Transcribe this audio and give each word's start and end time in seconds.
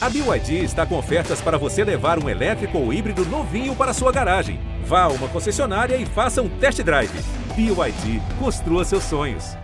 A 0.00 0.08
BYD 0.08 0.62
está 0.62 0.86
com 0.86 0.96
ofertas 0.96 1.40
para 1.40 1.58
você 1.58 1.82
levar 1.82 2.22
um 2.22 2.28
elétrico 2.28 2.78
ou 2.78 2.92
híbrido 2.92 3.24
novinho 3.26 3.74
para 3.74 3.92
sua 3.92 4.12
garagem. 4.12 4.60
Vá 4.84 5.02
a 5.02 5.08
uma 5.08 5.26
concessionária 5.26 5.96
e 5.96 6.06
faça 6.06 6.40
um 6.40 6.48
test 6.48 6.80
drive. 6.84 7.10
BYD, 7.56 8.22
construa 8.38 8.84
seus 8.84 9.02
sonhos. 9.02 9.56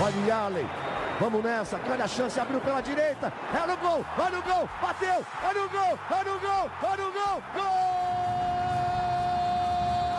Olha 0.00 0.36
Allen, 0.36 0.66
vamos 1.18 1.42
nessa, 1.42 1.78
grande 1.78 2.02
a 2.02 2.06
chance, 2.06 2.38
abriu 2.38 2.60
pela 2.60 2.80
direita, 2.80 3.32
é 3.52 3.66
no 3.66 3.76
gol, 3.78 4.04
olha 4.16 4.38
o 4.38 4.42
gol, 4.42 4.68
bateu, 4.80 5.26
olha 5.42 5.64
o 5.64 5.68
gol, 5.68 5.98
olha 6.12 6.32
o 6.32 6.38
gol, 6.38 6.70
olha 6.80 7.08
o 7.08 7.12
gol, 7.12 7.42
gol! 7.54 7.98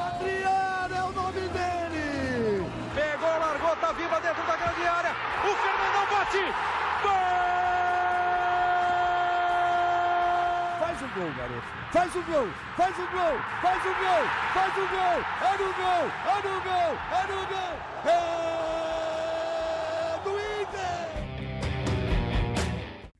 Adriano 0.09 0.95
é 0.95 1.03
o 1.03 1.11
nome 1.13 1.39
dele! 1.39 2.69
Pegou, 2.93 3.29
largou, 3.29 3.75
tá 3.77 3.93
viva 3.93 4.19
dentro 4.19 4.43
da 4.45 4.57
grande 4.57 4.85
área, 4.85 5.15
o 5.49 5.55
Fernandão 5.55 6.05
bate, 6.11 6.43
gol! 7.01 7.13
Faz 10.79 11.01
o 11.01 11.07
gol, 11.15 11.31
garoto, 11.37 11.67
faz 11.91 12.15
o 12.15 12.21
gol, 12.23 12.47
faz 12.77 12.95
o 12.97 13.07
gol, 13.11 13.39
faz 13.61 13.83
o 13.83 13.93
gol, 13.99 14.25
faz 14.53 14.75
o 14.77 14.87
gol, 14.87 15.19
é 15.41 15.57
no 15.57 15.73
gol, 15.73 16.05
é 16.25 16.37
no 16.45 16.55
gol, 16.61 16.91
é 17.11 17.21
no 17.27 17.41
gol, 17.47 17.73
é 18.05 18.17
do 20.23 20.31
Inter! 20.61 21.09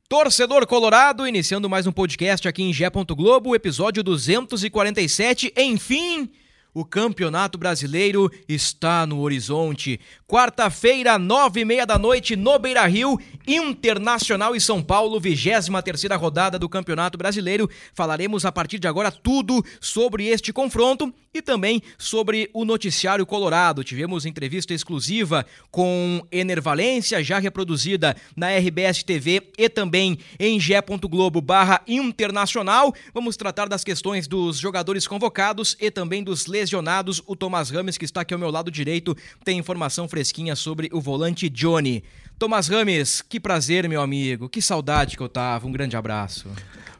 Torcedor 0.08 0.66
Colorado, 0.66 1.26
iniciando 1.26 1.68
mais 1.68 1.86
um 1.86 1.92
podcast 1.92 2.46
aqui 2.46 2.62
em 2.62 2.72
Gé. 2.72 2.88
Globo, 2.90 3.54
episódio 3.56 4.02
247. 4.04 5.52
Enfim, 5.56 6.30
o 6.72 6.84
Campeonato 6.84 7.58
Brasileiro 7.58 8.30
está 8.48 9.06
no 9.06 9.20
horizonte. 9.20 10.00
Quarta-feira, 10.26 11.18
nove 11.18 11.60
e 11.60 11.64
meia 11.64 11.84
da 11.84 11.98
noite, 11.98 12.36
no 12.36 12.58
Beira 12.58 12.86
Rio, 12.86 13.18
Internacional 13.46 14.54
e 14.54 14.60
São 14.60 14.82
Paulo, 14.82 15.18
23 15.18 15.68
terceira 15.84 16.16
rodada 16.16 16.58
do 16.58 16.68
Campeonato 16.68 17.18
Brasileiro. 17.18 17.68
Falaremos 17.94 18.44
a 18.44 18.52
partir 18.52 18.78
de 18.78 18.86
agora 18.86 19.10
tudo 19.10 19.64
sobre 19.80 20.26
este 20.26 20.52
confronto 20.52 21.12
e 21.32 21.40
também 21.40 21.82
sobre 21.96 22.50
o 22.52 22.64
noticiário 22.64 23.24
colorado. 23.24 23.84
Tivemos 23.84 24.26
entrevista 24.26 24.74
exclusiva 24.74 25.46
com 25.70 26.26
Ener 26.30 26.60
Valência, 26.60 27.22
já 27.22 27.38
reproduzida 27.38 28.16
na 28.36 28.48
RBS 28.56 29.02
TV 29.02 29.50
e 29.56 29.68
também 29.68 30.18
em 30.38 30.58
ge.globo 30.58 31.40
barra 31.40 31.80
internacional. 31.86 32.92
Vamos 33.14 33.36
tratar 33.36 33.68
das 33.68 33.84
questões 33.84 34.26
dos 34.26 34.58
jogadores 34.58 35.06
convocados 35.06 35.76
e 35.80 35.90
também 35.90 36.22
dos 36.22 36.46
lesionados. 36.46 37.22
O 37.26 37.36
Tomás 37.36 37.70
Rames, 37.70 37.96
que 37.96 38.04
está 38.04 38.22
aqui 38.22 38.34
ao 38.34 38.40
meu 38.40 38.50
lado 38.50 38.70
direito, 38.70 39.16
tem 39.44 39.58
informação 39.58 40.08
fresquinha 40.08 40.56
sobre 40.56 40.88
o 40.92 41.00
volante 41.00 41.48
Johnny. 41.48 42.02
Tomás 42.38 42.68
Rames, 42.68 43.20
que 43.20 43.38
prazer, 43.38 43.88
meu 43.88 44.00
amigo. 44.00 44.48
Que 44.48 44.62
saudade 44.62 45.16
que 45.16 45.22
eu 45.22 45.28
tava. 45.28 45.66
Um 45.66 45.72
grande 45.72 45.96
abraço. 45.96 46.48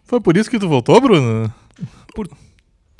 Foi 0.05 0.21
por 0.21 0.37
isso 0.37 0.51
que 0.51 0.59
tu 0.59 0.69
voltou, 0.69 1.01
Bruno? 1.01 1.53
Por 2.15 2.29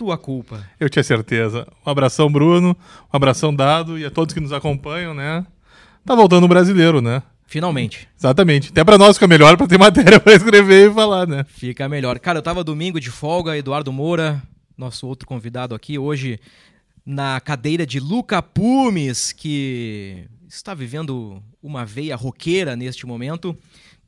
tua 0.01 0.17
culpa. 0.17 0.67
Eu 0.81 0.89
tinha 0.89 1.03
certeza. 1.03 1.69
Um 1.87 1.91
abração, 1.91 2.33
Bruno. 2.33 2.75
Um 3.13 3.17
abração 3.17 3.55
dado 3.55 3.99
e 3.99 4.05
a 4.07 4.11
todos 4.11 4.33
que 4.33 4.41
nos 4.41 4.51
acompanham, 4.51 5.13
né? 5.13 5.45
Tá 6.07 6.15
voltando 6.15 6.45
o 6.45 6.49
brasileiro, 6.49 7.03
né? 7.03 7.23
Finalmente. 7.47 8.09
Exatamente. 8.19 8.71
Até 8.71 8.83
pra 8.83 8.97
nós 8.97 9.19
fica 9.19 9.29
melhor 9.29 9.59
pra 9.59 9.67
ter 9.67 9.77
matéria 9.79 10.19
pra 10.19 10.33
escrever 10.33 10.91
e 10.91 10.95
falar, 10.95 11.27
né? 11.27 11.45
Fica 11.47 11.87
melhor. 11.87 12.19
Cara, 12.19 12.39
eu 12.39 12.43
tava 12.43 12.65
domingo 12.65 12.99
de 12.99 13.11
folga, 13.11 13.59
Eduardo 13.59 13.93
Moura, 13.93 14.43
nosso 14.75 15.07
outro 15.07 15.29
convidado 15.29 15.75
aqui, 15.75 15.99
hoje 15.99 16.41
na 17.05 17.39
cadeira 17.39 17.85
de 17.85 18.01
Luca 18.01 18.41
Pumes, 18.41 19.33
que 19.33 20.25
está 20.49 20.73
vivendo 20.73 21.43
uma 21.63 21.85
veia 21.85 22.17
roqueira 22.17 22.75
neste 22.75 23.05
momento. 23.05 23.55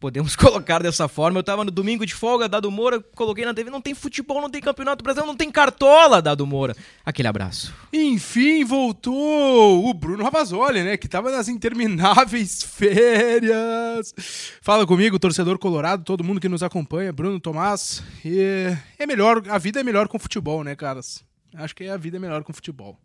Podemos 0.02 0.34
colocar 0.36 0.82
dessa 0.82 1.06
forma. 1.06 1.38
Eu 1.38 1.44
tava 1.44 1.64
no 1.64 1.70
domingo 1.70 2.04
de 2.04 2.12
folga, 2.12 2.48
Dado 2.48 2.68
Moura, 2.72 3.00
coloquei 3.14 3.44
na 3.44 3.54
TV, 3.54 3.70
não 3.70 3.80
tem 3.80 3.94
futebol, 3.94 4.40
não 4.40 4.50
tem 4.50 4.60
campeonato 4.60 5.04
brasileiro, 5.04 5.28
não 5.28 5.36
tem 5.36 5.48
cartola, 5.48 6.20
Dado 6.20 6.44
Moura. 6.44 6.74
Aquele 7.06 7.28
abraço. 7.28 7.72
Enfim, 7.92 8.64
voltou 8.64 9.88
o 9.88 9.94
Bruno 9.94 10.24
Ravazoli, 10.24 10.82
né? 10.82 10.96
Que 10.96 11.06
tava 11.06 11.30
nas 11.30 11.48
intermináveis 11.48 12.64
férias. 12.66 14.12
Fala 14.60 14.84
comigo, 14.84 15.20
torcedor 15.20 15.56
colorado, 15.56 16.02
todo 16.02 16.24
mundo 16.24 16.40
que 16.40 16.48
nos 16.48 16.64
acompanha, 16.64 17.12
Bruno 17.12 17.38
Tomás. 17.38 18.02
E 18.24 18.76
é 18.98 19.06
melhor, 19.06 19.44
a 19.48 19.56
vida 19.56 19.78
é 19.78 19.84
melhor 19.84 20.08
com 20.08 20.18
futebol, 20.18 20.64
né, 20.64 20.74
caras? 20.74 21.24
Acho 21.54 21.76
que 21.76 21.86
a 21.86 21.96
vida 21.96 22.16
é 22.16 22.20
melhor 22.20 22.42
com 22.42 22.52
futebol. 22.52 22.98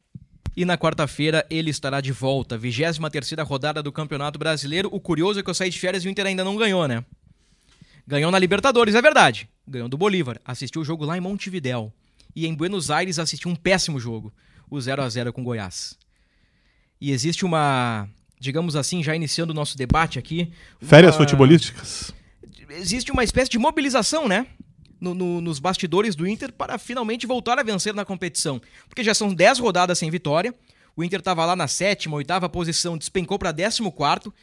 E 0.58 0.66
na 0.66 0.76
quarta-feira 0.76 1.46
ele 1.52 1.70
estará 1.70 2.02
de 2.02 2.12
volta, 2.12 2.58
23 2.58 2.98
terceira 3.12 3.44
rodada 3.44 3.84
do 3.84 3.92
Campeonato 3.92 4.40
Brasileiro. 4.40 4.90
O 4.92 5.00
curioso 5.00 5.40
é 5.40 5.44
que 5.44 5.50
eu 5.52 5.54
saí 5.54 5.70
de 5.70 5.80
férias 5.80 6.04
e 6.04 6.08
o 6.08 6.10
Inter 6.10 6.26
ainda 6.26 6.44
não 6.44 6.56
ganhou, 6.58 6.88
né? 6.88 7.06
Ganhou 8.08 8.32
na 8.32 8.40
Libertadores, 8.40 8.96
é 8.96 9.02
verdade. 9.02 9.48
Ganhou 9.68 9.88
do 9.88 9.96
Bolívar. 9.98 10.42
Assistiu 10.44 10.82
o 10.82 10.84
jogo 10.86 11.06
lá 11.06 11.16
em 11.16 11.22
Montevidéu. 11.22 11.94
E 12.36 12.48
em 12.48 12.56
Buenos 12.56 12.90
Aires 12.90 13.20
assistiu 13.20 13.52
um 13.52 13.56
péssimo 13.56 14.00
jogo, 14.00 14.34
o 14.68 14.82
0 14.82 15.04
a 15.04 15.10
0 15.10 15.32
com 15.32 15.44
Goiás. 15.44 15.96
E 17.00 17.12
existe 17.12 17.46
uma, 17.46 18.10
digamos 18.40 18.76
assim, 18.76 19.04
já 19.04 19.16
iniciando 19.16 19.52
o 19.52 19.56
nosso 19.56 19.78
debate 19.78 20.18
aqui. 20.18 20.52
Férias 20.82 21.14
uma- 21.16 21.20
futebolísticas. 21.20 22.12
Existe 22.70 23.12
uma 23.12 23.24
espécie 23.24 23.52
de 23.52 23.60
mobilização, 23.60 24.28
né? 24.28 24.48
No- 25.00 25.14
no- 25.14 25.42
nos 25.42 25.60
bastidores 25.60 26.16
do 26.16 26.28
Inter 26.28 26.52
para 26.52 26.78
finalmente 26.78 27.28
voltar 27.28 27.60
a 27.60 27.64
vencer 27.64 27.94
na 27.94 28.04
competição. 28.04 28.60
Porque 28.90 29.04
já 29.04 29.14
são 29.14 29.34
10 29.34 29.60
rodadas 29.60 30.00
sem 30.00 30.10
vitória. 30.10 30.54
O 30.96 31.04
Inter 31.04 31.20
estava 31.20 31.46
lá 31.46 31.56
na 31.56 31.68
sétima, 31.68 32.16
oitava 32.18 32.50
posição, 32.50 32.98
despencou 32.98 33.38
para 33.38 33.54
14 33.54 33.92
quarto. 33.92 34.34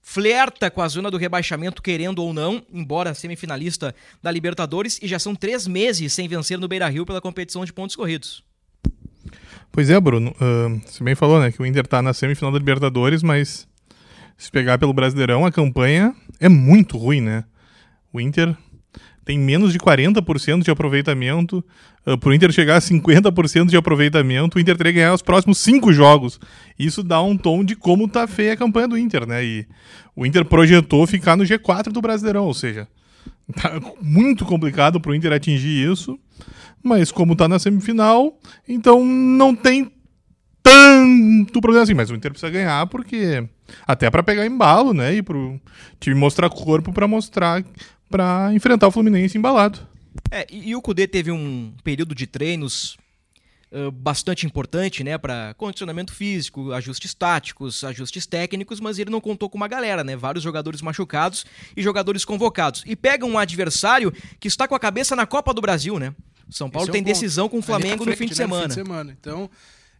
Flerta 0.00 0.70
com 0.70 0.80
a 0.80 0.88
zona 0.88 1.10
do 1.10 1.16
rebaixamento, 1.18 1.82
querendo 1.82 2.20
ou 2.20 2.32
não, 2.32 2.62
embora 2.72 3.12
semifinalista 3.12 3.94
da 4.22 4.30
Libertadores, 4.30 4.98
e 5.02 5.08
já 5.08 5.18
são 5.18 5.34
três 5.34 5.66
meses 5.66 6.12
sem 6.12 6.26
vencer 6.28 6.58
no 6.58 6.68
Beira 6.68 6.88
Rio 6.88 7.04
pela 7.04 7.20
competição 7.20 7.64
de 7.64 7.72
pontos 7.72 7.94
corridos. 7.96 8.42
Pois 9.70 9.90
é, 9.90 10.00
Bruno. 10.00 10.34
ahn, 10.40 10.78
você 10.86 11.04
bem 11.04 11.14
falou, 11.14 11.40
né? 11.40 11.52
Que 11.52 11.60
o 11.60 11.66
Inter 11.66 11.86
tá 11.86 12.00
na 12.00 12.14
semifinal 12.14 12.50
da 12.52 12.58
Libertadores, 12.58 13.22
mas 13.22 13.68
se 14.36 14.50
pegar 14.50 14.78
pelo 14.78 14.94
Brasileirão, 14.94 15.44
a 15.44 15.52
campanha 15.52 16.14
é 16.40 16.48
muito 16.48 16.96
ruim, 16.96 17.20
né? 17.20 17.44
O 18.12 18.20
Inter 18.20 18.56
tem 19.28 19.38
menos 19.38 19.74
de 19.74 19.78
40% 19.78 20.62
de 20.62 20.70
aproveitamento. 20.70 21.62
Uh, 22.06 22.16
pro 22.16 22.32
Inter 22.32 22.50
chegar 22.50 22.76
a 22.76 22.80
50% 22.80 23.66
de 23.66 23.76
aproveitamento, 23.76 24.56
o 24.56 24.60
Inter 24.60 24.74
teria 24.74 24.90
que 24.90 24.98
ganhar 25.00 25.12
os 25.12 25.20
próximos 25.20 25.58
cinco 25.58 25.92
jogos. 25.92 26.40
Isso 26.78 27.02
dá 27.02 27.20
um 27.20 27.36
tom 27.36 27.62
de 27.62 27.76
como 27.76 28.08
tá 28.08 28.26
feia 28.26 28.54
a 28.54 28.56
campanha 28.56 28.88
do 28.88 28.96
Inter, 28.96 29.26
né? 29.26 29.44
E 29.44 29.66
o 30.16 30.24
Inter 30.24 30.46
projetou 30.46 31.06
ficar 31.06 31.36
no 31.36 31.44
G4 31.44 31.92
do 31.92 32.00
Brasileirão, 32.00 32.46
ou 32.46 32.54
seja, 32.54 32.88
tá 33.54 33.78
muito 34.00 34.46
complicado 34.46 34.98
pro 34.98 35.14
Inter 35.14 35.34
atingir 35.34 35.92
isso. 35.92 36.18
Mas 36.82 37.12
como 37.12 37.36
tá 37.36 37.46
na 37.46 37.58
semifinal, 37.58 38.34
então 38.66 39.04
não 39.04 39.54
tem 39.54 39.92
tanto 40.62 41.60
problema 41.60 41.82
assim. 41.82 41.92
Mas 41.92 42.08
o 42.08 42.14
Inter 42.14 42.30
precisa 42.30 42.50
ganhar 42.50 42.86
porque 42.86 43.46
até 43.86 44.10
pra 44.10 44.22
pegar 44.22 44.46
embalo, 44.46 44.94
né? 44.94 45.16
E 45.16 45.22
pro 45.22 45.60
time 46.00 46.16
mostrar 46.16 46.48
corpo 46.48 46.94
pra 46.94 47.06
mostrar 47.06 47.62
pra 48.08 48.50
enfrentar 48.52 48.88
o 48.88 48.90
Fluminense 48.90 49.36
embalado. 49.36 49.80
É, 50.30 50.46
e, 50.50 50.70
e 50.70 50.76
o 50.76 50.82
Cudê 50.82 51.06
teve 51.06 51.30
um 51.30 51.72
período 51.82 52.14
de 52.14 52.26
treinos 52.26 52.98
ah, 53.70 53.90
bastante 53.92 54.46
importante, 54.46 55.04
né, 55.04 55.18
para 55.18 55.54
condicionamento 55.54 56.12
físico, 56.12 56.72
ajustes 56.72 57.12
táticos, 57.12 57.84
ajustes 57.84 58.26
técnicos, 58.26 58.80
mas 58.80 58.98
ele 58.98 59.10
não 59.10 59.20
contou 59.20 59.48
com 59.50 59.58
uma 59.58 59.68
galera, 59.68 60.02
né, 60.02 60.16
vários 60.16 60.42
jogadores 60.42 60.80
machucados 60.80 61.44
e 61.76 61.82
jogadores 61.82 62.24
convocados. 62.24 62.82
E 62.86 62.96
pega 62.96 63.26
um 63.26 63.38
adversário 63.38 64.12
que 64.40 64.48
está 64.48 64.66
com 64.66 64.74
a 64.74 64.80
cabeça 64.80 65.14
na 65.14 65.26
Copa 65.26 65.52
do 65.52 65.60
Brasil, 65.60 65.98
né? 65.98 66.14
São 66.50 66.70
Paulo 66.70 66.88
é 66.88 66.92
tem 66.92 67.02
um 67.02 67.04
ponto. 67.04 67.12
decisão 67.12 67.48
com 67.48 67.56
o 67.56 67.58
Ali 67.58 67.66
Flamengo 67.66 68.04
na 68.06 68.10
no 68.10 68.16
fim 68.16 68.26
de 68.26 68.34
frente, 68.34 68.38
né, 68.38 68.44
semana. 68.44 68.62
fim 68.62 68.68
de 68.68 68.74
semana. 68.74 69.16
Então, 69.20 69.50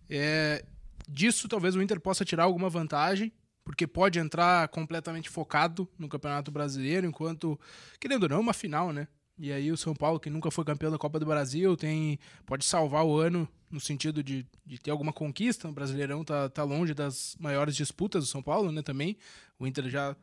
é, 0.08 0.64
disso 1.06 1.46
talvez 1.46 1.76
o 1.76 1.82
Inter 1.82 2.00
possa 2.00 2.24
tirar 2.24 2.44
alguma 2.44 2.70
vantagem, 2.70 3.30
porque 3.68 3.86
pode 3.86 4.18
entrar 4.18 4.66
completamente 4.68 5.28
focado 5.28 5.86
no 5.98 6.08
Campeonato 6.08 6.50
Brasileiro, 6.50 7.06
enquanto, 7.06 7.60
querendo 8.00 8.22
ou 8.22 8.28
não, 8.30 8.36
é 8.38 8.40
uma 8.40 8.54
final, 8.54 8.94
né? 8.94 9.06
E 9.38 9.52
aí 9.52 9.70
o 9.70 9.76
São 9.76 9.94
Paulo, 9.94 10.18
que 10.18 10.30
nunca 10.30 10.50
foi 10.50 10.64
campeão 10.64 10.90
da 10.90 10.96
Copa 10.96 11.20
do 11.20 11.26
Brasil, 11.26 11.76
tem 11.76 12.18
pode 12.46 12.64
salvar 12.64 13.04
o 13.04 13.18
ano 13.18 13.46
no 13.70 13.78
sentido 13.78 14.22
de, 14.22 14.46
de 14.64 14.78
ter 14.78 14.90
alguma 14.90 15.12
conquista. 15.12 15.68
O 15.68 15.72
Brasileirão 15.72 16.24
tá, 16.24 16.48
tá 16.48 16.64
longe 16.64 16.94
das 16.94 17.36
maiores 17.38 17.76
disputas 17.76 18.24
do 18.24 18.26
São 18.30 18.42
Paulo, 18.42 18.72
né, 18.72 18.80
também. 18.80 19.18
O 19.58 19.66
Inter 19.66 19.90
já, 19.90 20.16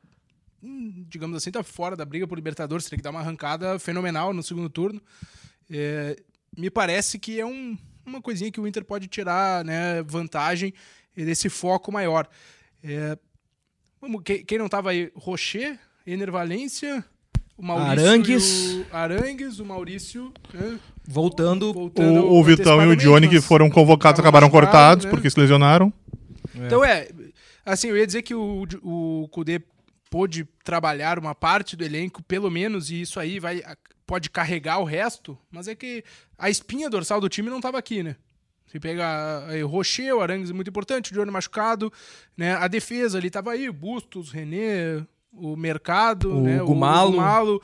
hum, 0.64 1.06
digamos 1.08 1.38
assim, 1.38 1.52
tá 1.52 1.62
fora 1.62 1.96
da 1.96 2.04
briga 2.04 2.26
por 2.28 2.34
Libertadores, 2.40 2.86
teria 2.86 2.98
que 2.98 3.04
dar 3.04 3.12
uma 3.12 3.20
arrancada 3.20 3.78
fenomenal 3.78 4.34
no 4.34 4.42
segundo 4.42 4.72
turno. 4.72 5.00
É, 5.70 6.16
me 6.58 6.72
parece 6.72 7.20
que 7.20 7.40
é 7.40 7.46
um- 7.46 7.78
uma 8.04 8.24
coisinha 8.24 8.52
que 8.52 8.60
o 8.60 8.66
Inter 8.68 8.84
pode 8.84 9.08
tirar 9.08 9.64
né, 9.64 10.02
vantagem 10.02 10.74
desse 11.16 11.48
foco 11.48 11.92
maior. 11.92 12.28
É, 12.84 13.18
vamos, 14.06 14.22
quem, 14.24 14.46
quem 14.46 14.58
não 14.58 14.66
estava 14.68 14.92
aí? 14.92 15.12
Rocher, 15.16 15.80
Ener 16.06 16.32
Valência, 16.32 17.04
o 17.58 17.66
Maurício. 17.66 18.08
Arangues. 18.08 18.74
O 18.74 18.86
Arangues, 18.96 19.60
o 19.60 19.66
Maurício. 19.66 20.34
né, 20.54 20.80
Voltando, 21.08 21.74
voltando 21.74 22.26
O, 22.26 22.40
o 22.40 22.44
Vitão 22.44 22.82
e 22.84 22.88
o 22.88 22.96
Johnny, 22.96 23.28
que 23.28 23.42
foram 23.42 23.70
convocados, 23.70 24.20
acabaram 24.20 24.50
cortados 24.50 25.06
né? 25.06 25.12
porque 25.12 25.30
se 25.30 25.40
lesionaram. 25.40 25.92
Então 26.56 26.84
é, 26.84 27.10
assim, 27.66 27.90
eu 27.90 27.98
ia 27.98 28.06
dizer 28.06 28.22
que 28.22 28.34
o, 28.34 28.66
o 28.84 29.28
Kudê 29.30 29.62
pôde 30.10 30.48
trabalhar 30.64 31.20
uma 31.20 31.36
parte 31.36 31.76
do 31.76 31.84
elenco, 31.84 32.24
pelo 32.24 32.50
menos, 32.50 32.90
e 32.90 33.02
isso 33.02 33.20
aí 33.20 33.40
vai 33.40 33.62
pode 34.06 34.30
carregar 34.30 34.78
o 34.80 34.84
resto, 34.84 35.36
mas 35.52 35.68
é 35.68 35.74
que 35.74 36.04
a 36.38 36.48
espinha 36.48 36.90
dorsal 36.92 37.20
do 37.20 37.28
time 37.28 37.50
não 37.50 37.58
estava 37.58 37.80
aqui, 37.80 38.04
né? 38.04 38.16
Se 38.68 38.80
pega 38.80 39.46
aí, 39.48 39.64
o 39.64 39.68
Rocher, 39.68 40.16
o 40.16 40.22
Arangues 40.22 40.50
é 40.50 40.54
muito 40.54 40.70
importante, 40.70 41.12
o 41.12 41.16
Johnny 41.16 41.32
machucado, 41.32 41.92
né? 42.36 42.54
A 42.56 42.68
defesa 42.68 43.18
ali 43.18 43.28
estava 43.28 43.52
aí, 43.52 43.70
o 43.70 43.74
Bustos, 43.74 44.32
René, 44.32 45.06
o 45.32 45.56
Mercado, 45.56 46.38
o 46.38 46.42
né? 46.42 46.60
Gumalo. 46.60 47.10
O 47.10 47.12
Gumalo 47.12 47.62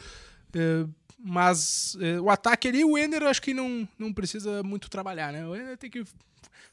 é, 0.54 0.86
mas 1.24 1.98
é, 2.02 2.20
o 2.20 2.30
ataque 2.30 2.68
ali, 2.68 2.84
o 2.84 2.98
Ender 2.98 3.24
acho 3.24 3.42
que 3.42 3.54
não, 3.54 3.88
não 3.98 4.12
precisa 4.12 4.64
muito 4.64 4.90
trabalhar, 4.90 5.32
né? 5.32 5.46
O 5.46 5.56
Ender 5.56 5.78
tem 5.78 5.90
que 5.90 6.04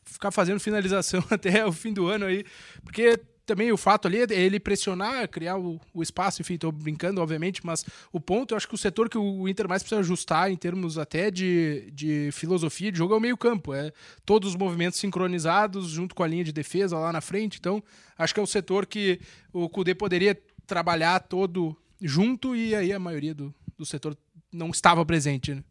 ficar 0.04 0.30
fazendo 0.30 0.60
finalização 0.60 1.22
até 1.30 1.64
o 1.66 1.72
fim 1.72 1.92
do 1.92 2.06
ano 2.06 2.26
aí, 2.26 2.44
porque 2.82 3.18
também 3.48 3.72
o 3.72 3.78
fato 3.78 4.06
ali 4.06 4.18
é 4.18 4.26
ele 4.30 4.60
pressionar, 4.60 5.26
criar 5.26 5.56
o, 5.56 5.80
o 5.94 6.02
espaço, 6.02 6.42
enfim, 6.42 6.58
tô 6.58 6.70
brincando, 6.70 7.22
obviamente, 7.22 7.64
mas 7.64 7.82
o 8.12 8.20
ponto, 8.20 8.52
eu 8.52 8.58
acho 8.58 8.68
que 8.68 8.74
o 8.74 8.78
setor 8.78 9.08
que 9.08 9.16
o 9.16 9.48
Inter 9.48 9.66
mais 9.66 9.82
precisa 9.82 10.00
ajustar 10.00 10.50
em 10.52 10.56
termos 10.56 10.98
até 10.98 11.30
de, 11.30 11.90
de 11.90 12.28
filosofia 12.30 12.92
de 12.92 12.98
jogo 12.98 13.14
é 13.14 13.16
o 13.16 13.20
meio-campo. 13.20 13.72
É 13.72 13.90
todos 14.26 14.50
os 14.50 14.56
movimentos 14.56 15.00
sincronizados 15.00 15.88
junto 15.88 16.14
com 16.14 16.22
a 16.22 16.26
linha 16.26 16.44
de 16.44 16.52
defesa 16.52 16.98
lá 16.98 17.10
na 17.10 17.22
frente. 17.22 17.58
Então, 17.58 17.82
acho 18.18 18.34
que 18.34 18.40
é 18.40 18.42
o 18.42 18.46
setor 18.46 18.84
que 18.84 19.18
o 19.50 19.66
Kudê 19.66 19.94
poderia 19.94 20.38
trabalhar 20.66 21.18
todo 21.20 21.74
junto 22.02 22.54
e 22.54 22.74
aí 22.74 22.92
a 22.92 22.98
maioria 22.98 23.34
do, 23.34 23.54
do 23.78 23.86
setor 23.86 24.14
não 24.52 24.68
estava 24.68 25.06
presente. 25.06 25.54
Né? 25.54 25.64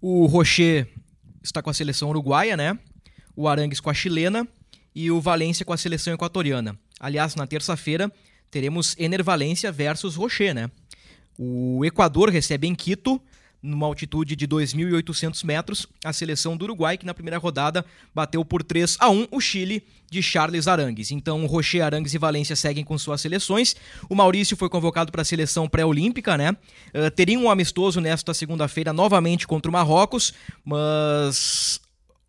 O 0.00 0.24
Rocher 0.24 0.88
está 1.42 1.60
com 1.60 1.68
a 1.68 1.74
seleção 1.74 2.08
uruguaia, 2.08 2.56
né? 2.56 2.78
O 3.36 3.46
Arangues 3.46 3.80
com 3.80 3.90
a 3.90 3.94
chilena 3.94 4.48
e 4.94 5.10
o 5.10 5.20
Valência 5.20 5.64
com 5.64 5.74
a 5.74 5.76
seleção 5.76 6.14
equatoriana. 6.14 6.78
Aliás, 6.98 7.34
na 7.34 7.46
terça-feira 7.46 8.10
teremos 8.50 8.94
Ener 8.98 9.22
Valência 9.22 9.70
versus 9.70 10.16
Rocher, 10.16 10.54
né? 10.54 10.70
O 11.38 11.84
Equador 11.84 12.30
recebe 12.30 12.66
em 12.66 12.74
Quito, 12.74 13.20
numa 13.62 13.86
altitude 13.86 14.36
de 14.36 14.46
2.800 14.46 15.44
metros, 15.44 15.86
a 16.04 16.12
seleção 16.12 16.56
do 16.56 16.64
Uruguai, 16.64 16.96
que 16.96 17.06
na 17.06 17.14
primeira 17.14 17.38
rodada 17.38 17.84
bateu 18.14 18.44
por 18.44 18.62
3 18.62 18.96
a 19.00 19.10
1 19.10 19.28
o 19.30 19.40
Chile 19.40 19.82
de 20.10 20.22
Charles 20.22 20.66
Arangues. 20.66 21.10
Então, 21.10 21.44
Rocher, 21.46 21.84
Arangues 21.84 22.14
e 22.14 22.18
Valência 22.18 22.56
seguem 22.56 22.84
com 22.84 22.96
suas 22.96 23.20
seleções. 23.20 23.76
O 24.08 24.14
Maurício 24.14 24.56
foi 24.56 24.68
convocado 24.68 25.12
para 25.12 25.22
a 25.22 25.24
seleção 25.24 25.68
pré-olímpica, 25.68 26.36
né? 26.36 26.56
Uh, 26.94 27.10
teria 27.10 27.38
um 27.38 27.50
amistoso 27.50 28.00
nesta 28.00 28.32
segunda-feira 28.32 28.92
novamente 28.92 29.46
contra 29.46 29.68
o 29.68 29.72
Marrocos, 29.72 30.32
mas 30.64 31.80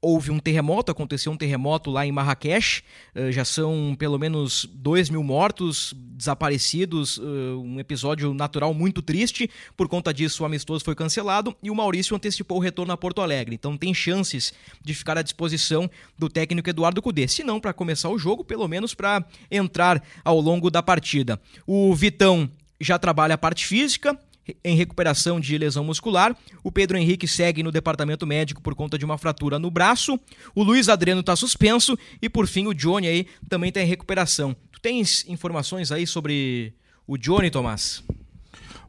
houve 0.02 0.32
um 0.32 0.40
terremoto, 0.40 0.92
aconteceu 0.92 1.32
um 1.32 1.38
terremoto 1.38 1.90
lá 1.92 2.06
em 2.06 2.12
Marrakech, 2.12 2.84
uh, 3.16 3.32
já 3.32 3.44
são 3.44 3.96
pelo 3.98 4.18
menos 4.18 4.66
2 4.74 5.10
mil 5.10 5.24
mortos, 5.24 5.94
desaparecidos, 5.98 7.18
uh, 7.18 7.62
um 7.64 7.80
episódio 7.80 8.34
natural 8.34 8.74
muito 8.74 9.02
triste, 9.02 9.50
por 9.76 9.88
conta 9.88 10.14
disso 10.14 10.44
o 10.44 10.46
amistoso 10.46 10.84
foi 10.84 10.96
cancelado 10.96 11.56
e 11.62 11.70
o 11.70 11.76
Maurício 11.76 12.16
antecipou 12.16 12.58
o 12.58 12.62
retorno 12.62 12.94
a 12.94 12.98
Porto 12.98 13.22
Alegre, 13.22 13.56
então 13.56 13.78
tem 13.78 13.94
chances 13.94 14.54
de 14.84 14.94
ficar 14.94 15.18
à 15.18 15.22
disposição 15.22 15.90
do 16.18 16.30
técnico 16.30 16.70
Eduardo 16.70 17.02
Cudê, 17.02 17.28
se 17.28 17.44
não 17.44 17.60
para 17.60 17.74
começar 17.74 18.10
o 18.10 18.18
jogo, 18.18 18.44
pelo 18.44 18.68
menos 18.68 18.94
para 18.94 19.26
entrar 19.52 20.04
ao 20.24 20.40
longo 20.40 20.70
da 20.70 20.82
partida. 20.82 21.40
O 21.68 21.94
Vitão 21.94 22.50
já 22.80 22.98
trabalha 22.98 23.36
a 23.36 23.38
parte 23.38 23.66
física, 23.66 24.18
em 24.64 24.76
recuperação 24.76 25.40
de 25.40 25.58
lesão 25.58 25.84
muscular. 25.84 26.36
O 26.64 26.72
Pedro 26.72 26.98
Henrique 26.98 27.28
segue 27.28 27.64
no 27.64 27.72
departamento 27.72 28.26
médico 28.26 28.62
por 28.62 28.76
conta 28.76 28.98
de 28.98 29.06
uma 29.06 29.18
fratura 29.18 29.60
no 29.60 29.72
braço. 29.72 30.20
O 30.56 30.64
Luiz 30.64 30.90
Adriano 30.90 31.22
está 31.22 31.36
suspenso. 31.36 31.98
E 32.22 32.30
por 32.30 32.48
fim, 32.48 32.68
o 32.68 32.74
Johnny 32.74 33.08
aí 33.08 33.28
também 33.48 33.70
está 33.70 33.82
em 33.82 33.86
recuperação. 33.86 34.56
Tu 34.72 34.80
tens 34.82 35.26
informações 35.28 35.92
aí 35.92 36.06
sobre 36.08 36.74
o 37.08 37.18
Johnny, 37.18 37.50
Tomás? 37.50 38.04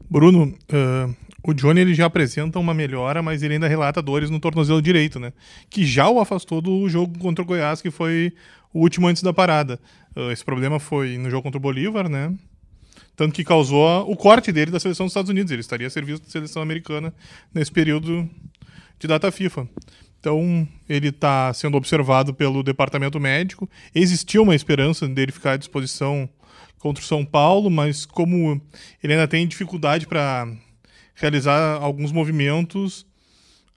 Bruno, 0.09 0.53
uh, 0.71 1.15
o 1.43 1.53
Johnny 1.53 1.81
ele 1.81 1.93
já 1.93 2.05
apresenta 2.05 2.59
uma 2.59 2.73
melhora, 2.73 3.21
mas 3.21 3.41
ele 3.41 3.55
ainda 3.55 3.67
relata 3.67 4.01
dores 4.01 4.29
no 4.29 4.39
tornozelo 4.39 4.81
direito, 4.81 5.19
né? 5.19 5.33
Que 5.69 5.85
já 5.85 6.09
o 6.09 6.19
afastou 6.19 6.61
do 6.61 6.87
jogo 6.87 7.17
contra 7.17 7.41
o 7.41 7.45
Goiás, 7.45 7.81
que 7.81 7.89
foi 7.89 8.33
o 8.73 8.79
último 8.79 9.07
antes 9.07 9.23
da 9.23 9.33
parada. 9.33 9.79
Uh, 10.15 10.31
esse 10.31 10.43
problema 10.43 10.79
foi 10.79 11.17
no 11.17 11.29
jogo 11.29 11.43
contra 11.43 11.57
o 11.57 11.61
Bolívar, 11.61 12.07
né? 12.07 12.33
Tanto 13.21 13.35
que 13.35 13.43
causou 13.43 14.11
o 14.11 14.15
corte 14.15 14.51
dele 14.51 14.71
da 14.71 14.79
seleção 14.79 15.05
dos 15.05 15.11
Estados 15.11 15.29
Unidos. 15.29 15.51
Ele 15.51 15.61
estaria 15.61 15.85
a 15.85 15.91
serviço 15.91 16.23
da 16.23 16.27
seleção 16.27 16.59
americana 16.59 17.13
nesse 17.53 17.71
período 17.71 18.27
de 18.97 19.07
data 19.07 19.31
FIFA. 19.31 19.69
Então, 20.19 20.67
ele 20.89 21.09
está 21.09 21.53
sendo 21.53 21.77
observado 21.77 22.33
pelo 22.33 22.63
departamento 22.63 23.19
médico. 23.19 23.69
Existia 23.93 24.41
uma 24.41 24.55
esperança 24.55 25.07
dele 25.07 25.31
ficar 25.31 25.51
à 25.51 25.57
disposição 25.57 26.27
contra 26.79 27.03
o 27.03 27.05
São 27.05 27.23
Paulo, 27.23 27.69
mas 27.69 28.07
como 28.07 28.59
ele 29.03 29.13
ainda 29.13 29.27
tem 29.27 29.47
dificuldade 29.47 30.07
para 30.07 30.51
realizar 31.13 31.79
alguns 31.79 32.11
movimentos, 32.11 33.05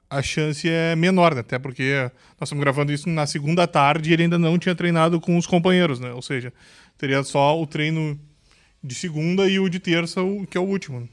a 0.08 0.22
chance 0.22 0.66
é 0.66 0.96
menor, 0.96 1.34
né? 1.34 1.40
até 1.40 1.58
porque 1.58 2.10
nós 2.40 2.46
estamos 2.46 2.64
gravando 2.64 2.94
isso 2.94 3.10
na 3.10 3.26
segunda 3.26 3.66
tarde 3.66 4.08
e 4.08 4.14
ele 4.14 4.22
ainda 4.22 4.38
não 4.38 4.58
tinha 4.58 4.74
treinado 4.74 5.20
com 5.20 5.36
os 5.36 5.46
companheiros, 5.46 6.00
né? 6.00 6.12
ou 6.14 6.22
seja, 6.22 6.50
teria 6.96 7.22
só 7.22 7.60
o 7.60 7.66
treino 7.66 8.18
de 8.84 8.94
segunda 8.94 9.48
e 9.48 9.58
o 9.58 9.68
de 9.68 9.80
terça, 9.80 10.20
que 10.50 10.58
é 10.58 10.60
o 10.60 10.64
último. 10.64 11.08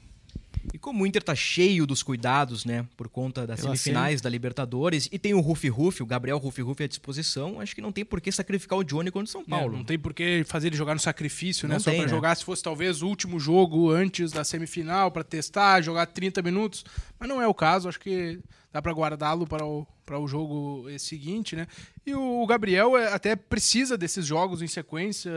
E 0.73 0.77
como 0.77 1.03
o 1.03 1.07
Inter 1.07 1.23
tá 1.23 1.33
cheio 1.33 1.87
dos 1.87 2.03
cuidados, 2.03 2.65
né, 2.65 2.85
por 2.95 3.09
conta 3.09 3.47
das 3.47 3.61
Pela 3.61 3.75
semifinais 3.75 4.19
semi. 4.19 4.21
da 4.21 4.29
Libertadores, 4.29 5.09
e 5.11 5.17
tem 5.17 5.33
o 5.33 5.39
Rufi 5.39 5.69
Rufi, 5.69 6.03
o 6.03 6.05
Gabriel 6.05 6.37
Rufi 6.37 6.61
Rufi 6.61 6.83
à 6.83 6.87
disposição, 6.87 7.59
acho 7.59 7.73
que 7.73 7.81
não 7.81 7.91
tem 7.91 8.05
por 8.05 8.21
que 8.21 8.31
sacrificar 8.31 8.77
o 8.77 8.83
Johnny 8.83 9.09
contra 9.09 9.25
o 9.25 9.31
São 9.31 9.43
Paulo. 9.43 9.73
É, 9.73 9.77
não 9.77 9.83
tem 9.83 9.97
por 9.97 10.13
que 10.13 10.43
fazer 10.45 10.67
ele 10.67 10.75
jogar 10.75 10.93
no 10.93 10.99
sacrifício, 10.99 11.67
né? 11.67 11.75
Não 11.75 11.79
Só 11.79 11.89
tem, 11.89 12.01
pra 12.01 12.07
né? 12.07 12.15
jogar 12.15 12.35
se 12.35 12.45
fosse 12.45 12.61
talvez 12.61 13.01
o 13.01 13.07
último 13.07 13.39
jogo 13.39 13.89
antes 13.89 14.31
da 14.31 14.43
semifinal, 14.43 15.09
pra 15.09 15.23
testar, 15.23 15.81
jogar 15.81 16.05
30 16.05 16.43
minutos. 16.43 16.85
Mas 17.19 17.27
não 17.27 17.41
é 17.41 17.47
o 17.47 17.53
caso, 17.55 17.89
acho 17.89 17.99
que 17.99 18.39
dá 18.71 18.81
pra 18.81 18.93
guardá-lo 18.93 19.47
para 19.47 19.65
o, 19.65 19.87
para 20.11 20.19
o 20.19 20.27
jogo 20.27 20.87
seguinte, 20.99 21.55
né? 21.55 21.65
E 22.05 22.13
o 22.13 22.45
Gabriel 22.45 22.97
é, 22.97 23.13
até 23.13 23.33
precisa 23.33 23.97
desses 23.97 24.25
jogos 24.25 24.61
em 24.61 24.67
sequência. 24.67 25.31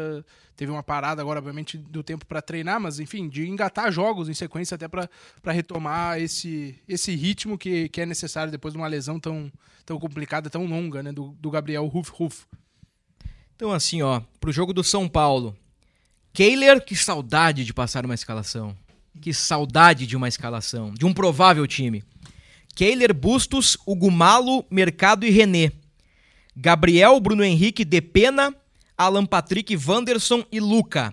Teve 0.56 0.72
uma 0.72 0.82
parada 0.82 1.22
agora, 1.22 1.38
obviamente, 1.38 1.78
do 1.78 2.02
tempo 2.02 2.26
pra 2.26 2.42
treinar, 2.42 2.80
mas 2.80 2.98
enfim, 2.98 3.28
de 3.28 3.48
engatar 3.48 3.92
jogos 3.92 4.28
em 4.28 4.34
sequência 4.34 4.74
até 4.74 4.88
pra 4.88 5.08
retomar 5.46 6.18
esse, 6.20 6.76
esse 6.88 7.14
ritmo 7.14 7.56
que, 7.56 7.88
que 7.88 8.00
é 8.00 8.06
necessário 8.06 8.50
depois 8.50 8.74
de 8.74 8.78
uma 8.78 8.88
lesão 8.88 9.20
tão, 9.20 9.50
tão 9.86 9.96
complicada, 9.96 10.50
tão 10.50 10.66
longa, 10.66 11.04
né? 11.04 11.12
Do, 11.12 11.28
do 11.38 11.50
Gabriel 11.52 11.86
Ruf 11.86 12.10
Ruf. 12.10 12.44
Então 13.54 13.70
assim, 13.70 14.02
ó, 14.02 14.20
pro 14.40 14.50
jogo 14.50 14.72
do 14.72 14.82
São 14.82 15.08
Paulo, 15.08 15.56
Kehler, 16.32 16.84
que 16.84 16.96
saudade 16.96 17.64
de 17.64 17.72
passar 17.72 18.04
uma 18.04 18.14
escalação. 18.14 18.76
Que 19.22 19.32
saudade 19.32 20.04
de 20.04 20.16
uma 20.16 20.26
escalação, 20.26 20.92
de 20.92 21.06
um 21.06 21.14
provável 21.14 21.64
time. 21.64 22.02
Kehler, 22.74 23.14
Bustos, 23.14 23.76
Ugumalo, 23.86 24.64
Mercado 24.70 25.24
e 25.24 25.30
René. 25.30 25.72
Gabriel, 26.56 27.18
Bruno 27.20 27.44
Henrique, 27.44 27.84
Depena, 27.84 28.54
Alan 28.96 29.26
Patrick, 29.26 29.76
Wanderson 29.76 30.44
e 30.52 30.60
Luca. 30.60 31.12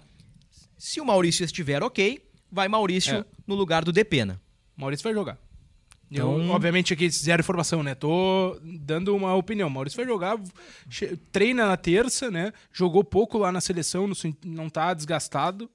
Se 0.77 0.99
o 1.01 1.05
Maurício 1.05 1.43
estiver 1.43 1.81
ok, 1.83 2.19
vai 2.51 2.67
Maurício 2.67 3.15
É. 3.17 3.25
no 3.47 3.55
lugar 3.55 3.83
do 3.83 3.91
Depena. 3.91 4.39
Maurício 4.75 5.03
vai 5.03 5.13
jogar. 5.13 5.37
Então- 6.11 6.41
Eu, 6.41 6.49
obviamente 6.49 6.93
aqui 6.93 7.09
zero 7.09 7.39
informação, 7.41 7.81
né? 7.81 7.95
Tô 7.95 8.59
dando 8.63 9.15
uma 9.15 9.33
opinião. 9.33 9.69
Maurício 9.69 9.95
vai 9.97 10.05
jogar, 10.05 10.37
treina 11.31 11.67
na 11.67 11.77
terça, 11.77 12.29
né? 12.29 12.51
Jogou 12.73 13.03
pouco 13.03 13.37
lá 13.37 13.51
na 13.51 13.61
seleção, 13.61 14.11
não 14.45 14.69
tá 14.69 14.93
desgastado. 14.93 15.69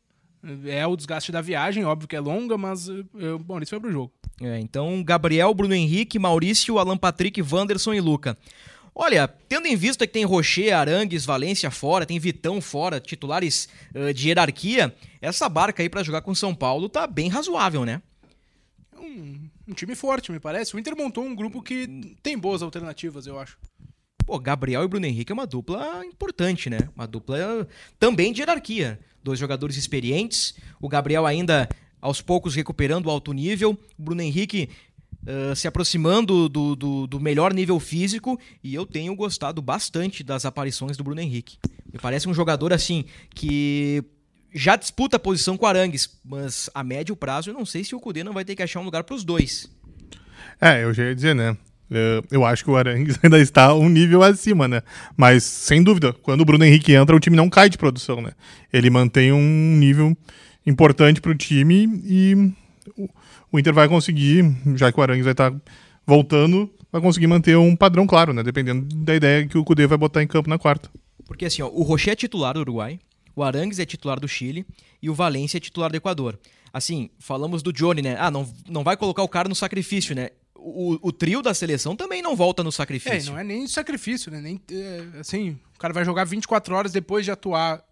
É 0.66 0.86
o 0.86 0.96
desgaste 0.96 1.32
da 1.32 1.40
viagem, 1.40 1.84
óbvio 1.84 2.08
que 2.08 2.16
é 2.16 2.20
longa, 2.20 2.56
mas 2.56 2.88
eh, 2.88 3.32
o 3.32 3.44
Maurício 3.46 3.72
vai 3.72 3.80
pro 3.80 3.92
jogo. 3.92 4.12
É, 4.40 4.58
então, 4.60 5.02
Gabriel, 5.02 5.52
Bruno 5.54 5.74
Henrique, 5.74 6.18
Maurício, 6.18 6.78
Alan 6.78 6.96
Patrick, 6.96 7.42
Wanderson 7.42 7.94
e 7.94 8.00
Luca. 8.00 8.36
Olha, 8.94 9.28
tendo 9.28 9.66
em 9.66 9.76
vista 9.76 10.06
que 10.06 10.12
tem 10.12 10.24
Rocher, 10.24 10.74
Arangues, 10.74 11.26
Valência 11.26 11.70
fora, 11.70 12.06
tem 12.06 12.18
Vitão 12.18 12.60
fora, 12.60 13.00
titulares 13.00 13.68
eh, 13.94 14.12
de 14.12 14.28
hierarquia, 14.28 14.94
essa 15.20 15.48
barca 15.48 15.82
aí 15.82 15.88
pra 15.88 16.02
jogar 16.02 16.22
com 16.22 16.34
São 16.34 16.54
Paulo 16.54 16.88
tá 16.88 17.06
bem 17.06 17.28
razoável, 17.28 17.84
né? 17.84 18.00
É 18.94 18.98
um, 18.98 19.50
um 19.68 19.74
time 19.74 19.94
forte, 19.94 20.32
me 20.32 20.40
parece. 20.40 20.74
O 20.74 20.78
Inter 20.78 20.96
montou 20.96 21.24
um 21.24 21.34
grupo 21.34 21.60
que 21.60 22.16
tem 22.22 22.38
boas 22.38 22.62
alternativas, 22.62 23.26
eu 23.26 23.38
acho. 23.38 23.58
Pô, 24.24 24.38
Gabriel 24.38 24.82
e 24.82 24.88
Bruno 24.88 25.06
Henrique 25.06 25.30
é 25.30 25.34
uma 25.34 25.46
dupla 25.46 26.04
importante, 26.04 26.70
né? 26.70 26.78
Uma 26.96 27.06
dupla 27.06 27.68
também 27.98 28.32
de 28.32 28.40
hierarquia. 28.40 28.98
Dois 29.26 29.40
jogadores 29.40 29.76
experientes. 29.76 30.54
O 30.80 30.88
Gabriel 30.88 31.26
ainda 31.26 31.68
aos 32.00 32.21
poucos 32.21 32.54
recuperando 32.54 33.06
o 33.06 33.11
alto 33.11 33.33
nível. 33.33 33.76
O 33.99 34.02
Bruno 34.04 34.23
Henrique 34.23 34.68
eh, 35.26 35.52
se 35.56 35.66
aproximando 35.66 36.49
do, 36.49 36.76
do, 36.76 37.06
do 37.09 37.18
melhor 37.18 37.52
nível 37.52 37.80
físico. 37.80 38.38
E 38.62 38.73
eu 38.73 38.87
tenho 38.87 39.16
gostado 39.16 39.61
bastante 39.61 40.23
das 40.23 40.47
aparições 40.47 40.97
do 40.97 41.02
Bruno 41.02 41.21
Henrique. 41.21 41.59
Me 41.92 41.99
parece 41.99 42.28
um 42.28 42.35
jogador 42.35 42.73
assim 42.73 43.04
que 43.35 44.04
já 44.54 44.76
disputa 44.76 45.16
a 45.16 45.18
posição 45.18 45.56
com 45.56 45.66
Arangues, 45.66 46.21
mas 46.25 46.71
a 46.73 46.85
médio 46.85 47.16
prazo 47.16 47.50
eu 47.50 47.54
não 47.54 47.66
sei 47.66 47.83
se 47.83 47.97
o 47.97 48.00
Cudê 48.00 48.23
não 48.23 48.33
vai 48.33 48.45
ter 48.45 48.54
que 48.54 48.62
achar 48.62 48.78
um 48.78 48.85
lugar 48.85 49.02
para 49.02 49.16
os 49.16 49.25
dois. 49.25 49.68
É, 50.61 50.85
eu 50.85 50.95
já 50.95 51.02
ia 51.02 51.14
dizer, 51.16 51.35
né? 51.35 51.56
É, 51.90 52.23
Eu 52.31 52.45
acho 52.45 52.64
que 52.64 52.71
o 52.71 52.76
Arangues 52.76 53.19
ainda 53.23 53.38
está 53.38 53.75
um 53.75 53.88
nível 53.88 54.23
acima, 54.23 54.66
né? 54.66 54.83
Mas, 55.16 55.45
sem 55.45 55.83
dúvida, 55.83 56.12
quando 56.12 56.40
o 56.40 56.45
Bruno 56.45 56.64
Henrique 56.64 56.93
entra, 56.93 57.14
o 57.14 57.21
time 57.21 57.37
não 57.37 57.49
cai 57.49 57.69
de 57.69 57.78
produção, 57.78 58.21
né? 58.21 58.33
Ele 58.73 58.90
mantém 58.90 59.33
um 59.33 59.76
nível 59.76 60.16
importante 60.66 61.21
para 61.21 61.31
o 61.31 61.35
time 61.35 62.02
e 62.05 62.52
o, 63.52 63.59
Inter 63.59 63.73
vai 63.73 63.88
conseguir, 63.88 64.45
já 64.75 64.90
que 64.90 64.99
o 64.99 65.02
Arangues 65.02 65.25
vai 65.25 65.33
estar 65.33 65.50
tá 65.50 65.57
voltando, 66.07 66.71
vai 66.90 67.00
conseguir 67.00 67.26
manter 67.26 67.57
um 67.57 67.76
padrão 67.76 68.07
claro, 68.07 68.33
né? 68.33 68.43
Dependendo 68.43 68.87
da 68.97 69.14
ideia 69.14 69.47
que 69.47 69.57
o 69.57 69.64
Cudê 69.64 69.87
vai 69.87 69.97
botar 69.97 70.23
em 70.23 70.26
campo 70.26 70.49
na 70.49 70.59
quarta. 70.59 70.90
Porque 71.25 71.45
assim, 71.45 71.62
ó, 71.62 71.69
o 71.69 71.83
Rocher 71.83 72.12
é 72.12 72.16
titular 72.16 72.55
do 72.55 72.61
Uruguai, 72.61 72.99
o 73.35 73.43
Arangues 73.43 73.78
é 73.78 73.85
titular 73.85 74.19
do 74.19 74.28
Chile 74.28 74.66
e 75.02 75.11
o 75.11 75.14
Valência 75.14 75.59
é 75.59 75.61
titular 75.61 75.90
do 75.90 75.97
Equador. 75.97 76.38
Assim, 76.73 77.11
falamos 77.19 77.62
do 77.62 77.73
Johnny, 77.73 78.02
né? 78.02 78.16
Ah, 78.19 78.31
não, 78.31 78.49
não 78.69 78.85
vai 78.85 78.97
colocar 78.97 79.23
o 79.23 79.28
cara 79.28 79.49
no 79.49 79.55
sacrifício, 79.55 80.14
né? 80.14 80.31
O, 80.68 80.99
o 81.00 81.12
trio 81.12 81.42
da 81.42 81.54
seleção 81.54 81.94
também 81.94 82.20
não 82.20 82.35
volta 82.35 82.64
no 82.64 82.73
sacrifício. 82.73 83.30
É, 83.30 83.32
não 83.32 83.38
é 83.38 83.44
nem 83.44 83.68
sacrifício, 83.68 84.32
né? 84.32 84.40
Nem, 84.40 84.61
é, 84.73 85.20
assim, 85.20 85.58
o 85.75 85.78
cara 85.78 85.94
vai 85.94 86.04
jogar 86.04 86.25
24 86.25 86.75
horas 86.75 86.90
depois 86.90 87.25
de 87.25 87.30
atuar 87.30 87.85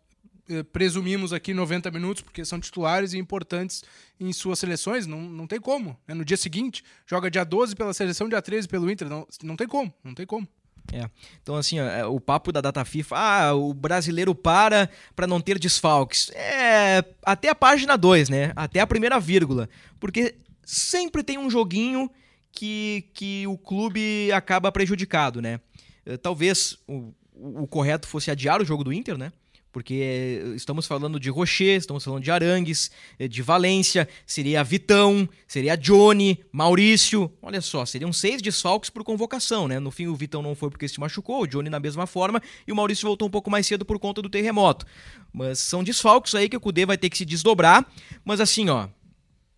é, 0.48 0.62
presumimos 0.62 1.32
aqui 1.32 1.54
90 1.54 1.90
minutos, 1.90 2.22
porque 2.22 2.44
são 2.44 2.60
titulares 2.60 3.12
e 3.12 3.18
importantes 3.18 3.82
em 4.20 4.32
suas 4.32 4.58
seleções, 4.58 5.06
não, 5.06 5.20
não 5.22 5.46
tem 5.46 5.60
como. 5.60 5.96
Né? 6.06 6.14
No 6.14 6.24
dia 6.24 6.36
seguinte, 6.36 6.84
joga 7.06 7.30
dia 7.30 7.44
12 7.44 7.74
pela 7.74 7.94
seleção, 7.94 8.28
dia 8.28 8.42
13 8.42 8.68
pelo 8.68 8.90
Inter, 8.90 9.08
não, 9.08 9.26
não 9.42 9.56
tem 9.56 9.66
como, 9.66 9.92
não 10.02 10.14
tem 10.14 10.26
como. 10.26 10.46
É. 10.92 11.08
Então, 11.42 11.56
assim, 11.56 11.80
ó, 11.80 11.84
é, 11.84 12.04
o 12.04 12.20
papo 12.20 12.52
da 12.52 12.60
data 12.60 12.84
FIFA, 12.84 13.16
ah, 13.16 13.54
o 13.54 13.72
brasileiro 13.72 14.34
para 14.34 14.90
para 15.16 15.26
não 15.26 15.40
ter 15.40 15.58
desfalques. 15.58 16.30
É, 16.34 17.02
até 17.22 17.48
a 17.48 17.54
página 17.54 17.96
2, 17.96 18.28
né? 18.28 18.52
Até 18.54 18.80
a 18.80 18.86
primeira 18.86 19.18
vírgula. 19.18 19.68
Porque 19.98 20.34
sempre 20.62 21.22
tem 21.22 21.38
um 21.38 21.48
joguinho 21.48 22.10
que, 22.54 23.08
que 23.12 23.46
o 23.46 23.58
clube 23.58 24.30
acaba 24.32 24.70
prejudicado, 24.70 25.42
né? 25.42 25.60
Eh, 26.06 26.16
talvez 26.16 26.78
o, 26.86 27.12
o 27.34 27.66
correto 27.66 28.06
fosse 28.06 28.30
adiar 28.30 28.60
o 28.60 28.64
jogo 28.64 28.84
do 28.84 28.92
Inter, 28.92 29.18
né? 29.18 29.32
porque 29.74 30.40
estamos 30.54 30.86
falando 30.86 31.18
de 31.18 31.28
Rocher, 31.28 31.76
estamos 31.76 32.04
falando 32.04 32.22
de 32.22 32.30
Arangues, 32.30 32.92
eh, 33.18 33.26
de 33.26 33.42
Valência, 33.42 34.08
seria 34.24 34.62
Vitão, 34.62 35.28
seria 35.48 35.76
Johnny, 35.76 36.38
Maurício. 36.52 37.28
Olha 37.42 37.60
só, 37.60 37.84
seriam 37.84 38.12
seis 38.12 38.40
desfalques 38.40 38.88
por 38.88 39.02
convocação, 39.02 39.66
né? 39.66 39.80
No 39.80 39.90
fim, 39.90 40.06
o 40.06 40.14
Vitão 40.14 40.40
não 40.40 40.54
foi 40.54 40.70
porque 40.70 40.86
se 40.86 41.00
machucou, 41.00 41.42
o 41.42 41.46
Johnny 41.48 41.68
na 41.68 41.80
mesma 41.80 42.06
forma, 42.06 42.40
e 42.64 42.70
o 42.70 42.76
Maurício 42.76 43.04
voltou 43.04 43.26
um 43.26 43.30
pouco 43.32 43.50
mais 43.50 43.66
cedo 43.66 43.84
por 43.84 43.98
conta 43.98 44.22
do 44.22 44.30
terremoto. 44.30 44.86
Mas 45.32 45.58
são 45.58 45.82
desfalques 45.82 46.36
aí 46.36 46.48
que 46.48 46.56
o 46.56 46.60
Cudê 46.60 46.86
vai 46.86 46.96
ter 46.96 47.10
que 47.10 47.18
se 47.18 47.24
desdobrar. 47.24 47.84
Mas 48.24 48.40
assim, 48.40 48.68
ó, 48.68 48.86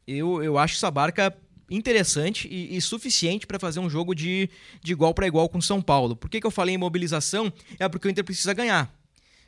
eu, 0.06 0.42
eu 0.42 0.56
acho 0.56 0.76
essa 0.76 0.90
barca 0.90 1.36
interessante 1.70 2.48
e, 2.48 2.76
e 2.76 2.80
suficiente 2.80 3.46
para 3.46 3.58
fazer 3.58 3.80
um 3.80 3.90
jogo 3.90 4.14
de, 4.14 4.48
de 4.82 4.92
igual 4.92 5.12
para 5.12 5.26
igual 5.26 5.48
com 5.48 5.60
São 5.60 5.82
Paulo. 5.82 6.14
Por 6.14 6.30
que, 6.30 6.40
que 6.40 6.46
eu 6.46 6.50
falei 6.50 6.74
em 6.74 6.78
mobilização? 6.78 7.52
É 7.78 7.88
porque 7.88 8.06
o 8.06 8.10
Inter 8.10 8.24
precisa 8.24 8.54
ganhar. 8.54 8.92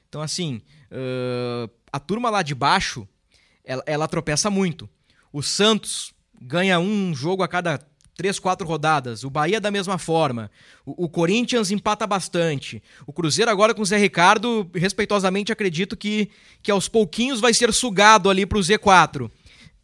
Então, 0.08 0.22
assim, 0.22 0.62
uh, 0.90 1.70
a 1.92 2.00
turma 2.00 2.30
lá 2.30 2.42
de 2.42 2.54
baixo, 2.54 3.06
ela, 3.64 3.82
ela, 3.86 4.08
tropeça 4.08 4.50
muito. 4.50 4.88
O 5.32 5.42
Santos 5.42 6.12
ganha 6.40 6.78
um 6.78 7.14
jogo 7.14 7.42
a 7.42 7.48
cada 7.48 7.78
três, 8.16 8.38
quatro 8.38 8.66
rodadas. 8.66 9.22
O 9.22 9.30
Bahia 9.30 9.60
da 9.60 9.70
mesma 9.70 9.96
forma. 9.96 10.50
O, 10.84 11.04
o, 11.04 11.08
Corinthians 11.08 11.70
empata 11.70 12.06
bastante. 12.06 12.82
O 13.06 13.12
Cruzeiro 13.12 13.50
agora 13.50 13.72
com 13.72 13.82
o 13.82 13.86
Zé 13.86 13.96
Ricardo, 13.96 14.68
respeitosamente 14.74 15.52
acredito 15.52 15.96
que, 15.96 16.28
que 16.60 16.70
aos 16.70 16.88
pouquinhos 16.88 17.40
vai 17.40 17.54
ser 17.54 17.72
sugado 17.72 18.28
ali 18.28 18.44
para 18.44 18.58
o 18.58 18.60
Z4. 18.60 19.30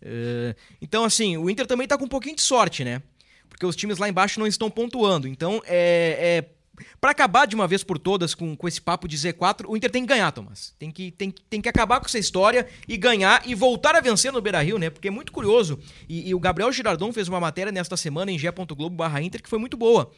Uh, 0.04 0.54
então, 0.80 1.04
assim, 1.04 1.36
o 1.36 1.48
Inter 1.48 1.66
também 1.66 1.84
está 1.84 1.96
com 1.96 2.04
um 2.04 2.08
pouquinho 2.08 2.36
de 2.36 2.42
sorte, 2.42 2.84
né? 2.84 3.02
Porque 3.48 3.64
os 3.64 3.74
times 3.74 3.98
lá 3.98 4.08
embaixo 4.08 4.38
não 4.38 4.46
estão 4.46 4.70
pontuando. 4.70 5.26
Então, 5.26 5.62
é, 5.64 6.42
é 6.44 6.54
para 7.00 7.12
acabar 7.12 7.46
de 7.46 7.54
uma 7.54 7.68
vez 7.68 7.84
por 7.84 7.98
todas 7.98 8.34
com, 8.34 8.56
com 8.56 8.66
esse 8.66 8.80
papo 8.80 9.06
de 9.06 9.16
Z4, 9.16 9.64
o 9.68 9.76
Inter 9.76 9.90
tem 9.90 10.02
que 10.02 10.08
ganhar, 10.08 10.30
Thomas. 10.32 10.74
Tem 10.78 10.90
que, 10.90 11.10
tem, 11.12 11.32
tem 11.48 11.60
que 11.60 11.68
acabar 11.68 12.00
com 12.00 12.06
essa 12.06 12.18
história 12.18 12.66
e 12.88 12.96
ganhar 12.96 13.42
e 13.46 13.54
voltar 13.54 13.94
a 13.94 14.00
vencer 14.00 14.32
no 14.32 14.40
Beira 14.40 14.60
Rio, 14.60 14.78
né? 14.78 14.90
Porque 14.90 15.08
é 15.08 15.10
muito 15.10 15.32
curioso. 15.32 15.78
E, 16.08 16.28
e 16.28 16.34
o 16.34 16.40
Gabriel 16.40 16.72
Girardon 16.72 17.12
fez 17.12 17.28
uma 17.28 17.38
matéria 17.38 17.70
nesta 17.70 17.96
semana 17.96 18.30
em 18.30 18.38
g.globo/inter 18.38 19.42
que 19.42 19.48
foi 19.48 19.58
muito 19.58 19.76
boa. 19.76 20.10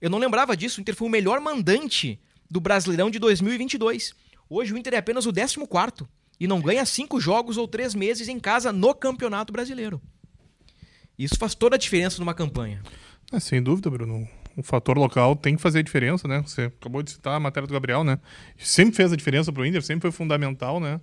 Eu 0.00 0.10
não 0.10 0.18
lembrava 0.18 0.56
disso. 0.56 0.78
O 0.78 0.82
Inter 0.82 0.94
foi 0.94 1.08
o 1.08 1.10
melhor 1.10 1.40
mandante 1.40 2.20
do 2.50 2.60
Brasileirão 2.60 3.10
de 3.10 3.18
2022. 3.18 4.14
Hoje 4.48 4.72
o 4.72 4.78
Inter 4.78 4.94
é 4.94 4.98
apenas 4.98 5.26
o 5.26 5.32
14 5.32 5.56
e 6.38 6.46
não 6.46 6.60
ganha 6.60 6.84
cinco 6.84 7.20
jogos 7.20 7.56
ou 7.56 7.66
três 7.66 7.94
meses 7.94 8.28
em 8.28 8.38
casa 8.38 8.72
no 8.72 8.94
Campeonato 8.94 9.52
Brasileiro. 9.52 10.00
Isso 11.18 11.36
faz 11.38 11.54
toda 11.54 11.76
a 11.76 11.78
diferença 11.78 12.18
numa 12.18 12.34
campanha. 12.34 12.82
É, 13.32 13.40
sem 13.40 13.62
dúvida, 13.62 13.90
Bruno 13.90 14.28
o 14.56 14.62
fator 14.62 14.96
local 14.96 15.36
tem 15.36 15.54
que 15.54 15.62
fazer 15.62 15.80
a 15.80 15.82
diferença, 15.82 16.26
né? 16.26 16.42
Você 16.46 16.62
acabou 16.62 17.02
de 17.02 17.10
citar 17.10 17.34
a 17.34 17.40
matéria 17.40 17.66
do 17.66 17.74
Gabriel, 17.74 18.02
né? 18.02 18.18
Sempre 18.56 18.96
fez 18.96 19.12
a 19.12 19.16
diferença 19.16 19.52
para 19.52 19.62
o 19.62 19.66
Inter, 19.66 19.82
sempre 19.82 20.02
foi 20.02 20.10
fundamental, 20.10 20.80
né? 20.80 20.98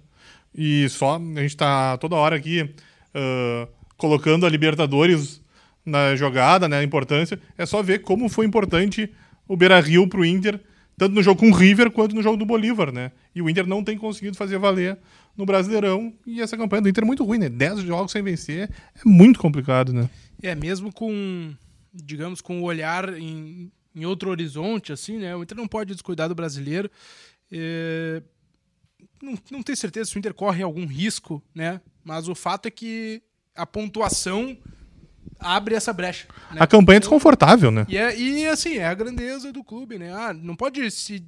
E 0.56 0.90
só 0.90 1.18
a 1.18 1.20
gente 1.20 1.46
está 1.46 1.98
toda 1.98 2.16
hora 2.16 2.36
aqui 2.36 2.64
uh, 2.64 3.68
colocando 3.96 4.46
a 4.46 4.50
Libertadores 4.50 5.42
na 5.86 6.16
jogada, 6.16 6.68
né? 6.68 6.80
A 6.80 6.84
importância. 6.84 7.40
É 7.56 7.66
só 7.66 7.84
ver 7.84 8.00
como 8.00 8.28
foi 8.28 8.46
importante 8.46 9.14
o 9.48 9.56
Beira 9.56 9.80
Rio 9.80 10.08
para 10.08 10.20
o 10.20 10.26
Inter, 10.26 10.60
tanto 10.98 11.14
no 11.14 11.22
jogo 11.22 11.40
com 11.40 11.52
o 11.52 11.54
River 11.54 11.92
quanto 11.92 12.16
no 12.16 12.24
jogo 12.24 12.38
do 12.38 12.46
Bolívar, 12.46 12.92
né? 12.92 13.12
E 13.36 13.42
o 13.42 13.48
Inter 13.48 13.68
não 13.68 13.84
tem 13.84 13.98
conseguido 13.98 14.36
fazer 14.36 14.58
valer 14.58 14.98
no 15.36 15.46
Brasileirão. 15.46 16.14
E 16.26 16.42
essa 16.42 16.58
campanha 16.58 16.82
do 16.82 16.90
Inter 16.90 17.04
é 17.04 17.08
muito 17.08 17.24
ruim, 17.24 17.40
né? 17.40 17.50
Dez 17.50 17.80
jogos 17.82 18.12
sem 18.12 18.22
vencer 18.22 18.70
é 18.96 19.02
muito 19.04 19.40
complicado, 19.40 19.94
né? 19.94 20.10
É, 20.42 20.56
mesmo 20.56 20.92
com 20.92 21.56
digamos, 21.94 22.42
com 22.42 22.62
o 22.62 22.64
olhar 22.64 23.14
em, 23.18 23.72
em 23.96 24.06
outro 24.06 24.32
horizonte, 24.32 24.92
assim, 24.92 25.20
né? 25.20 25.36
O 25.36 25.44
Inter 25.44 25.56
não 25.56 25.68
pode 25.68 25.94
descuidar 25.94 26.28
do 26.28 26.36
brasileiro. 26.36 26.90
É... 27.52 28.24
Não, 29.22 29.38
não 29.52 29.64
tenho 29.64 29.78
certeza 29.78 30.10
se 30.10 30.18
o 30.18 30.20
Inter 30.20 30.34
corre 30.34 30.64
algum 30.64 30.86
risco, 30.86 31.42
né? 31.54 31.80
Mas 32.04 32.28
o 32.28 32.36
fato 32.36 32.66
é 32.66 32.72
que 32.72 33.22
a 33.56 33.66
pontuação 33.66 34.58
abre 35.40 35.76
essa 35.76 35.94
brecha. 35.94 36.28
Né? 36.52 36.58
A 36.60 36.68
campanha 36.68 36.98
é 36.98 37.00
desconfortável, 37.02 37.70
né? 37.70 37.86
E, 37.88 37.98
é, 37.98 38.18
e 38.18 38.48
assim, 38.48 38.78
é 38.78 38.88
a 38.88 38.94
grandeza 38.94 39.54
do 39.54 39.64
clube, 39.64 40.00
né? 40.00 40.12
Ah, 40.12 40.34
não 40.34 40.56
pode 40.56 40.90
se 40.90 41.24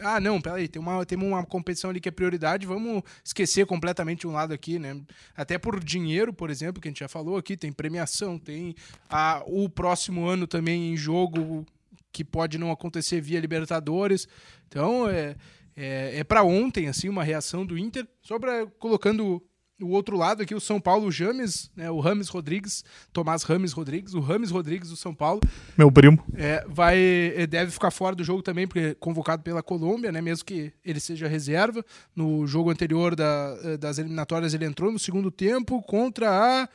ah, 0.00 0.20
não, 0.20 0.40
peraí, 0.40 0.68
tem 0.68 0.80
uma, 0.80 1.04
tem 1.04 1.18
uma 1.18 1.44
competição 1.44 1.90
ali 1.90 2.00
que 2.00 2.08
é 2.08 2.12
prioridade, 2.12 2.66
vamos 2.66 3.02
esquecer 3.24 3.66
completamente 3.66 4.26
um 4.26 4.32
lado 4.32 4.52
aqui, 4.52 4.78
né? 4.78 5.00
Até 5.36 5.58
por 5.58 5.82
dinheiro, 5.82 6.32
por 6.32 6.50
exemplo, 6.50 6.80
que 6.80 6.88
a 6.88 6.90
gente 6.90 7.00
já 7.00 7.08
falou 7.08 7.36
aqui, 7.36 7.56
tem 7.56 7.72
premiação, 7.72 8.38
tem 8.38 8.74
a, 9.08 9.42
o 9.46 9.68
próximo 9.68 10.26
ano 10.26 10.46
também 10.46 10.92
em 10.92 10.96
jogo 10.96 11.66
que 12.12 12.24
pode 12.24 12.58
não 12.58 12.70
acontecer 12.70 13.20
via 13.20 13.40
Libertadores. 13.40 14.28
Então, 14.66 15.08
é, 15.08 15.36
é, 15.76 16.18
é 16.18 16.24
para 16.24 16.42
ontem, 16.42 16.88
assim, 16.88 17.08
uma 17.08 17.22
reação 17.22 17.64
do 17.64 17.78
Inter, 17.78 18.06
só 18.22 18.38
para 18.38 18.66
colocando 18.78 19.42
o 19.80 19.88
outro 19.88 20.16
lado 20.16 20.42
aqui, 20.42 20.54
o 20.54 20.60
São 20.60 20.80
Paulo, 20.80 21.06
o 21.06 21.12
James, 21.12 21.70
né, 21.76 21.90
o 21.90 22.00
Rames 22.00 22.28
Rodrigues, 22.28 22.84
Tomás 23.12 23.42
Rames 23.42 23.72
Rodrigues, 23.72 24.14
o 24.14 24.20
Rames 24.20 24.50
Rodrigues 24.50 24.90
do 24.90 24.96
São 24.96 25.14
Paulo. 25.14 25.40
Meu 25.76 25.90
primo. 25.90 26.22
É, 26.34 26.64
vai, 26.68 27.46
deve 27.48 27.70
ficar 27.70 27.90
fora 27.90 28.16
do 28.16 28.24
jogo 28.24 28.42
também, 28.42 28.66
porque 28.66 28.80
é 28.80 28.94
convocado 28.94 29.42
pela 29.42 29.62
Colômbia, 29.62 30.10
né, 30.10 30.20
mesmo 30.20 30.44
que 30.44 30.72
ele 30.84 31.00
seja 31.00 31.28
reserva. 31.28 31.84
No 32.14 32.46
jogo 32.46 32.70
anterior 32.70 33.14
da, 33.14 33.58
eh, 33.62 33.76
das 33.76 33.98
eliminatórias, 33.98 34.52
ele 34.54 34.64
entrou 34.64 34.90
no 34.90 34.98
segundo 34.98 35.30
tempo 35.30 35.80
contra 35.82 36.30
a 36.30 36.68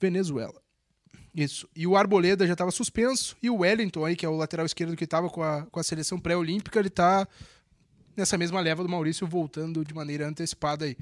Venezuela. 0.00 0.60
Isso. 1.34 1.68
E 1.76 1.86
o 1.86 1.96
Arboleda 1.96 2.46
já 2.46 2.54
estava 2.54 2.70
suspenso. 2.70 3.36
E 3.42 3.50
o 3.50 3.58
Wellington, 3.58 4.04
aí, 4.04 4.16
que 4.16 4.26
é 4.26 4.28
o 4.28 4.36
lateral 4.36 4.66
esquerdo 4.66 4.96
que 4.96 5.04
estava 5.04 5.28
com 5.28 5.42
a, 5.42 5.66
com 5.70 5.78
a 5.78 5.82
seleção 5.82 6.18
pré-olímpica, 6.18 6.78
ele 6.78 6.88
está 6.88 7.28
nessa 8.16 8.36
mesma 8.36 8.60
leva 8.60 8.82
do 8.82 8.88
Maurício, 8.88 9.26
voltando 9.26 9.84
de 9.84 9.94
maneira 9.94 10.26
antecipada 10.26 10.84
aí. 10.84 10.96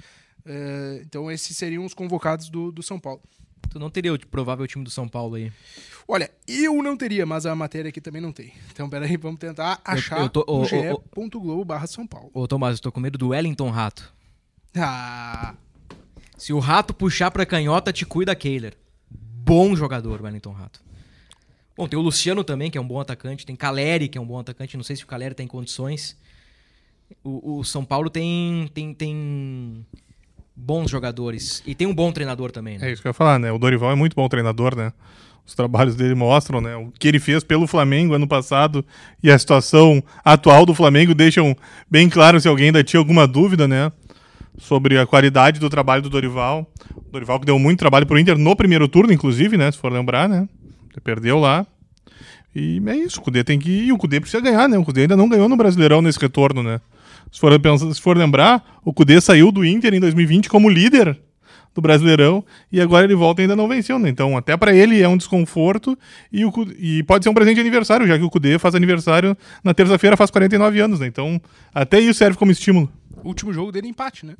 É, 0.46 1.02
então 1.04 1.30
esses 1.30 1.56
seriam 1.56 1.84
os 1.84 1.92
convocados 1.92 2.48
do, 2.48 2.70
do 2.70 2.82
São 2.82 2.98
Paulo. 2.98 3.20
Tu 3.68 3.78
não 3.78 3.90
teria 3.90 4.14
o 4.14 4.26
provável 4.26 4.66
time 4.66 4.84
do 4.84 4.90
São 4.90 5.08
Paulo 5.08 5.34
aí? 5.34 5.52
Olha, 6.06 6.30
eu 6.46 6.82
não 6.82 6.96
teria, 6.96 7.26
mas 7.26 7.44
a 7.44 7.54
matéria 7.54 7.88
aqui 7.88 8.00
também 8.00 8.22
não 8.22 8.32
tem. 8.32 8.52
Então, 8.70 8.88
peraí, 8.88 9.16
vamos 9.16 9.40
tentar 9.40 9.80
achar 9.84 10.20
eu, 10.20 10.44
eu 10.46 10.64
ge.globo 10.64 11.64
barra 11.64 11.86
São 11.86 12.06
Paulo. 12.06 12.30
Ô, 12.32 12.46
Tomás, 12.46 12.76
eu 12.76 12.82
tô 12.82 12.92
com 12.92 13.00
medo 13.00 13.18
do 13.18 13.28
Wellington 13.28 13.70
Rato. 13.70 14.14
Ah... 14.76 15.54
Se 16.36 16.52
o 16.52 16.58
Rato 16.58 16.92
puxar 16.92 17.30
pra 17.30 17.46
canhota, 17.46 17.92
te 17.92 18.04
cuida, 18.04 18.34
Keiler. 18.36 18.76
Bom 19.10 19.74
jogador, 19.74 20.20
Wellington 20.22 20.52
Rato. 20.52 20.84
Bom, 21.76 21.88
tem 21.88 21.98
o 21.98 22.02
Luciano 22.02 22.44
também, 22.44 22.70
que 22.70 22.76
é 22.76 22.80
um 22.80 22.86
bom 22.86 23.00
atacante. 23.00 23.46
Tem 23.46 23.56
Caleri, 23.56 24.08
que 24.08 24.18
é 24.18 24.20
um 24.20 24.26
bom 24.26 24.38
atacante. 24.38 24.76
Não 24.76 24.84
sei 24.84 24.96
se 24.96 25.04
o 25.04 25.06
Caleri 25.06 25.34
tem 25.34 25.46
condições. 25.46 26.16
O, 27.24 27.58
o 27.58 27.64
São 27.64 27.84
Paulo 27.84 28.10
tem, 28.10 28.70
tem, 28.74 28.92
tem 28.92 29.86
bons 30.56 30.90
jogadores. 30.90 31.62
E 31.66 31.74
tem 31.74 31.86
um 31.86 31.94
bom 31.94 32.10
treinador 32.10 32.50
também, 32.50 32.78
né? 32.78 32.88
É 32.88 32.92
isso 32.92 33.02
que 33.02 33.08
eu 33.08 33.10
ia 33.10 33.14
falar, 33.14 33.38
né? 33.38 33.52
O 33.52 33.58
Dorival 33.58 33.92
é 33.92 33.94
muito 33.94 34.16
bom 34.16 34.26
treinador, 34.28 34.74
né? 34.74 34.92
Os 35.46 35.54
trabalhos 35.54 35.94
dele 35.94 36.14
mostram, 36.14 36.60
né? 36.60 36.74
O 36.74 36.90
que 36.98 37.06
ele 37.06 37.20
fez 37.20 37.44
pelo 37.44 37.66
Flamengo 37.66 38.14
ano 38.14 38.26
passado 38.26 38.84
e 39.22 39.30
a 39.30 39.38
situação 39.38 40.02
atual 40.24 40.66
do 40.66 40.74
Flamengo 40.74 41.14
deixam 41.14 41.56
bem 41.88 42.08
claro 42.08 42.40
se 42.40 42.48
alguém 42.48 42.66
ainda 42.66 42.82
tinha 42.82 42.98
alguma 42.98 43.26
dúvida, 43.28 43.68
né? 43.68 43.92
Sobre 44.58 44.98
a 44.98 45.06
qualidade 45.06 45.60
do 45.60 45.68
trabalho 45.68 46.02
do 46.02 46.10
Dorival. 46.10 46.66
O 46.96 47.12
Dorival 47.12 47.38
que 47.38 47.46
deu 47.46 47.58
muito 47.58 47.78
trabalho 47.78 48.06
pro 48.06 48.18
Inter 48.18 48.38
no 48.38 48.56
primeiro 48.56 48.88
turno, 48.88 49.12
inclusive, 49.12 49.56
né? 49.56 49.70
Se 49.70 49.78
for 49.78 49.92
lembrar, 49.92 50.28
né? 50.28 50.48
Ele 50.90 51.00
perdeu 51.04 51.38
lá. 51.38 51.64
E 52.54 52.82
é 52.86 52.96
isso, 52.96 53.20
o 53.20 53.22
Cudê 53.22 53.44
tem 53.44 53.58
que 53.58 53.70
ir. 53.70 53.86
E 53.88 53.92
o 53.92 53.98
Cudê 53.98 54.18
precisa 54.18 54.42
ganhar, 54.42 54.66
né? 54.66 54.78
O 54.78 54.84
Cudê 54.84 55.02
ainda 55.02 55.14
não 55.14 55.28
ganhou 55.28 55.48
no 55.48 55.56
Brasileirão 55.56 56.00
nesse 56.00 56.18
retorno, 56.18 56.62
né? 56.62 56.80
Se 57.30 57.40
for, 57.40 57.52
se 57.94 58.00
for 58.00 58.16
lembrar, 58.16 58.80
o 58.84 58.92
Cudê 58.92 59.20
saiu 59.20 59.50
do 59.52 59.64
Inter 59.64 59.94
em 59.94 60.00
2020 60.00 60.48
como 60.48 60.68
líder 60.68 61.18
do 61.74 61.82
Brasileirão 61.82 62.42
e 62.72 62.80
agora 62.80 63.04
ele 63.04 63.14
volta 63.14 63.42
e 63.42 63.44
ainda 63.44 63.54
não 63.54 63.68
venceu, 63.68 63.98
né? 63.98 64.08
Então, 64.08 64.36
até 64.36 64.56
para 64.56 64.74
ele 64.74 65.02
é 65.02 65.08
um 65.08 65.16
desconforto 65.16 65.96
e, 66.32 66.44
o, 66.44 66.50
e 66.78 67.02
pode 67.02 67.22
ser 67.24 67.28
um 67.28 67.34
presente 67.34 67.56
de 67.56 67.60
aniversário, 67.60 68.06
já 68.06 68.16
que 68.16 68.24
o 68.24 68.30
Cudê 68.30 68.58
faz 68.58 68.74
aniversário 68.74 69.36
na 69.62 69.74
terça-feira, 69.74 70.16
faz 70.16 70.30
49 70.30 70.80
anos, 70.80 71.00
né? 71.00 71.06
Então, 71.06 71.38
até 71.74 72.00
isso 72.00 72.18
serve 72.18 72.38
como 72.38 72.50
estímulo. 72.50 72.90
O 73.22 73.28
último 73.28 73.52
jogo 73.52 73.70
dele 73.70 73.88
empate, 73.88 74.24
né? 74.24 74.34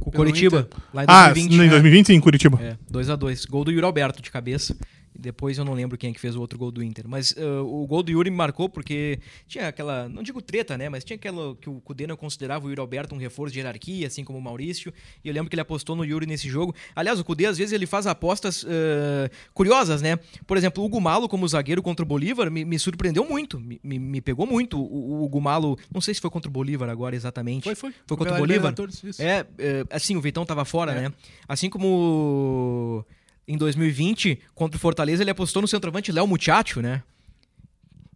Com 0.00 0.10
o 0.10 0.12
Coritiba, 0.12 0.68
lá 0.92 1.02
em 1.02 1.06
Ah, 1.08 1.26
2020. 1.26 1.54
em 1.54 1.58
né? 1.58 1.68
2020 1.68 2.06
sim, 2.06 2.14
em 2.14 2.20
Curitiba. 2.20 2.58
É, 2.60 2.76
2x2. 2.90 3.48
Gol 3.48 3.64
do 3.64 3.70
Yuri 3.70 3.84
Alberto 3.84 4.20
de 4.22 4.30
cabeça. 4.30 4.76
Depois 5.18 5.58
eu 5.58 5.64
não 5.64 5.74
lembro 5.74 5.98
quem 5.98 6.10
é 6.10 6.12
que 6.12 6.20
fez 6.20 6.36
o 6.36 6.40
outro 6.40 6.58
gol 6.58 6.70
do 6.70 6.82
Inter. 6.82 7.06
Mas 7.08 7.34
ah, 7.36 7.62
o 7.62 7.86
gol 7.86 8.02
do 8.02 8.10
Yuri 8.10 8.30
me 8.30 8.36
marcou 8.36 8.68
porque 8.68 9.18
tinha 9.46 9.68
aquela, 9.68 10.08
não 10.08 10.22
digo 10.22 10.40
treta, 10.40 10.78
né? 10.78 10.88
Mas 10.88 11.04
tinha 11.04 11.16
aquela 11.16 11.54
que 11.56 11.68
o 11.68 11.80
Cudê 11.80 12.06
não 12.06 12.16
considerava 12.16 12.66
o 12.66 12.68
Yuri 12.68 12.80
Alberto 12.80 13.14
um 13.14 13.18
reforço 13.18 13.52
de 13.52 13.58
hierarquia, 13.58 14.06
assim 14.06 14.24
como 14.24 14.38
o 14.38 14.42
Maurício. 14.42 14.92
E 15.24 15.28
eu 15.28 15.34
lembro 15.34 15.50
que 15.50 15.54
ele 15.54 15.60
apostou 15.62 15.94
no 15.96 16.04
Yuri 16.04 16.26
nesse 16.26 16.48
jogo. 16.48 16.74
Aliás, 16.94 17.18
o 17.18 17.24
Cudê 17.24 17.46
às 17.46 17.58
vezes 17.58 17.72
ele 17.72 17.86
faz 17.86 18.06
apostas 18.06 18.64
ah, 18.68 19.30
curiosas, 19.52 20.00
né? 20.00 20.18
Por 20.46 20.56
exemplo, 20.56 20.82
o 20.82 20.86
Hugo 20.86 21.00
Malo 21.00 21.28
como 21.28 21.46
zagueiro 21.46 21.82
contra 21.82 22.04
o 22.04 22.08
Bolívar 22.08 22.50
me, 22.50 22.64
me 22.64 22.78
surpreendeu 22.78 23.24
muito. 23.24 23.58
Me, 23.60 23.80
me, 23.82 23.98
me 23.98 24.20
pegou 24.20 24.46
muito. 24.46 24.80
O, 24.80 25.20
o 25.20 25.24
Hugo 25.24 25.40
Malo, 25.40 25.78
não 25.92 26.00
sei 26.00 26.14
se 26.14 26.20
foi 26.20 26.30
contra 26.30 26.48
o 26.48 26.52
Bolívar 26.52 26.88
agora 26.88 27.14
exatamente. 27.14 27.64
Foi, 27.64 27.74
foi. 27.74 27.94
Foi 28.06 28.16
contra 28.16 28.34
o 28.34 28.38
Bolívar? 28.38 28.74
É, 29.18 29.46
é, 29.58 29.84
assim, 29.90 30.16
o 30.16 30.20
Vitão 30.20 30.44
tava 30.46 30.64
fora, 30.64 30.92
É. 30.92 31.00
né? 31.02 31.12
Assim 31.48 31.68
como 31.68 33.04
em 33.50 33.56
2020, 33.56 34.38
contra 34.54 34.76
o 34.76 34.80
Fortaleza, 34.80 35.24
ele 35.24 35.30
apostou 35.30 35.60
no 35.60 35.66
centroavante 35.66 36.12
Léo 36.12 36.24
Muchacho, 36.24 36.80
né? 36.80 37.02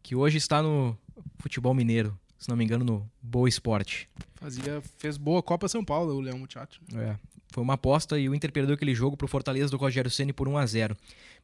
Que 0.01 0.15
hoje 0.15 0.39
está 0.39 0.63
no 0.63 0.97
futebol 1.41 1.75
mineiro, 1.75 2.17
se 2.39 2.49
não 2.49 2.57
me 2.57 2.63
engano, 2.63 2.85
no 2.85 3.11
Boa 3.21 3.49
Esporte. 3.49 4.09
Fazia, 4.37 4.81
fez 4.97 5.17
boa 5.17 5.43
Copa 5.43 5.67
São 5.67 5.85
Paulo, 5.85 6.15
o 6.15 6.21
Leão 6.21 6.39
Muchacho. 6.39 6.81
É, 6.95 7.17
foi 7.55 7.63
uma 7.63 7.75
aposta 7.75 8.19
e 8.19 8.29
o 8.29 8.35
Inter 8.35 8.51
perdeu 8.51 8.75
aquele 8.75 8.97
jogo 8.97 9.17
pro 9.17 9.29
Fortaleza 9.29 9.71
do 9.71 9.77
Rogério 9.77 10.11
Ceni 10.11 10.33
por 10.33 10.49
1 10.49 10.59
a 10.59 10.67
0 10.67 10.97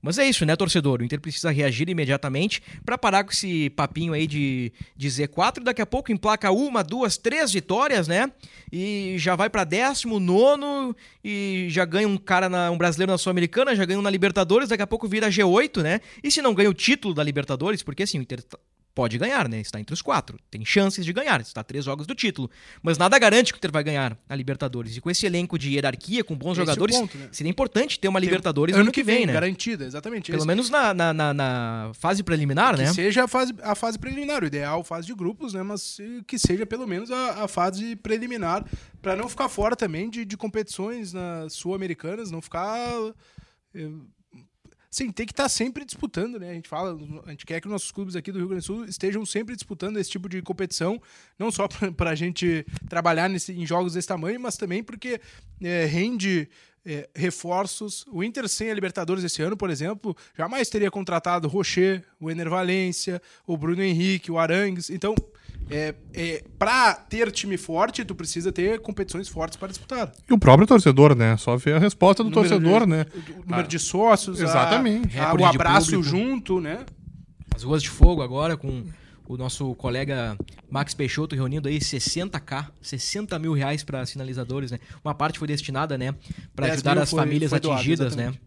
Mas 0.03 0.19
é 0.19 0.29
isso, 0.29 0.45
né, 0.45 0.57
torcedor? 0.57 1.01
O 1.01 1.05
Inter 1.05 1.21
precisa 1.21 1.53
reagir 1.53 1.89
imediatamente 1.89 2.61
para 2.85 2.99
parar 2.99 3.23
com 3.23 3.31
esse 3.31 3.71
papinho 3.71 4.13
aí 4.13 4.27
de, 4.27 4.73
de 4.97 5.09
Z4. 5.09 5.63
Daqui 5.63 5.81
a 5.81 5.87
pouco 5.87 6.11
emplaca 6.11 6.51
uma, 6.51 6.83
duas, 6.83 7.17
três 7.17 7.53
vitórias, 7.53 8.09
né? 8.09 8.33
E 8.73 9.15
já 9.19 9.37
vai 9.37 9.49
para 9.49 9.63
décimo, 9.63 10.19
nono 10.19 10.97
e 11.23 11.69
já 11.71 11.85
ganha 11.85 12.09
um 12.09 12.17
cara, 12.17 12.49
na, 12.49 12.73
um 12.73 12.77
brasileiro 12.77 13.13
na 13.13 13.19
Sul-Americana, 13.19 13.77
já 13.77 13.85
ganha 13.85 14.01
um 14.01 14.03
na 14.03 14.11
Libertadores, 14.11 14.69
daqui 14.69 14.83
a 14.83 14.89
pouco 14.89 15.07
vira 15.07 15.31
G8, 15.31 15.81
né? 15.81 16.01
E 16.25 16.31
se 16.31 16.43
não 16.43 16.55
ganha 16.55 16.71
o 16.71 16.75
título 16.75 17.15
da 17.15 17.23
Libertadores, 17.23 17.85
porque 17.85 18.03
assim, 18.03 18.19
o 18.19 18.23
Inter 18.23 18.43
tá- 18.43 18.59
pode 18.95 19.17
ganhar, 19.19 19.49
né? 19.49 19.61
Está 19.61 19.79
entre 19.81 19.95
os 19.95 20.03
quatro. 20.03 20.39
Tem 20.51 20.65
chances 20.65 21.05
de 21.05 21.13
ganhar. 21.13 21.41
Está 21.41 21.61
a 21.61 21.65
três 21.65 21.85
jogos 21.85 22.07
do 22.07 22.15
título. 22.15 22.51
Mas 22.83 22.99
nada 22.99 23.19
garante 23.19 23.53
que 23.53 23.57
o 23.57 23.61
Inter 23.61 23.71
vai 23.73 23.83
ganhar 23.85 24.19
a 24.29 24.35
Libertadores. 24.35 24.97
E 24.97 25.01
com 25.01 25.09
esse 25.11 25.25
elenco 25.27 25.59
de 25.59 25.71
hierarquia, 25.75 26.23
com 26.25 26.37
bons 26.37 26.53
Esse 26.53 26.61
é 26.61 26.65
jogadores, 26.65 26.97
ponto, 26.97 27.17
né? 27.17 27.29
seria 27.33 27.51
importante 27.51 27.99
ter 27.99 28.09
uma 28.09 28.21
Tem- 28.21 28.29
Libertadores 28.29 28.75
ano, 28.77 28.91
que 28.93 29.03
vem, 29.03 29.27
né? 29.27 29.33
Garantida, 29.33 29.85
exatamente. 29.85 30.31
Pelo 30.31 30.41
Esse- 30.43 30.47
menos 30.47 30.69
na, 30.71 30.93
na, 30.93 31.13
na- 31.15 31.35
na 31.35 31.93
fase 31.95 32.23
preliminar, 32.23 32.75
que 32.77 32.83
né? 32.83 32.93
seja 32.93 33.25
a 33.25 33.29
fase, 33.29 33.55
a 33.63 33.75
fase 33.75 33.99
preliminar, 33.99 34.43
o 34.43 34.47
ideal 34.47 34.83
fase 34.85 35.07
de 35.07 35.15
grupos, 35.15 35.55
né? 35.55 35.63
Mas 35.63 35.99
eh, 36.01 36.21
que 36.27 36.39
seja 36.39 36.67
pelo 36.67 36.87
menos 36.87 37.11
a, 37.11 37.45
a 37.45 37.49
fase 37.49 37.95
preliminar, 37.97 38.65
para 39.01 39.15
não 39.17 39.29
ficar 39.29 39.49
fora 39.49 39.77
também 39.77 40.11
de, 40.11 40.25
de 40.25 40.37
competições 40.37 41.13
nas 41.13 41.53
sul-americanas, 41.55 42.31
não 42.31 42.43
ficar. 42.43 42.89
eh, 43.75 43.89
Sim, 44.91 45.13
tem 45.13 45.25
que 45.25 45.33
estar 45.33 45.49
sempre 45.49 45.85
disputando, 45.85 46.41
né? 46.41 46.51
A 46.51 46.55
gente 46.55 46.69
fala, 46.69 46.99
a 47.25 47.31
gente 47.31 47.47
quer 47.47 47.61
que 47.61 47.69
nossos 47.69 47.93
clubes 47.93 48.17
aqui 48.17 48.33
do 48.33 48.39
Rio 48.39 48.49
Grande 48.49 48.65
do 48.65 48.67
Sul 48.67 48.85
estejam 48.87 49.25
sempre 49.25 49.55
disputando 49.55 49.99
esse 49.99 50.11
tipo 50.11 50.29
de 50.29 50.43
competição, 50.43 51.01
não 51.39 51.53
só 51.53 51.69
para 51.97 52.11
a 52.11 52.15
gente 52.17 52.67
trabalhar 52.89 53.29
nesse, 53.29 53.53
em 53.53 53.65
jogos 53.65 53.93
desse 53.93 54.09
tamanho, 54.09 54.41
mas 54.41 54.57
também 54.57 54.83
porque 54.83 55.21
eh, 55.63 55.85
rende 55.85 56.49
eh, 56.85 57.09
reforços. 57.15 58.05
O 58.11 58.25
Inter 58.25 58.49
sem 58.49 58.69
a 58.69 58.75
Libertadores 58.75 59.23
esse 59.23 59.41
ano, 59.41 59.57
por 59.57 59.71
exemplo, 59.71 60.17
jamais 60.37 60.69
teria 60.69 60.91
contratado 60.91 61.47
o 61.47 61.51
Rocher, 61.51 62.05
o 62.19 62.29
Ener 62.29 62.51
Valência, 62.51 63.23
o 63.47 63.57
Bruno 63.57 63.85
Henrique, 63.85 64.33
o 64.33 64.41
Arangues. 64.41 64.91
Então, 64.91 65.15
é, 65.71 65.95
é, 66.13 66.45
para 66.59 66.95
ter 66.95 67.31
time 67.31 67.57
forte, 67.57 68.05
tu 68.05 68.15
precisa 68.15 68.51
ter 68.53 68.81
competições 68.81 69.29
fortes 69.29 69.57
para 69.57 69.69
disputar. 69.69 70.13
E 70.29 70.33
o 70.33 70.39
próprio 70.39 70.67
torcedor, 70.67 71.15
né? 71.15 71.37
Só 71.37 71.57
ver 71.57 71.75
a 71.77 71.79
resposta 71.79 72.23
do 72.25 72.31
Número 72.31 72.49
torcedor, 72.49 72.81
de- 72.81 72.87
né? 72.87 73.07
O 73.45 73.51
número 73.51 73.69
de 73.69 73.79
sócios, 73.79 74.41
a- 74.41 74.45
exatamente. 74.45 75.19
a- 75.19 75.25
Recorde 75.27 75.45
o 75.45 75.47
abraço 75.47 75.91
público. 75.93 76.03
junto, 76.09 76.61
né? 76.61 76.85
As 77.55 77.63
ruas 77.63 77.83
de 77.83 77.89
fogo 77.91 78.23
agora 78.23 78.57
com 78.57 78.85
o 79.29 79.37
nosso 79.37 79.75
colega 79.77 80.37
Max 80.69 80.93
Peixoto 80.93 81.37
reunindo 81.37 81.69
aí 81.69 81.79
60k, 81.81 82.69
60 82.83 83.39
mil 83.39 83.53
reais 83.53 83.85
para 83.85 84.05
sinalizadores, 84.05 84.71
né? 84.73 84.79
Uma 85.05 85.15
parte 85.15 85.39
foi 85.39 85.47
destinada, 85.47 85.97
né, 85.97 86.13
para 86.55 86.67
10 86.67 86.75
ajudar 86.79 86.99
as 86.99 87.11
foi- 87.11 87.21
famílias 87.21 87.51
foi 87.51 87.61
doado, 87.61 87.79
atingidas, 87.79 88.17
né, 88.17 88.25
exatamente. 88.25 88.41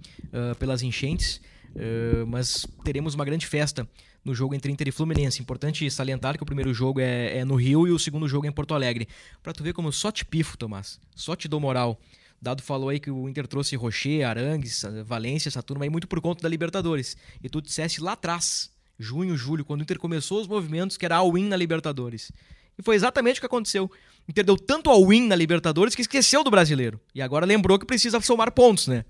ah, 0.51 0.55
pelas 0.55 0.81
enchentes. 0.83 1.39
Ah, 1.75 2.25
mas 2.27 2.65
teremos 2.83 3.13
uma 3.15 3.23
grande 3.25 3.47
festa 3.47 3.87
no 4.23 4.33
jogo 4.33 4.55
entre 4.55 4.71
Inter 4.71 4.87
e 4.87 4.91
Fluminense. 4.91 5.41
Importante 5.41 5.89
salientar 5.89 6.37
que 6.37 6.43
o 6.43 6.45
primeiro 6.45 6.73
jogo 6.73 6.99
é, 6.99 7.39
é 7.39 7.45
no 7.45 7.55
Rio 7.55 7.87
e 7.87 7.91
o 7.91 7.99
segundo 7.99 8.27
jogo 8.27 8.45
é 8.45 8.49
em 8.49 8.51
Porto 8.51 8.73
Alegre. 8.73 9.07
Pra 9.41 9.53
tu 9.53 9.63
ver 9.63 9.73
como 9.73 9.91
só 9.91 10.11
te 10.11 10.23
pifo, 10.23 10.57
Tomás. 10.57 10.99
Só 11.15 11.35
te 11.35 11.47
dou 11.47 11.59
moral. 11.59 11.99
Dado 12.41 12.61
falou 12.61 12.89
aí 12.89 12.99
que 12.99 13.09
o 13.09 13.29
Inter 13.29 13.47
trouxe 13.47 13.75
Rocher, 13.75 14.27
Arangues, 14.27 14.83
Valência, 15.05 15.49
essa 15.49 15.63
turma 15.63 15.85
aí 15.85 15.89
muito 15.89 16.07
por 16.07 16.19
conta 16.19 16.41
da 16.41 16.49
Libertadores. 16.49 17.15
E 17.41 17.47
tu 17.47 17.61
dissesse 17.61 18.01
lá 18.01 18.13
atrás, 18.13 18.69
junho, 18.99 19.35
julho, 19.37 19.63
quando 19.63 19.79
o 19.79 19.83
Inter 19.83 19.97
começou 19.97 20.41
os 20.41 20.47
movimentos, 20.47 20.97
que 20.97 21.05
era 21.05 21.15
all-in 21.15 21.47
na 21.47 21.55
Libertadores. 21.55 22.31
E 22.77 22.83
foi 22.83 22.95
exatamente 22.95 23.37
o 23.37 23.41
que 23.41 23.45
aconteceu. 23.45 23.85
O 23.85 24.31
Inter 24.31 24.43
deu 24.43 24.57
tanto 24.57 24.89
all-in 24.89 25.27
na 25.27 25.35
Libertadores 25.35 25.95
que 25.95 26.01
esqueceu 26.01 26.43
do 26.43 26.51
brasileiro. 26.51 26.99
E 27.15 27.21
agora 27.21 27.45
lembrou 27.45 27.79
que 27.79 27.85
precisa 27.85 28.19
somar 28.19 28.51
pontos, 28.51 28.87
né? 28.87 29.05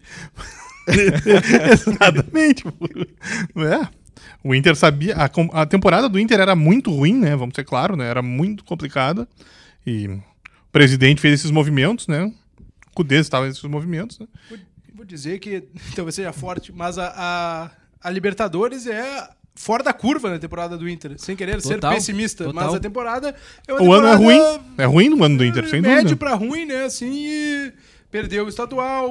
Exatamente. 1.72 2.64
é. 2.66 3.88
O 4.42 4.54
Inter 4.54 4.76
sabia. 4.76 5.16
A, 5.16 5.62
a 5.62 5.66
temporada 5.66 6.08
do 6.08 6.18
Inter 6.18 6.40
era 6.40 6.54
muito 6.54 6.90
ruim, 6.90 7.14
né? 7.14 7.34
Vamos 7.36 7.54
ser 7.54 7.64
claro, 7.64 7.96
né? 7.96 8.06
Era 8.08 8.22
muito 8.22 8.64
complicada. 8.64 9.26
E 9.86 10.06
o 10.06 10.22
presidente 10.72 11.20
fez 11.20 11.34
esses 11.40 11.50
movimentos, 11.50 12.06
né? 12.06 12.24
O 12.24 12.90
Cudê 12.94 13.16
estava 13.16 13.46
nesses 13.46 13.62
movimentos, 13.64 14.18
né? 14.18 14.26
Vou, 14.48 14.58
vou 14.96 15.04
dizer 15.04 15.38
que 15.38 15.64
talvez 15.94 16.14
seja 16.14 16.32
forte, 16.32 16.72
mas 16.72 16.98
a, 16.98 17.12
a, 17.16 17.70
a 18.08 18.10
Libertadores 18.10 18.86
é 18.86 19.28
fora 19.54 19.82
da 19.82 19.92
curva 19.92 20.30
na 20.30 20.38
temporada 20.38 20.78
do 20.78 20.88
Inter. 20.88 21.14
Sem 21.18 21.34
querer 21.34 21.60
ser 21.60 21.74
Total, 21.74 21.94
pessimista, 21.94 22.44
total. 22.44 22.64
mas 22.64 22.74
a 22.74 22.80
temporada 22.80 23.34
é 23.66 23.72
uma 23.72 23.82
O 23.82 23.92
ano 23.92 24.06
é 24.06 24.14
ruim. 24.14 24.36
temporada 24.38 24.64
É 24.78 24.84
ruim 24.84 25.08
no 25.08 25.24
ano 25.24 25.36
do 25.38 25.44
Inter, 25.44 25.68
sem 25.68 25.80
médio 25.80 26.02
dúvida. 26.02 26.16
pra 26.16 26.34
ruim, 26.34 26.64
né? 26.64 26.84
Assim, 26.84 27.10
e 27.26 27.72
perdeu 28.10 28.46
o 28.46 28.48
estadual. 28.48 29.10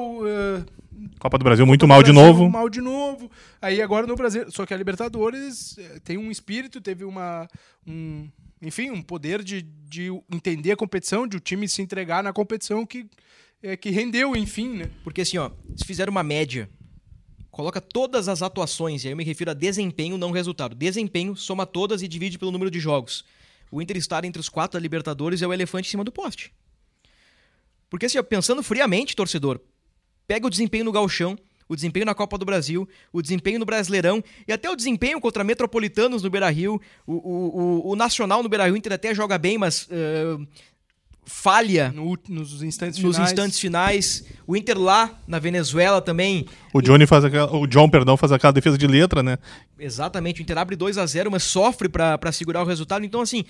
Copa 1.20 1.38
do 1.38 1.44
Brasil 1.44 1.66
muito 1.66 1.82
Copa 1.82 1.94
mal 1.94 2.04
do 2.04 2.06
de 2.06 2.12
Brasil, 2.12 2.34
novo. 2.34 2.50
Mal 2.50 2.70
de 2.70 2.82
novo. 2.82 3.32
Aí 3.62 3.82
agora 3.82 4.08
no 4.08 4.16
Brasil. 4.16 4.52
Só 4.52 4.66
que 4.66 4.74
a 4.74 4.78
Libertadores 4.78 5.78
eh, 5.78 6.00
tem 6.04 6.18
um 6.18 6.32
espírito, 6.32 6.82
teve 6.82 7.04
uma. 7.04 7.48
Um, 7.86 8.30
enfim, 8.62 8.90
um 8.90 9.02
poder 9.02 9.44
de, 9.44 9.62
de 9.62 10.10
entender 10.32 10.72
a 10.72 10.76
competição, 10.76 11.28
de 11.28 11.38
o 11.38 11.40
time 11.40 11.68
se 11.68 11.82
entregar 11.82 12.24
na 12.24 12.34
competição 12.34 12.86
que, 12.86 13.08
é, 13.62 13.78
que 13.78 13.90
rendeu, 13.92 14.36
enfim, 14.36 14.78
né? 14.78 14.90
Porque 15.04 15.22
assim, 15.22 15.38
ó, 15.38 15.52
se 15.76 15.86
fizer 15.86 16.10
uma 16.10 16.24
média, 16.24 16.70
coloca 17.52 17.80
todas 17.80 18.28
as 18.28 18.42
atuações, 18.42 19.04
e 19.04 19.08
aí 19.08 19.14
eu 19.14 19.18
me 19.18 19.24
refiro 19.24 19.52
a 19.52 19.54
desempenho, 19.54 20.18
não 20.18 20.32
resultado. 20.32 20.76
Desempenho, 20.76 21.36
soma 21.36 21.66
todas 21.66 22.02
e 22.02 22.08
divide 22.08 22.40
pelo 22.40 22.52
número 22.52 22.72
de 22.72 22.80
jogos. 22.80 23.24
O 23.72 23.82
Inter 23.82 23.98
estar 23.98 24.26
entre 24.26 24.40
os 24.40 24.50
quatro 24.50 24.80
da 24.80 24.82
Libertadores 24.82 25.42
é 25.42 25.48
o 25.48 25.54
elefante 25.54 25.88
em 25.88 25.92
cima 25.92 26.04
do 26.04 26.12
poste. 26.12 26.52
Porque 27.90 28.06
assim, 28.06 28.18
ó, 28.18 28.24
pensando 28.24 28.64
friamente, 28.64 29.16
torcedor, 29.16 29.60
pega 30.28 30.46
o 30.46 30.50
desempenho 30.50 30.86
no 30.86 30.92
Gauchão, 30.92 31.38
o 31.70 31.76
desempenho 31.76 32.06
na 32.06 32.13
Copa 32.16 32.38
do 32.38 32.46
Brasil, 32.46 32.88
o 33.12 33.22
desempenho 33.22 33.60
no 33.60 33.66
Brasileirão 33.66 34.24
e 34.48 34.54
até 34.54 34.70
o 34.70 34.76
desempenho 34.76 35.20
contra 35.20 35.44
Metropolitanos 35.44 36.24
no 36.24 36.30
Beira-Rio, 36.30 36.80
o, 37.06 37.13
o, 37.13 37.90
o, 37.90 37.92
o 37.92 37.96
Nacional 37.96 38.42
no 38.42 38.50
Beira-Rio, 38.50 38.74
o 38.74 38.78
Inter 38.78 38.94
até 38.94 39.13
joga 39.13 39.38
bem, 39.38 39.58
mas 39.58 39.88
eh, 39.92 40.38
falha 41.26 41.92
No 41.94 42.18
nos 42.30 42.63
instantes 42.63 43.00
nos 43.00 43.16
finais. 43.18 43.32
instantes 43.32 43.60
finais. 43.60 44.24
O 44.48 44.56
Inter 44.56 44.80
lá 44.80 45.20
na 45.28 45.40
Venezuela 45.40 46.02
também. 46.02 46.46
O 46.74 46.82
Johnny 46.82 47.06
faz 47.06 47.26
aquela, 47.26 47.54
o 47.54 47.68
John, 47.68 47.90
perdão, 47.90 48.16
faz 48.16 48.32
aquela 48.32 48.54
defesa 48.54 48.78
de 48.78 48.88
letra, 48.88 49.22
né? 49.22 49.38
Exatamente, 49.78 50.40
o 50.40 50.44
Inter 50.44 50.58
abre 50.58 50.76
2 50.76 50.98
a 50.98 51.06
0 51.06 51.30
mas 51.30 51.44
sofre 51.44 51.90
pra 51.90 52.32
segurar 52.32 52.62
o 52.63 52.66
resultado. 52.66 53.06
Então, 53.06 53.20
assim, 53.20 53.44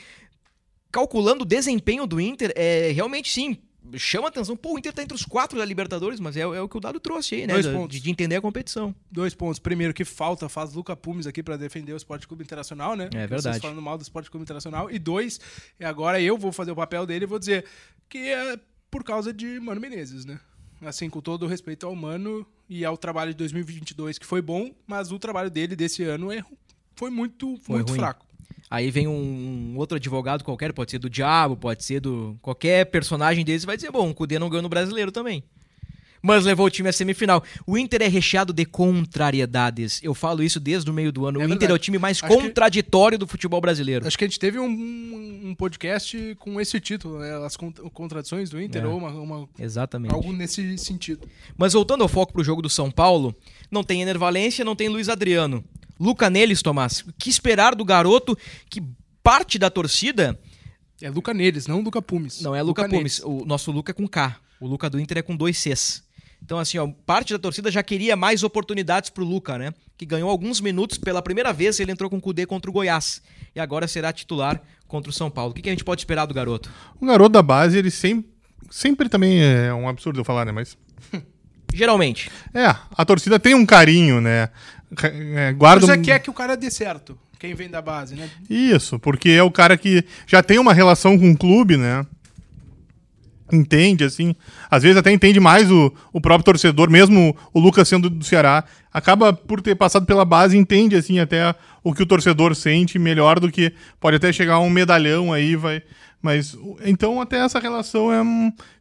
calculando 0.91 1.43
o 1.43 1.45
desempenho 1.47 2.07
do 2.07 2.19
Inter, 2.19 2.51
é 2.55 2.91
realmente 2.95 3.31
sim. 3.31 3.57
Chama 3.95 4.27
atenção, 4.27 4.57
pô, 4.57 4.73
o 4.73 4.77
Inter 4.79 4.91
tá 4.93 5.01
entre 5.01 5.15
os 5.15 5.23
quatro 5.23 5.57
da 5.57 5.63
Libertadores, 5.65 6.19
mas 6.19 6.35
é, 6.35 6.41
é 6.41 6.61
o 6.61 6.67
que 6.67 6.77
o 6.77 6.79
Dado 6.79 6.99
trouxe 6.99 7.35
aí, 7.35 7.47
né? 7.47 7.53
Dois 7.53 7.65
da- 7.65 7.73
pontos. 7.73 7.95
de, 7.95 8.03
de 8.03 8.09
entender 8.11 8.35
a 8.35 8.41
competição. 8.41 8.93
Dois 9.11 9.33
pontos. 9.33 9.59
Primeiro, 9.59 9.93
que 9.93 10.03
falta 10.03 10.49
faz 10.49 10.73
Luca 10.73 10.95
Pumes 10.95 11.25
aqui 11.27 11.41
para 11.41 11.55
defender 11.57 11.93
o 11.93 11.97
Esporte 11.97 12.27
Clube 12.27 12.43
Internacional, 12.43 12.95
né? 12.95 13.05
É 13.05 13.07
Porque 13.07 13.17
verdade. 13.27 13.41
Vocês 13.43 13.61
falando 13.61 13.81
mal 13.81 13.97
do 13.97 14.01
Esporte 14.01 14.29
Clube 14.29 14.43
Internacional. 14.43 14.91
E 14.91 14.99
dois, 14.99 15.39
agora 15.79 16.21
eu 16.21 16.37
vou 16.37 16.51
fazer 16.51 16.71
o 16.71 16.75
papel 16.75 17.05
dele 17.05 17.25
e 17.25 17.27
vou 17.27 17.39
dizer 17.39 17.65
que 18.09 18.17
é 18.17 18.59
por 18.91 19.03
causa 19.03 19.31
de 19.33 19.59
Mano 19.59 19.79
Menezes, 19.81 20.25
né? 20.25 20.39
Assim, 20.81 21.09
com 21.09 21.19
todo 21.21 21.43
o 21.43 21.47
respeito 21.47 21.87
ao 21.87 21.95
Mano 21.95 22.45
e 22.69 22.85
ao 22.85 22.95
trabalho 22.97 23.31
de 23.31 23.37
2022, 23.37 24.19
que 24.19 24.25
foi 24.25 24.41
bom, 24.43 24.71
mas 24.85 25.11
o 25.11 25.17
trabalho 25.17 25.49
dele 25.49 25.75
desse 25.75 26.03
ano 26.03 26.31
é, 26.31 26.43
foi 26.95 27.09
muito, 27.09 27.57
Foi 27.63 27.77
muito 27.77 27.89
ruim. 27.89 27.99
fraco. 27.99 28.26
Aí 28.69 28.91
vem 28.91 29.07
um, 29.07 29.73
outro 29.77 29.95
advogado 29.95 30.43
qualquer, 30.43 30.73
pode 30.73 30.91
ser 30.91 30.99
do 30.99 31.09
Diabo, 31.09 31.55
pode 31.55 31.83
ser 31.85 32.01
do. 32.01 32.37
qualquer 32.41 32.85
personagem 32.87 33.45
deles, 33.45 33.63
vai 33.63 33.77
dizer, 33.77 33.91
bom, 33.91 34.09
o 34.09 34.13
Cudê 34.13 34.37
não 34.37 34.49
ganhou 34.49 34.61
no 34.63 34.69
brasileiro 34.69 35.11
também. 35.11 35.41
mas 36.21 36.43
levou 36.43 36.65
o 36.65 36.69
time 36.69 36.89
à 36.89 36.91
semifinal. 36.91 37.41
O 37.65 37.77
Inter 37.77 38.01
é 38.01 38.07
recheado 38.07 38.51
de 38.51 38.65
contrariedades. 38.65 40.01
Eu 40.03 40.13
falo 40.13 40.43
isso 40.43 40.59
desde 40.59 40.89
o 40.89 40.93
meio 40.93 41.11
do 41.11 41.25
ano. 41.25 41.41
É 41.41 41.45
o 41.45 41.53
Inter 41.53 41.69
é 41.69 41.73
o 41.73 41.77
time 41.77 41.97
mais 41.97 42.21
Acho 42.21 42.27
que- 42.27 42.41
contraditório 42.41 43.17
do 43.17 43.25
futebol 43.27 43.61
brasileiro. 43.61 44.05
Acho 44.05 44.17
que 44.17 44.25
a 44.25 44.27
gente 44.27 44.39
teve 44.39 44.59
um, 44.59 44.65
um 45.45 45.55
podcast 45.55 46.35
com 46.39 46.59
esse 46.59 46.79
título, 46.79 47.19
né? 47.19 47.33
As 47.45 47.55
cont- 47.55 47.79
contradições 47.93 48.49
do 48.49 48.59
Inter, 48.61 48.83
É. 48.83 48.87
ou 48.87 48.97
uma, 48.97 49.09
uma- 49.11 49.49
Exatamente. 49.59 50.13
algo 50.13 50.33
nesse 50.33 50.77
sentido. 50.77 51.27
Mas 51.57 51.73
voltando 51.73 52.01
ao 52.01 52.07
foco 52.09 52.33
pro 52.33 52.43
jogo 52.43 52.61
do 52.61 52.69
São 52.69 52.91
Paulo, 52.91 53.33
não 53.71 53.83
tem 53.83 54.01
Ener 54.01 54.17
Valência, 54.19 54.65
não 54.65 54.75
tem 54.75 54.89
Luiz 54.89 55.07
Adriano. 55.09 55.63
Luca 55.99 56.29
Neles, 56.29 56.61
Tomás. 56.61 57.01
O 57.01 57.13
que 57.17 57.29
esperar 57.29 57.75
do 57.75 57.85
garoto 57.85 58.37
que 58.69 58.81
parte 59.23 59.59
da 59.59 59.69
torcida 59.69 60.39
É 61.01 61.09
Luca 61.09 61.33
Neles, 61.33 61.67
não 61.67 61.81
Luca 61.81 62.01
Pumes. 62.01 62.41
Não 62.41 62.55
é 62.55 62.61
Luca, 62.61 62.83
Pumes. 62.83 62.97
Neles. 62.97 63.21
O 63.23 63.45
nosso 63.45 63.71
Luca 63.71 63.91
é 63.91 63.93
com 63.93 64.07
K. 64.07 64.37
O 64.59 64.67
Luca 64.67 64.89
do 64.89 64.99
Inter 64.99 65.19
é 65.19 65.21
com 65.21 65.35
dois 65.35 65.57
Cs. 65.57 66.03
Então, 66.41 66.59
assim, 66.59 66.77
ó, 66.77 66.87
parte 67.05 67.33
da 67.33 67.39
torcida 67.39 67.69
já 67.71 67.83
queria 67.83 68.15
mais 68.15 68.43
oportunidades 68.43 69.09
pro 69.09 69.25
Luca, 69.25 69.57
né? 69.57 69.73
Que 69.97 70.05
ganhou 70.05 70.29
alguns 70.29 70.61
minutos 70.61 70.97
pela 70.97 71.21
primeira 71.21 71.51
vez, 71.51 71.79
ele 71.79 71.91
entrou 71.91 72.09
com 72.09 72.17
o 72.17 72.21
Cudê 72.21 72.45
contra 72.45 72.69
o 72.69 72.73
Goiás. 72.73 73.21
E 73.55 73.59
agora 73.59 73.87
será 73.87 74.13
titular 74.13 74.61
contra 74.87 75.09
o 75.09 75.13
São 75.13 75.29
Paulo. 75.29 75.51
O 75.51 75.53
que, 75.53 75.61
que 75.61 75.69
a 75.69 75.71
gente 75.71 75.83
pode 75.83 76.01
esperar 76.01 76.25
do 76.25 76.33
garoto? 76.33 76.71
O 76.99 77.05
garoto 77.05 77.31
da 77.31 77.41
base, 77.41 77.77
ele 77.77 77.91
sempre, 77.91 78.29
sempre 78.69 79.09
também 79.09 79.41
é 79.43 79.73
um 79.73 79.89
absurdo 79.89 80.19
eu 80.19 80.23
falar, 80.23 80.45
né? 80.45 80.51
Mas. 80.51 80.77
Geralmente. 81.73 82.31
É, 82.53 82.67
a 82.91 83.05
torcida 83.05 83.39
tem 83.39 83.53
um 83.53 83.65
carinho, 83.65 84.21
né? 84.21 84.49
É, 85.35 85.51
guarda 85.53 85.85
Você 85.85 85.93
um- 85.97 86.01
quer 86.01 86.19
que 86.19 86.29
o 86.29 86.33
cara 86.33 86.55
dê 86.55 86.71
certo, 86.71 87.17
quem 87.39 87.53
vem 87.53 87.69
da 87.69 87.81
base, 87.81 88.15
né? 88.15 88.29
Isso, 88.49 88.97
porque 88.99 89.29
é 89.31 89.43
o 89.43 89.51
cara 89.51 89.77
que 89.77 90.03
já 90.25 90.41
tem 90.41 90.59
uma 90.59 90.73
relação 90.73 91.17
com 91.17 91.31
o 91.31 91.37
clube, 91.37 91.75
né? 91.77 92.05
Entende, 93.51 94.03
assim. 94.03 94.35
Às 94.69 94.83
vezes 94.83 94.97
até 94.97 95.09
entende 95.11 95.39
mais 95.39 95.71
o, 95.71 95.93
o 96.11 96.19
próprio 96.19 96.43
torcedor, 96.43 96.89
mesmo 96.89 97.35
o 97.53 97.59
Lucas 97.61 97.87
sendo 97.87 98.09
do 98.09 98.23
Ceará. 98.25 98.65
Acaba 98.91 99.31
por 99.31 99.61
ter 99.61 99.73
passado 99.75 100.05
pela 100.05 100.25
base, 100.25 100.57
entende, 100.57 100.97
assim, 100.97 101.19
até 101.19 101.55
o 101.81 101.93
que 101.93 102.03
o 102.03 102.05
torcedor 102.05 102.53
sente 102.55 102.99
melhor 102.99 103.39
do 103.39 103.49
que. 103.49 103.71
Pode 104.01 104.17
até 104.17 104.33
chegar 104.33 104.59
um 104.59 104.69
medalhão 104.69 105.31
aí, 105.31 105.55
vai. 105.55 105.81
Mas. 106.27 106.57
Então, 106.83 107.21
até 107.21 107.37
essa 107.37 107.57
relação 107.57 108.11
é, 108.11 108.21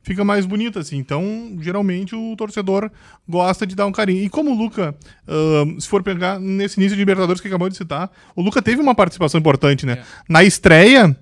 fica 0.03 0.25
mais 0.25 0.45
bonita, 0.45 0.81
assim. 0.81 0.97
Então, 0.97 1.57
geralmente, 1.61 2.13
o 2.13 2.35
torcedor 2.35 2.91
gosta 3.29 3.65
de 3.65 3.77
dar 3.77 3.87
um 3.87 3.93
carinho. 3.93 4.25
E 4.25 4.29
como 4.29 4.51
o 4.51 4.55
Luca, 4.55 4.97
ahn, 5.29 5.79
se 5.79 5.87
for 5.87 6.03
pegar 6.03 6.41
nesse 6.41 6.81
início 6.81 6.97
de 6.97 7.03
Libertadores 7.03 7.41
que 7.41 7.47
acabou 7.47 7.69
de 7.69 7.77
citar, 7.77 8.11
o 8.35 8.43
Luca 8.43 8.61
teve 8.61 8.83
uma 8.83 8.97
participação 8.97 9.39
importante, 9.39 9.87
né? 9.87 10.03
Na 10.29 10.43
estreia. 10.43 11.17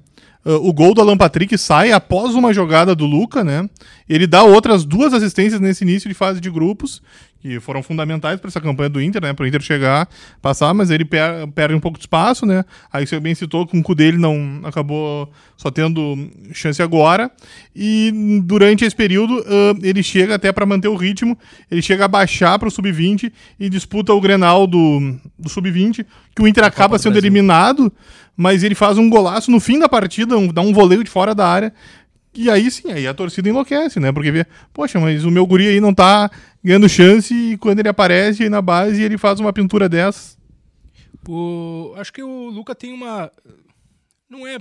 Uh, 0.47 0.57
o 0.67 0.75
gol 0.75 0.95
do 0.95 1.01
Alan 1.01 1.17
Patrick 1.17 1.57
sai 1.57 1.91
após 1.93 2.35
uma 2.35 2.53
jogada 2.53 2.95
do 2.95 3.05
Luca, 3.05 3.45
né? 3.45 3.69
Ele 4.09 4.27
dá 4.27 4.43
outras 4.43 4.85
duas 4.85 5.13
assistências 5.13 5.61
nesse 5.61 5.85
início 5.85 6.09
de 6.09 6.15
fase 6.15 6.41
de 6.41 6.51
grupos, 6.51 7.03
que 7.45 7.61
foram 7.61 7.83
fundamentais 7.83 8.41
para 8.41 8.49
essa 8.49 8.59
campanha 8.59 8.89
do 8.89 9.03
Inter, 9.03 9.21
né? 9.21 9.35
Para 9.35 9.45
o 9.45 9.47
Inter 9.47 9.61
chegar, 9.61 10.09
passar, 10.41 10.73
mas 10.73 10.91
ele 10.91 11.05
per- 11.05 11.47
perde 11.55 11.75
um 11.75 11.79
pouco 11.81 11.99
de 11.99 12.05
espaço, 12.05 12.47
né? 12.47 12.65
Aí 12.91 13.07
você 13.07 13.21
bem 13.21 13.35
citou 13.35 13.67
que 13.67 13.79
o 13.79 13.83
cu 13.83 13.95
dele 13.95 14.17
não 14.17 14.63
acabou 14.65 15.31
só 15.55 15.71
tendo 15.71 16.27
chance 16.55 16.81
agora. 16.83 17.31
E 17.77 18.41
durante 18.47 18.83
esse 18.83 18.97
período, 18.97 19.41
uh, 19.41 19.79
ele 19.83 20.03
chega 20.03 20.37
até 20.37 20.51
para 20.53 20.65
manter 20.65 20.89
o 20.89 20.97
ritmo, 20.97 21.39
ele 21.71 21.83
chega 21.83 22.07
a 22.07 22.09
baixar 22.09 22.59
para 22.59 22.67
o 22.69 22.71
sub-20 22.71 23.31
e 23.61 23.69
disputa 23.69 24.15
o 24.15 24.21
Grenal 24.23 24.67
do, 24.67 25.15
do 25.39 25.51
sub-20, 25.51 26.07
que 26.35 26.41
o 26.43 26.49
Inter 26.49 26.65
acaba 26.65 26.97
do 26.97 27.03
sendo 27.03 27.19
eliminado, 27.19 27.93
mas 28.35 28.63
ele 28.63 28.75
faz 28.75 28.97
um 28.97 29.11
golaço 29.11 29.51
no 29.51 29.61
fim 29.61 29.79
da 29.79 29.87
partida, 29.87 30.39
um- 30.39 30.49
dá 30.51 30.63
um 30.63 30.73
voleio 30.73 31.05
de 31.05 31.11
fora 31.11 31.35
da 31.35 31.47
área. 31.47 31.75
E 32.37 32.51
aí 32.51 32.69
sim, 32.71 32.91
aí 32.91 33.07
a 33.07 33.15
torcida 33.15 33.49
enlouquece, 33.49 34.01
né? 34.01 34.11
Porque 34.11 34.33
vê, 34.33 34.45
poxa, 34.73 34.99
mas 34.99 35.25
o 35.25 35.31
meu 35.31 35.47
guri 35.47 35.69
aí 35.69 35.79
não 35.81 35.95
tá 35.95 36.29
ganhando 36.65 36.89
chance 36.89 37.35
e 37.35 37.59
quando 37.59 37.81
ele 37.81 37.89
aparece 37.89 38.43
aí 38.43 38.49
na 38.49 38.63
base 38.63 39.03
ele 39.03 39.19
faz 39.19 39.39
uma 39.39 39.53
pintura 39.53 39.89
dessas. 39.89 40.39
O, 41.29 41.93
acho 41.97 42.13
que 42.13 42.23
o 42.23 42.49
Luca 42.49 42.75
tem 42.75 42.93
uma. 42.93 43.31
Não 44.29 44.47
é, 44.47 44.59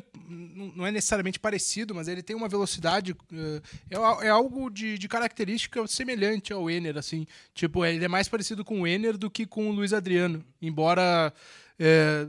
não 0.76 0.86
é 0.86 0.92
necessariamente 0.92 1.40
parecido, 1.40 1.96
mas 1.96 2.08
ele 2.08 2.22
tem 2.22 2.36
uma 2.36 2.50
velocidade. 2.50 3.16
eh, 3.34 3.62
É, 3.90 4.28
é 4.28 4.30
algo 4.30 4.70
de, 4.70 4.98
de 4.98 5.08
característica 5.08 5.86
semelhante 5.88 6.54
ao 6.54 6.70
Ener, 6.70 6.98
assim. 6.98 7.26
Tipo, 7.56 7.84
ele 7.86 8.06
é 8.06 8.08
mais 8.08 8.28
parecido 8.28 8.64
com 8.64 8.82
o 8.82 8.88
Ener 8.88 9.18
do 9.18 9.32
que 9.32 9.46
com 9.46 9.70
o 9.70 9.74
Luiz 9.74 9.94
Adriano. 9.94 10.44
Embora 10.62 11.34
é, 11.80 12.28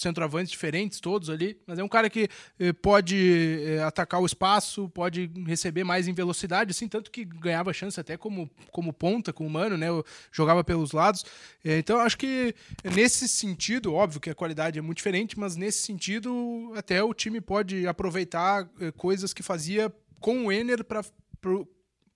centroavantes 0.00 0.50
diferentes, 0.50 1.00
todos 1.00 1.30
ali. 1.30 1.60
Mas 1.66 1.78
é 1.78 1.84
um 1.84 1.88
cara 1.88 2.08
que 2.08 2.28
eh, 2.58 2.72
pode 2.72 3.62
eh, 3.64 3.82
atacar 3.82 4.20
o 4.20 4.26
espaço, 4.26 4.88
pode 4.88 5.30
receber 5.46 5.84
mais 5.84 6.08
em 6.08 6.14
velocidade, 6.14 6.70
assim, 6.70 6.88
tanto 6.88 7.10
que 7.10 7.24
ganhava 7.24 7.72
chance 7.72 7.98
até 7.98 8.16
como, 8.16 8.50
como 8.70 8.92
ponta 8.92 9.32
com 9.32 9.46
o 9.46 9.50
Mano, 9.50 9.76
né? 9.76 9.88
Jogava 10.32 10.62
pelos 10.62 10.92
lados. 10.92 11.24
Eh, 11.64 11.78
então, 11.78 12.00
acho 12.00 12.16
que 12.16 12.54
nesse 12.84 13.28
sentido, 13.28 13.94
óbvio 13.94 14.20
que 14.20 14.30
a 14.30 14.34
qualidade 14.34 14.78
é 14.78 14.82
muito 14.82 14.98
diferente, 14.98 15.38
mas 15.38 15.56
nesse 15.56 15.82
sentido, 15.82 16.72
até 16.76 17.02
o 17.02 17.14
time 17.14 17.40
pode 17.40 17.86
aproveitar 17.86 18.68
eh, 18.80 18.92
coisas 18.92 19.32
que 19.32 19.42
fazia 19.42 19.92
com 20.20 20.46
o 20.46 20.52
Ener 20.52 20.84
para 20.84 21.02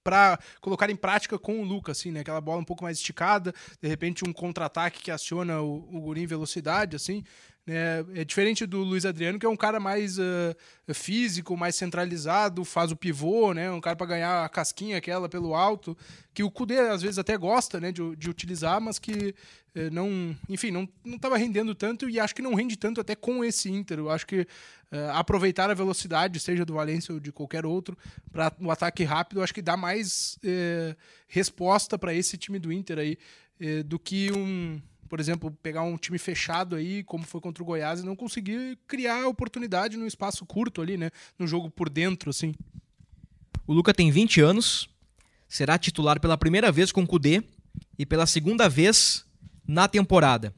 para 0.03 0.39
colocar 0.61 0.91
em 0.91 0.97
prática 0.97 1.39
com 1.39 1.61
o 1.61 1.65
Lucas, 1.65 1.99
assim, 1.99 2.11
né? 2.11 2.21
Aquela 2.21 2.41
bola 2.41 2.61
um 2.61 2.65
pouco 2.65 2.83
mais 2.83 2.99
esticada, 2.99 3.55
de 3.81 3.89
repente 3.89 4.25
um 4.25 4.33
contra-ataque 4.33 5.01
que 5.01 5.11
aciona 5.11 5.61
o, 5.61 5.77
o 5.97 6.01
guri 6.01 6.23
em 6.23 6.27
velocidade, 6.27 6.97
assim. 6.97 7.23
Né? 7.67 8.05
É 8.15 8.25
diferente 8.25 8.67
do 8.67 8.79
Luiz 8.79 9.05
Adriano, 9.05 9.39
que 9.39 9.47
é 9.47 9.49
um 9.49 9.57
cara 9.57 9.79
mais 9.79 10.19
ah, 10.19 10.55
físico, 10.93 11.57
mais 11.57 11.77
centralizado, 11.77 12.65
faz 12.65 12.91
o 12.91 12.97
pivô, 12.97 13.53
né? 13.53 13.71
Um 13.71 13.81
cara 13.81 13.97
para 13.97 14.07
ganhar 14.07 14.45
a 14.45 14.49
casquinha 14.49 14.97
aquela 14.97 15.29
pelo 15.29 15.55
alto, 15.55 15.97
que 16.35 16.43
o 16.43 16.51
Kudê 16.51 16.79
às 16.79 17.03
vezes 17.03 17.19
até 17.19 17.37
gosta, 17.37 17.81
né, 17.81 17.93
de, 17.93 18.17
de 18.17 18.29
utilizar, 18.29 18.81
mas 18.81 18.99
que 18.99 19.35
eh, 19.75 19.91
não, 19.91 20.37
enfim, 20.49 20.71
não 20.71 20.89
estava 21.07 21.37
rendendo 21.37 21.75
tanto 21.75 22.09
e 22.09 22.21
acho 22.21 22.35
que 22.35 22.43
não 22.43 22.55
rende 22.55 22.77
tanto 22.77 23.01
até 23.01 23.15
com 23.15 23.45
esse 23.45 23.71
Inter. 23.71 23.99
Eu 23.99 24.11
acho 24.11 24.27
que 24.27 24.47
eh, 24.91 25.11
aproveitar 25.13 25.71
a 25.71 25.75
velocidade, 25.75 26.39
seja 26.41 26.65
do 26.65 26.75
Valência 26.75 27.15
ou 27.15 27.21
de 27.21 27.33
qualquer 27.33 27.65
outro, 27.65 27.97
para 28.31 28.53
o 28.61 28.71
ataque 28.71 29.05
rápido, 29.05 29.43
acho 29.43 29.55
que 29.55 29.63
dá 29.63 29.77
mais 29.77 30.39
eh, 30.45 30.95
resposta 31.27 31.99
para 31.99 32.15
esse 32.15 32.37
time 32.37 32.59
do 32.59 32.73
Inter 32.73 32.99
aí 32.99 33.19
do 33.87 33.97
que 33.97 34.33
um, 34.33 34.83
por 35.13 35.21
exemplo, 35.21 35.51
pegar 35.63 35.83
um 35.83 35.99
time 35.99 36.17
fechado 36.17 36.75
aí, 36.75 37.05
como 37.05 37.23
foi 37.25 37.39
contra 37.39 37.63
o 37.63 37.67
Goiás, 37.67 38.01
e 38.01 38.03
não 38.03 38.17
conseguir 38.17 38.79
criar 38.89 39.27
oportunidade 39.27 39.95
num 39.95 40.07
espaço 40.07 40.47
curto 40.47 40.81
ali, 40.81 40.97
né? 40.97 41.11
No 41.39 41.47
jogo 41.47 41.69
por 41.69 41.91
dentro, 41.91 42.31
assim. 42.31 42.55
O 43.67 43.75
Luca 43.75 43.93
tem 43.93 44.11
20 44.11 44.41
anos, 44.41 44.89
será 45.47 45.77
titular 45.77 46.19
pela 46.19 46.39
primeira 46.39 46.73
vez 46.73 46.91
com 46.91 47.03
o 47.03 47.07
Cudê 47.07 47.43
e 47.99 48.07
pela 48.07 48.25
segunda 48.25 48.71
vez 48.71 49.27
na 49.69 49.87
temporada. 49.87 50.55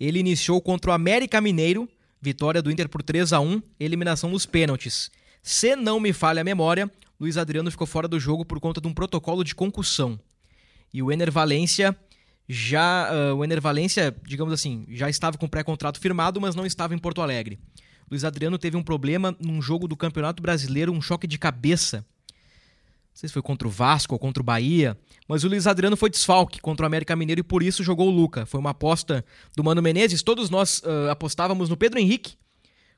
Ele 0.00 0.18
iniciou 0.18 0.62
contra 0.62 0.92
o 0.92 0.94
América 0.94 1.38
Mineiro, 1.38 1.86
vitória 2.22 2.62
do 2.62 2.70
Inter 2.70 2.88
por 2.88 3.02
3 3.02 3.34
a 3.34 3.40
1 3.40 3.62
eliminação 3.78 4.30
nos 4.30 4.46
pênaltis. 4.46 5.10
Se 5.42 5.76
não 5.76 6.00
me 6.00 6.14
falha 6.14 6.40
a 6.40 6.44
memória, 6.44 6.90
Luiz 7.20 7.36
Adriano 7.36 7.70
ficou 7.70 7.86
fora 7.86 8.08
do 8.08 8.18
jogo 8.18 8.46
por 8.46 8.60
conta 8.60 8.80
de 8.80 8.88
um 8.88 8.94
protocolo 8.94 9.44
de 9.44 9.54
concussão. 9.54 10.18
E 10.90 11.02
o 11.02 11.12
Ener 11.12 11.30
Valência 11.30 11.94
já. 12.50 13.08
ah, 13.08 13.34
o 13.34 13.44
Ener 13.44 13.60
Valência, 13.60 14.14
digamos 14.26 14.52
assim, 14.52 14.84
já 14.90 15.08
estava 15.08 15.38
com 15.38 15.46
pré-contrato 15.46 16.00
firmado, 16.00 16.40
mas 16.40 16.54
não 16.54 16.66
estava 16.66 16.94
em 16.94 16.98
Porto 16.98 17.22
Alegre. 17.22 17.58
Luiz 18.10 18.24
Adriano 18.24 18.58
teve 18.58 18.76
um 18.76 18.82
problema 18.82 19.36
num 19.40 19.62
jogo 19.62 19.86
do 19.86 19.96
Campeonato 19.96 20.42
Brasileiro, 20.42 20.92
um 20.92 21.00
choque 21.00 21.28
de 21.28 21.38
cabeça. 21.38 21.98
Não 21.98 23.14
sei 23.14 23.28
se 23.28 23.32
foi 23.32 23.42
contra 23.42 23.68
o 23.68 23.70
Vasco 23.70 24.14
ou 24.14 24.18
contra 24.18 24.42
o 24.42 24.44
Bahia, 24.44 24.98
mas 25.28 25.44
o 25.44 25.48
Luiz 25.48 25.66
Adriano 25.66 25.96
foi 25.96 26.10
desfalque 26.10 26.60
contra 26.60 26.84
o 26.84 26.86
América 26.86 27.14
Mineiro 27.14 27.40
e 27.40 27.44
por 27.44 27.62
isso 27.62 27.84
jogou 27.84 28.08
o 28.08 28.10
Luca. 28.10 28.46
Foi 28.46 28.58
uma 28.58 28.70
aposta 28.70 29.24
do 29.56 29.62
Mano 29.62 29.80
Menezes. 29.80 30.22
Todos 30.22 30.50
nós 30.50 30.82
ah, 30.84 31.12
apostávamos 31.12 31.68
no 31.68 31.76
Pedro 31.76 32.00
Henrique 32.00 32.34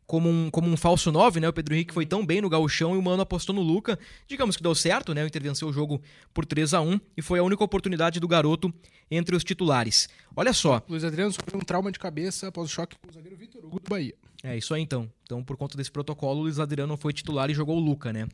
como 0.07 0.29
um, 0.29 0.51
como 0.51 0.69
um 0.69 0.77
falso 0.77 1.11
9, 1.11 1.41
né? 1.41 1.49
O 1.49 1.53
Pedro 1.53 1.75
Henrique 1.75 1.95
foi 1.95 2.05
tão 2.05 2.25
bem 2.25 2.41
no 2.41 2.49
gauchão 2.49 2.95
e 2.95 2.99
o 2.99 3.03
Mano 3.03 3.23
apostou 3.23 3.55
no 3.55 3.62
Luca. 3.62 3.99
Digamos 4.27 4.57
que 4.57 4.62
deu 4.62 4.75
certo, 4.75 5.15
né? 5.15 5.25
O 5.25 5.27
Inter 5.27 5.43
venceu 5.43 5.69
o 5.69 5.73
jogo 5.73 6.01
por 6.35 6.45
3 6.45 6.75
a 6.75 6.81
1 6.81 7.01
e 7.17 7.23
foi 7.23 7.38
a 7.38 7.43
única 7.43 7.65
oportunidade 7.65 8.21
do 8.21 8.29
garoto 8.29 8.73
entre 9.11 9.35
os 9.37 9.45
titulares. 9.45 10.09
Olha 10.37 10.53
só, 10.53 10.83
Luiz 10.88 11.05
Adriano 11.05 11.33
sofreu 11.33 11.59
um 11.61 11.65
trauma 11.65 11.91
de 11.91 11.99
cabeça 11.99 12.49
após 12.49 12.71
o 12.71 12.73
choque 12.73 12.97
com 12.97 13.09
o 13.09 13.12
zagueiro 13.12 13.37
Vitor 13.37 13.65
Hugo 13.65 13.81
do 13.81 13.88
Bahia. 13.88 14.15
É 14.43 14.57
isso 14.57 14.75
aí 14.75 14.83
então. 14.83 15.11
Então, 15.23 15.43
por 15.43 15.57
conta 15.57 15.77
desse 15.77 15.91
protocolo, 15.91 16.41
o 16.41 16.43
Luiz 16.43 16.59
Adriano 16.59 16.97
foi 16.97 17.12
titular 17.12 17.51
e 17.51 17.55
jogou 17.55 17.77
o 17.77 17.81
Luca, 17.81 18.12
né? 18.12 18.27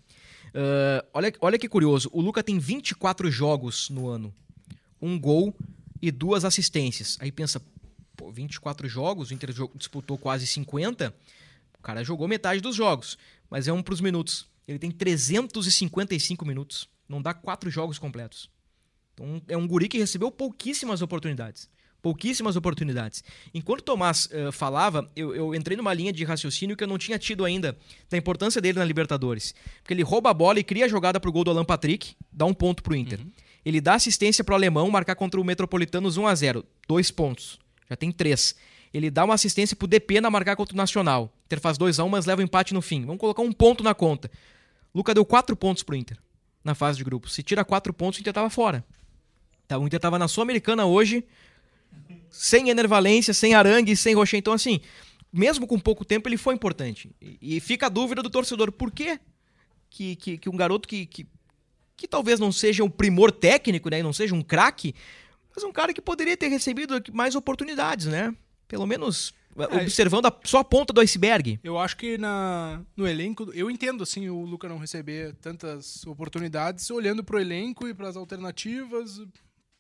Ah, 0.54 1.04
olha, 1.12 1.32
olha 1.40 1.58
que 1.58 1.68
curioso. 1.68 2.08
O 2.12 2.20
Luca 2.20 2.42
tem 2.42 2.58
24 2.58 3.30
jogos 3.30 3.90
no 3.90 4.08
ano. 4.08 4.32
Um 5.00 5.18
gol 5.18 5.54
e 6.00 6.10
duas 6.10 6.44
assistências. 6.44 7.16
Aí 7.20 7.30
pensa, 7.30 7.60
pô, 8.16 8.30
24 8.30 8.88
jogos, 8.88 9.30
o 9.30 9.34
Inter 9.34 9.50
disputou 9.74 10.18
quase 10.18 10.46
50. 10.46 11.14
Cara 11.88 12.04
jogou 12.04 12.28
metade 12.28 12.60
dos 12.60 12.76
jogos. 12.76 13.16
Mas 13.48 13.66
é 13.66 13.72
um 13.72 13.82
pros 13.82 14.02
minutos. 14.02 14.46
Ele 14.68 14.78
tem 14.78 14.90
355 14.90 16.44
minutos. 16.44 16.86
Não 17.08 17.22
dá 17.22 17.32
quatro 17.32 17.70
jogos 17.70 17.98
completos. 17.98 18.50
Então 19.14 19.40
é 19.48 19.56
um 19.56 19.66
guri 19.66 19.88
que 19.88 19.96
recebeu 19.96 20.30
pouquíssimas 20.30 21.00
oportunidades. 21.00 21.66
Pouquíssimas 22.02 22.56
oportunidades. 22.56 23.24
Enquanto 23.54 23.80
o 23.80 23.84
Tomás 23.84 24.28
eh, 24.30 24.52
falava, 24.52 25.10
eu, 25.16 25.34
eu 25.34 25.54
entrei 25.54 25.78
numa 25.78 25.94
linha 25.94 26.12
de 26.12 26.24
raciocínio 26.24 26.76
que 26.76 26.84
eu 26.84 26.88
não 26.88 26.98
tinha 26.98 27.18
tido 27.18 27.42
ainda 27.42 27.74
da 28.10 28.18
importância 28.18 28.60
dele 28.60 28.78
na 28.78 28.84
Libertadores. 28.84 29.54
Porque 29.78 29.94
ele 29.94 30.02
rouba 30.02 30.28
a 30.28 30.34
bola 30.34 30.60
e 30.60 30.64
cria 30.64 30.84
a 30.84 30.88
jogada 30.88 31.18
pro 31.18 31.32
gol 31.32 31.44
do 31.44 31.50
Alan 31.52 31.64
Patrick, 31.64 32.14
dá 32.30 32.44
um 32.44 32.52
ponto 32.52 32.82
pro 32.82 32.94
Inter. 32.94 33.18
Ele 33.64 33.80
dá 33.80 33.94
assistência 33.94 34.44
pro 34.44 34.54
alemão 34.54 34.90
marcar 34.90 35.14
contra 35.14 35.40
o 35.40 35.44
Metropolitanos 35.44 36.18
1 36.18 36.26
a 36.26 36.34
0 36.34 36.66
Dois 36.86 37.10
pontos. 37.10 37.58
Já 37.88 37.96
tem 37.96 38.12
três. 38.12 38.54
Ele 38.92 39.10
dá 39.10 39.24
uma 39.24 39.34
assistência 39.34 39.76
pro 39.76 39.86
DP 39.86 40.20
na 40.20 40.30
marcar 40.30 40.56
contra 40.56 40.74
o 40.74 40.76
Nacional. 40.76 41.24
O 41.24 41.46
Inter 41.46 41.60
faz 41.60 41.76
2 41.76 41.98
a 41.98 42.04
1 42.04 42.08
mas 42.08 42.26
leva 42.26 42.40
o 42.40 42.44
empate 42.44 42.72
no 42.72 42.80
fim. 42.80 43.04
Vamos 43.04 43.20
colocar 43.20 43.42
um 43.42 43.52
ponto 43.52 43.84
na 43.84 43.94
conta. 43.94 44.30
Luca 44.94 45.14
deu 45.14 45.24
quatro 45.24 45.54
pontos 45.56 45.82
pro 45.82 45.94
Inter 45.96 46.18
na 46.64 46.74
fase 46.74 46.98
de 46.98 47.04
grupo. 47.04 47.28
Se 47.28 47.42
tira 47.42 47.64
quatro 47.64 47.92
pontos, 47.92 48.18
o 48.18 48.20
Inter 48.20 48.32
tava 48.32 48.50
fora. 48.50 48.84
Tá, 49.66 49.78
o 49.78 49.86
Inter 49.86 50.00
tava 50.00 50.18
na 50.18 50.28
Sul-Americana 50.28 50.86
hoje, 50.86 51.24
sem 52.30 52.70
Enervalência, 52.70 53.34
sem 53.34 53.54
Arangue, 53.54 53.94
sem 53.94 54.14
Rocher. 54.14 54.38
Então, 54.38 54.52
assim, 54.52 54.80
mesmo 55.32 55.66
com 55.66 55.78
pouco 55.78 56.04
tempo, 56.04 56.28
ele 56.28 56.36
foi 56.36 56.54
importante. 56.54 57.10
E, 57.20 57.56
e 57.56 57.60
fica 57.60 57.86
a 57.86 57.88
dúvida 57.90 58.22
do 58.22 58.30
torcedor, 58.30 58.72
por 58.72 58.90
quê 58.90 59.20
que, 59.90 60.16
que, 60.16 60.38
que 60.38 60.48
um 60.48 60.56
garoto 60.56 60.88
que, 60.88 61.06
que, 61.06 61.26
que, 61.96 62.08
talvez 62.08 62.40
não 62.40 62.52
seja 62.52 62.82
um 62.84 62.90
primor 62.90 63.30
técnico, 63.30 63.90
né, 63.90 64.02
não 64.02 64.12
seja 64.12 64.34
um 64.34 64.42
craque, 64.42 64.94
mas 65.54 65.64
um 65.64 65.72
cara 65.72 65.92
que 65.92 66.00
poderia 66.00 66.36
ter 66.36 66.48
recebido 66.48 67.02
mais 67.12 67.34
oportunidades, 67.34 68.06
né? 68.06 68.34
Pelo 68.68 68.86
menos 68.86 69.32
é, 69.56 69.82
observando 69.82 70.26
a, 70.26 70.40
só 70.44 70.58
a 70.58 70.64
ponta 70.64 70.92
do 70.92 71.00
iceberg. 71.00 71.58
Eu 71.64 71.78
acho 71.78 71.96
que 71.96 72.16
na, 72.16 72.80
no 72.96 73.08
elenco, 73.08 73.50
eu 73.52 73.70
entendo 73.70 74.02
assim 74.02 74.28
o 74.28 74.42
Luca 74.42 74.68
não 74.68 74.78
receber 74.78 75.34
tantas 75.36 76.06
oportunidades, 76.06 76.88
olhando 76.90 77.24
para 77.24 77.36
o 77.36 77.40
elenco 77.40 77.88
e 77.88 77.94
para 77.94 78.08
as 78.08 78.16
alternativas, 78.16 79.20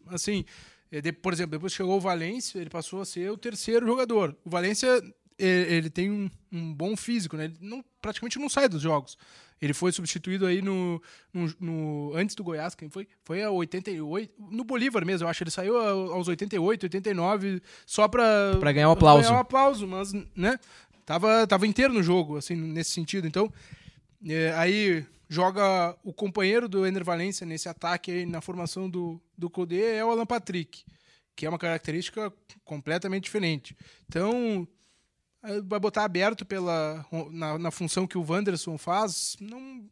assim, 0.06 0.44
é, 0.90 1.12
por 1.12 1.32
exemplo, 1.32 1.52
depois 1.52 1.72
chegou 1.72 1.96
o 1.96 2.00
Valência, 2.00 2.58
ele 2.58 2.70
passou 2.70 3.00
a 3.00 3.04
ser 3.04 3.30
o 3.30 3.36
terceiro 3.36 3.86
jogador. 3.86 4.36
O 4.44 4.50
Valência 4.50 4.88
ele 5.38 5.88
tem 5.88 6.10
um, 6.10 6.28
um 6.50 6.74
bom 6.74 6.96
físico, 6.96 7.36
né? 7.36 7.44
Ele 7.44 7.56
não, 7.60 7.84
praticamente 8.02 8.38
não 8.40 8.48
sai 8.48 8.68
dos 8.68 8.82
jogos. 8.82 9.16
Ele 9.60 9.74
foi 9.74 9.90
substituído 9.90 10.46
aí 10.46 10.62
no, 10.62 11.02
no, 11.32 11.54
no, 11.60 12.12
antes 12.14 12.36
do 12.36 12.44
Goiás, 12.44 12.74
quem 12.74 12.88
foi? 12.88 13.08
Foi 13.24 13.42
a 13.42 13.50
88, 13.50 14.32
no 14.38 14.64
Bolívar 14.64 15.04
mesmo, 15.04 15.26
eu 15.26 15.30
acho. 15.30 15.42
Ele 15.42 15.50
saiu 15.50 15.76
aos 15.76 16.28
88, 16.28 16.84
89 16.84 17.60
só 17.84 18.06
para 18.06 18.56
para 18.58 18.72
ganhar 18.72 18.88
um 18.88 18.92
aplauso. 18.92 19.22
Ganhar 19.22 19.36
um 19.36 19.40
aplauso, 19.40 19.86
mas 19.86 20.12
né? 20.34 20.58
Tava 21.04 21.46
tava 21.46 21.66
inteiro 21.66 21.92
no 21.92 22.02
jogo, 22.02 22.36
assim, 22.36 22.54
nesse 22.54 22.92
sentido. 22.92 23.26
Então, 23.26 23.52
é, 24.26 24.52
aí 24.56 25.04
joga 25.28 25.96
o 26.04 26.12
companheiro 26.12 26.68
do 26.68 26.86
Ener 26.86 27.04
Valência 27.04 27.44
nesse 27.44 27.68
ataque 27.68 28.10
aí 28.10 28.26
na 28.26 28.40
formação 28.40 28.88
do 28.88 29.20
do 29.36 29.50
Codê 29.50 29.96
é 29.96 30.04
o 30.04 30.10
Alan 30.10 30.26
Patrick, 30.26 30.84
que 31.34 31.46
é 31.46 31.48
uma 31.48 31.58
característica 31.58 32.32
completamente 32.64 33.24
diferente. 33.24 33.76
Então, 34.08 34.66
vai 35.64 35.78
botar 35.78 36.04
aberto 36.04 36.44
pela 36.44 37.04
na, 37.30 37.58
na, 37.58 37.70
função 37.70 38.06
que 38.06 38.18
o 38.18 38.24
Wanderson 38.28 38.76
faz, 38.76 39.36
não 39.40 39.84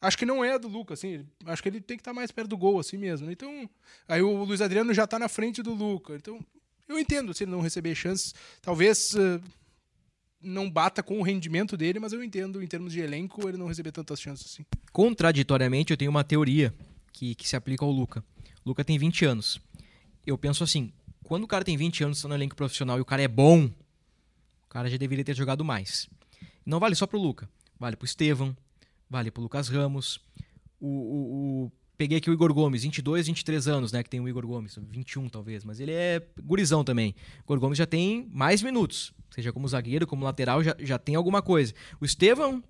acho 0.00 0.16
que 0.16 0.24
não 0.24 0.44
é 0.44 0.58
do 0.58 0.68
Lucas, 0.68 0.98
assim, 0.98 1.26
acho 1.44 1.62
que 1.62 1.68
ele 1.68 1.80
tem 1.80 1.96
que 1.96 2.00
estar 2.00 2.12
tá 2.12 2.14
mais 2.14 2.30
perto 2.30 2.48
do 2.48 2.56
gol 2.56 2.80
assim 2.80 2.96
mesmo. 2.96 3.26
Né? 3.26 3.32
Então, 3.32 3.68
aí 4.08 4.22
o 4.22 4.44
Luiz 4.44 4.60
Adriano 4.60 4.94
já 4.94 5.04
está 5.04 5.18
na 5.18 5.28
frente 5.28 5.62
do 5.62 5.74
Lucas. 5.74 6.16
Então, 6.16 6.40
eu 6.88 6.98
entendo 6.98 7.34
se 7.34 7.44
ele 7.44 7.50
não 7.50 7.60
receber 7.60 7.94
chances, 7.94 8.34
talvez 8.62 9.14
uh, 9.14 9.40
não 10.40 10.70
bata 10.70 11.02
com 11.02 11.20
o 11.20 11.22
rendimento 11.22 11.76
dele, 11.76 12.00
mas 12.00 12.12
eu 12.12 12.24
entendo 12.24 12.62
em 12.62 12.66
termos 12.66 12.92
de 12.92 13.00
elenco 13.00 13.48
ele 13.48 13.58
não 13.58 13.66
receber 13.66 13.92
tantas 13.92 14.20
chances 14.20 14.46
assim. 14.46 14.64
Contraditoriamente, 14.92 15.92
eu 15.92 15.96
tenho 15.96 16.10
uma 16.10 16.24
teoria 16.24 16.74
que, 17.12 17.34
que 17.34 17.46
se 17.46 17.54
aplica 17.54 17.84
ao 17.84 17.90
Luca. 17.90 18.24
O 18.64 18.70
Luca 18.70 18.84
tem 18.84 18.98
20 18.98 19.24
anos. 19.24 19.60
Eu 20.26 20.38
penso 20.38 20.64
assim, 20.64 20.92
quando 21.24 21.44
o 21.44 21.48
cara 21.48 21.64
tem 21.64 21.76
20 21.76 22.04
anos, 22.04 22.18
está 22.18 22.28
no 22.28 22.34
elenco 22.34 22.56
profissional 22.56 22.98
e 22.98 23.00
o 23.00 23.04
cara 23.04 23.22
é 23.22 23.28
bom, 23.28 23.70
o 24.70 24.72
cara 24.72 24.88
já 24.88 24.96
deveria 24.96 25.24
ter 25.24 25.34
jogado 25.34 25.64
mais. 25.64 26.08
Não 26.64 26.78
vale 26.78 26.94
só 26.94 27.04
pro 27.04 27.18
Luca. 27.18 27.50
Vale 27.76 27.96
pro 27.96 28.06
Estevam, 28.06 28.56
vale 29.08 29.28
pro 29.28 29.42
Lucas 29.42 29.68
Ramos. 29.68 30.20
O, 30.80 30.86
o, 30.86 31.64
o, 31.64 31.72
Peguei 31.96 32.18
aqui 32.18 32.30
o 32.30 32.32
Igor 32.32 32.54
Gomes, 32.54 32.84
22, 32.84 33.26
23 33.26 33.66
anos, 33.66 33.90
né? 33.90 34.00
Que 34.04 34.08
tem 34.08 34.20
o 34.20 34.28
Igor 34.28 34.46
Gomes, 34.46 34.78
21 34.80 35.28
talvez, 35.28 35.64
mas 35.64 35.80
ele 35.80 35.90
é 35.90 36.22
gurizão 36.40 36.84
também. 36.84 37.16
O 37.40 37.46
Igor 37.46 37.58
Gomes 37.58 37.78
já 37.78 37.84
tem 37.84 38.28
mais 38.32 38.62
minutos, 38.62 39.12
seja 39.30 39.52
como 39.52 39.66
zagueiro, 39.66 40.06
como 40.06 40.24
lateral, 40.24 40.62
já, 40.62 40.76
já 40.78 40.98
tem 40.98 41.16
alguma 41.16 41.42
coisa. 41.42 41.74
O 42.00 42.04
Estevam, 42.04 42.62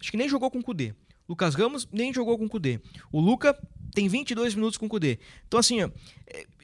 acho 0.00 0.10
que 0.10 0.16
nem 0.16 0.28
jogou 0.28 0.50
com 0.50 0.58
o 0.58 0.64
Kudê. 0.64 0.94
Lucas 1.28 1.54
Ramos 1.54 1.86
nem 1.92 2.12
jogou 2.12 2.36
com 2.36 2.46
o 2.46 2.48
Kudê. 2.48 2.80
O 3.12 3.20
Luca 3.20 3.56
tem 3.94 4.08
22 4.08 4.56
minutos 4.56 4.76
com 4.76 4.86
o 4.86 4.88
Kudê. 4.88 5.20
Então, 5.46 5.60
assim, 5.60 5.78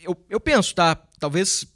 eu, 0.02 0.16
eu 0.28 0.40
penso, 0.40 0.74
tá? 0.74 0.96
Talvez 1.18 1.71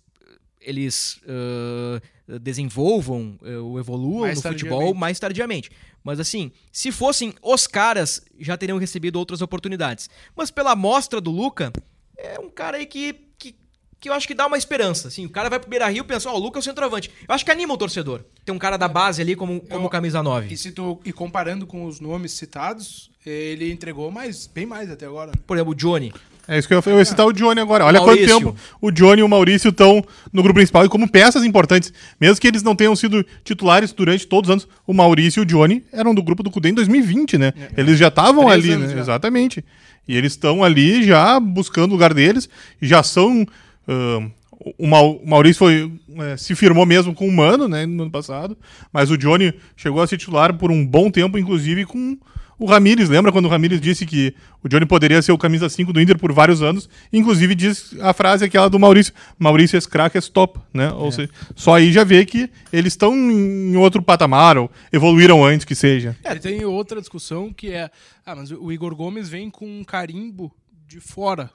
eles 0.66 1.20
uh, 1.22 2.38
desenvolvam 2.40 3.38
uh, 3.40 3.64
ou 3.64 3.78
evoluam 3.78 4.22
mais 4.22 4.42
no 4.42 4.50
futebol 4.50 4.92
mais 4.92 5.20
tardiamente. 5.20 5.70
Mas 6.02 6.18
assim, 6.18 6.50
se 6.72 6.90
fossem 6.90 7.32
os 7.40 7.66
caras, 7.66 8.20
já 8.38 8.56
teriam 8.56 8.78
recebido 8.78 9.16
outras 9.16 9.40
oportunidades. 9.40 10.10
Mas 10.34 10.50
pela 10.50 10.72
amostra 10.72 11.20
do 11.20 11.30
Luca, 11.30 11.72
é 12.18 12.38
um 12.40 12.50
cara 12.50 12.78
aí 12.78 12.86
que, 12.86 13.12
que, 13.38 13.54
que 14.00 14.08
eu 14.08 14.12
acho 14.12 14.26
que 14.26 14.34
dá 14.34 14.46
uma 14.46 14.58
esperança. 14.58 15.08
Assim, 15.08 15.24
o 15.24 15.30
cara 15.30 15.48
vai 15.48 15.60
pro 15.60 15.70
Beira 15.70 15.88
Rio 15.88 16.02
e 16.02 16.06
pensa, 16.06 16.28
ó, 16.28 16.34
oh, 16.34 16.36
o 16.36 16.40
Luca 16.40 16.58
é 16.58 16.60
o 16.60 16.62
centroavante. 16.62 17.10
Eu 17.28 17.34
acho 17.34 17.44
que 17.44 17.50
anima 17.50 17.74
o 17.74 17.78
torcedor. 17.78 18.24
Tem 18.44 18.54
um 18.54 18.58
cara 18.58 18.76
da 18.76 18.88
base 18.88 19.22
ali 19.22 19.36
como, 19.36 19.60
como 19.60 19.86
eu, 19.86 19.90
camisa 19.90 20.22
9. 20.22 20.52
E, 20.52 20.72
tu, 20.72 21.00
e 21.04 21.12
comparando 21.12 21.66
com 21.66 21.86
os 21.86 22.00
nomes 22.00 22.32
citados, 22.32 23.10
ele 23.24 23.70
entregou 23.70 24.10
mais, 24.10 24.46
bem 24.48 24.66
mais 24.66 24.90
até 24.90 25.06
agora. 25.06 25.30
Né? 25.30 25.38
Por 25.46 25.56
exemplo, 25.56 25.72
o 25.72 25.76
Johnny. 25.76 26.12
É 26.48 26.58
isso 26.58 26.68
que 26.68 26.74
eu, 26.74 26.82
eu 26.86 26.98
ia 26.98 27.04
citar 27.04 27.26
o 27.26 27.32
Johnny 27.32 27.60
agora. 27.60 27.84
Olha 27.84 28.00
quanto 28.00 28.24
tempo 28.24 28.54
o 28.80 28.90
Johnny 28.90 29.20
e 29.20 29.24
o 29.24 29.28
Maurício 29.28 29.70
estão 29.70 30.04
no 30.32 30.42
grupo 30.42 30.56
principal 30.56 30.84
e 30.84 30.88
como 30.88 31.08
peças 31.08 31.44
importantes. 31.44 31.92
Mesmo 32.20 32.40
que 32.40 32.46
eles 32.46 32.62
não 32.62 32.76
tenham 32.76 32.94
sido 32.94 33.24
titulares 33.42 33.92
durante 33.92 34.26
todos 34.26 34.48
os 34.48 34.52
anos, 34.52 34.68
o 34.86 34.94
Maurício 34.94 35.40
e 35.40 35.42
o 35.42 35.46
Johnny 35.46 35.84
eram 35.92 36.14
do 36.14 36.22
grupo 36.22 36.42
do 36.42 36.50
Cudê 36.50 36.68
em 36.68 36.74
2020, 36.74 37.38
né? 37.38 37.52
É, 37.56 37.80
eles 37.80 37.98
já 37.98 38.08
estavam 38.08 38.48
ali, 38.48 38.76
né? 38.76 38.88
Já. 38.88 39.00
Exatamente. 39.00 39.64
E 40.06 40.16
eles 40.16 40.32
estão 40.32 40.62
ali 40.62 41.02
já 41.02 41.40
buscando 41.40 41.90
o 41.90 41.94
lugar 41.94 42.14
deles, 42.14 42.48
já 42.80 43.02
são. 43.02 43.42
Uh, 43.88 44.30
o 44.78 44.86
Maurício 45.24 45.58
foi, 45.58 45.92
é, 46.18 46.36
se 46.36 46.54
firmou 46.54 46.84
mesmo 46.86 47.14
com 47.14 47.28
o 47.28 47.32
Mano, 47.32 47.68
né, 47.68 47.86
no 47.86 48.02
ano 48.02 48.10
passado, 48.10 48.56
mas 48.92 49.10
o 49.10 49.16
Johnny 49.16 49.54
chegou 49.76 50.00
a 50.00 50.06
ser 50.06 50.16
titular 50.16 50.54
por 50.54 50.72
um 50.72 50.84
bom 50.84 51.10
tempo, 51.10 51.38
inclusive 51.38 51.84
com 51.84 52.18
o 52.58 52.64
Ramires, 52.64 53.08
lembra 53.08 53.30
quando 53.30 53.44
o 53.44 53.48
Ramires 53.48 53.80
disse 53.80 54.06
que 54.06 54.34
o 54.62 54.68
Johnny 54.68 54.86
poderia 54.86 55.20
ser 55.20 55.32
o 55.32 55.38
camisa 55.38 55.68
5 55.68 55.92
do 55.92 56.00
Inter 56.00 56.18
por 56.18 56.32
vários 56.32 56.62
anos? 56.62 56.88
Inclusive 57.12 57.54
diz 57.54 57.94
a 58.00 58.14
frase 58.14 58.44
aquela 58.44 58.68
do 58.68 58.78
Maurício, 58.78 59.12
Maurício 59.38 59.76
é 59.76 59.80
craque, 59.82 60.16
é 60.16 60.20
top, 60.20 60.58
né? 60.72 60.86
É. 60.86 60.92
Ou 60.92 61.12
seja, 61.12 61.30
só 61.54 61.74
aí 61.74 61.92
já 61.92 62.02
vê 62.02 62.24
que 62.24 62.50
eles 62.72 62.94
estão 62.94 63.14
em 63.14 63.76
outro 63.76 64.02
patamar, 64.02 64.56
ou 64.56 64.70
evoluíram 64.90 65.44
antes 65.44 65.66
que 65.66 65.74
seja. 65.74 66.16
É, 66.24 66.34
tem 66.36 66.64
outra 66.64 67.00
discussão 67.00 67.52
que 67.52 67.72
é, 67.72 67.90
ah, 68.24 68.34
mas 68.34 68.50
o 68.50 68.72
Igor 68.72 68.94
Gomes 68.94 69.28
vem 69.28 69.50
com 69.50 69.66
um 69.66 69.84
carimbo 69.84 70.50
de 70.86 70.98
fora. 70.98 71.50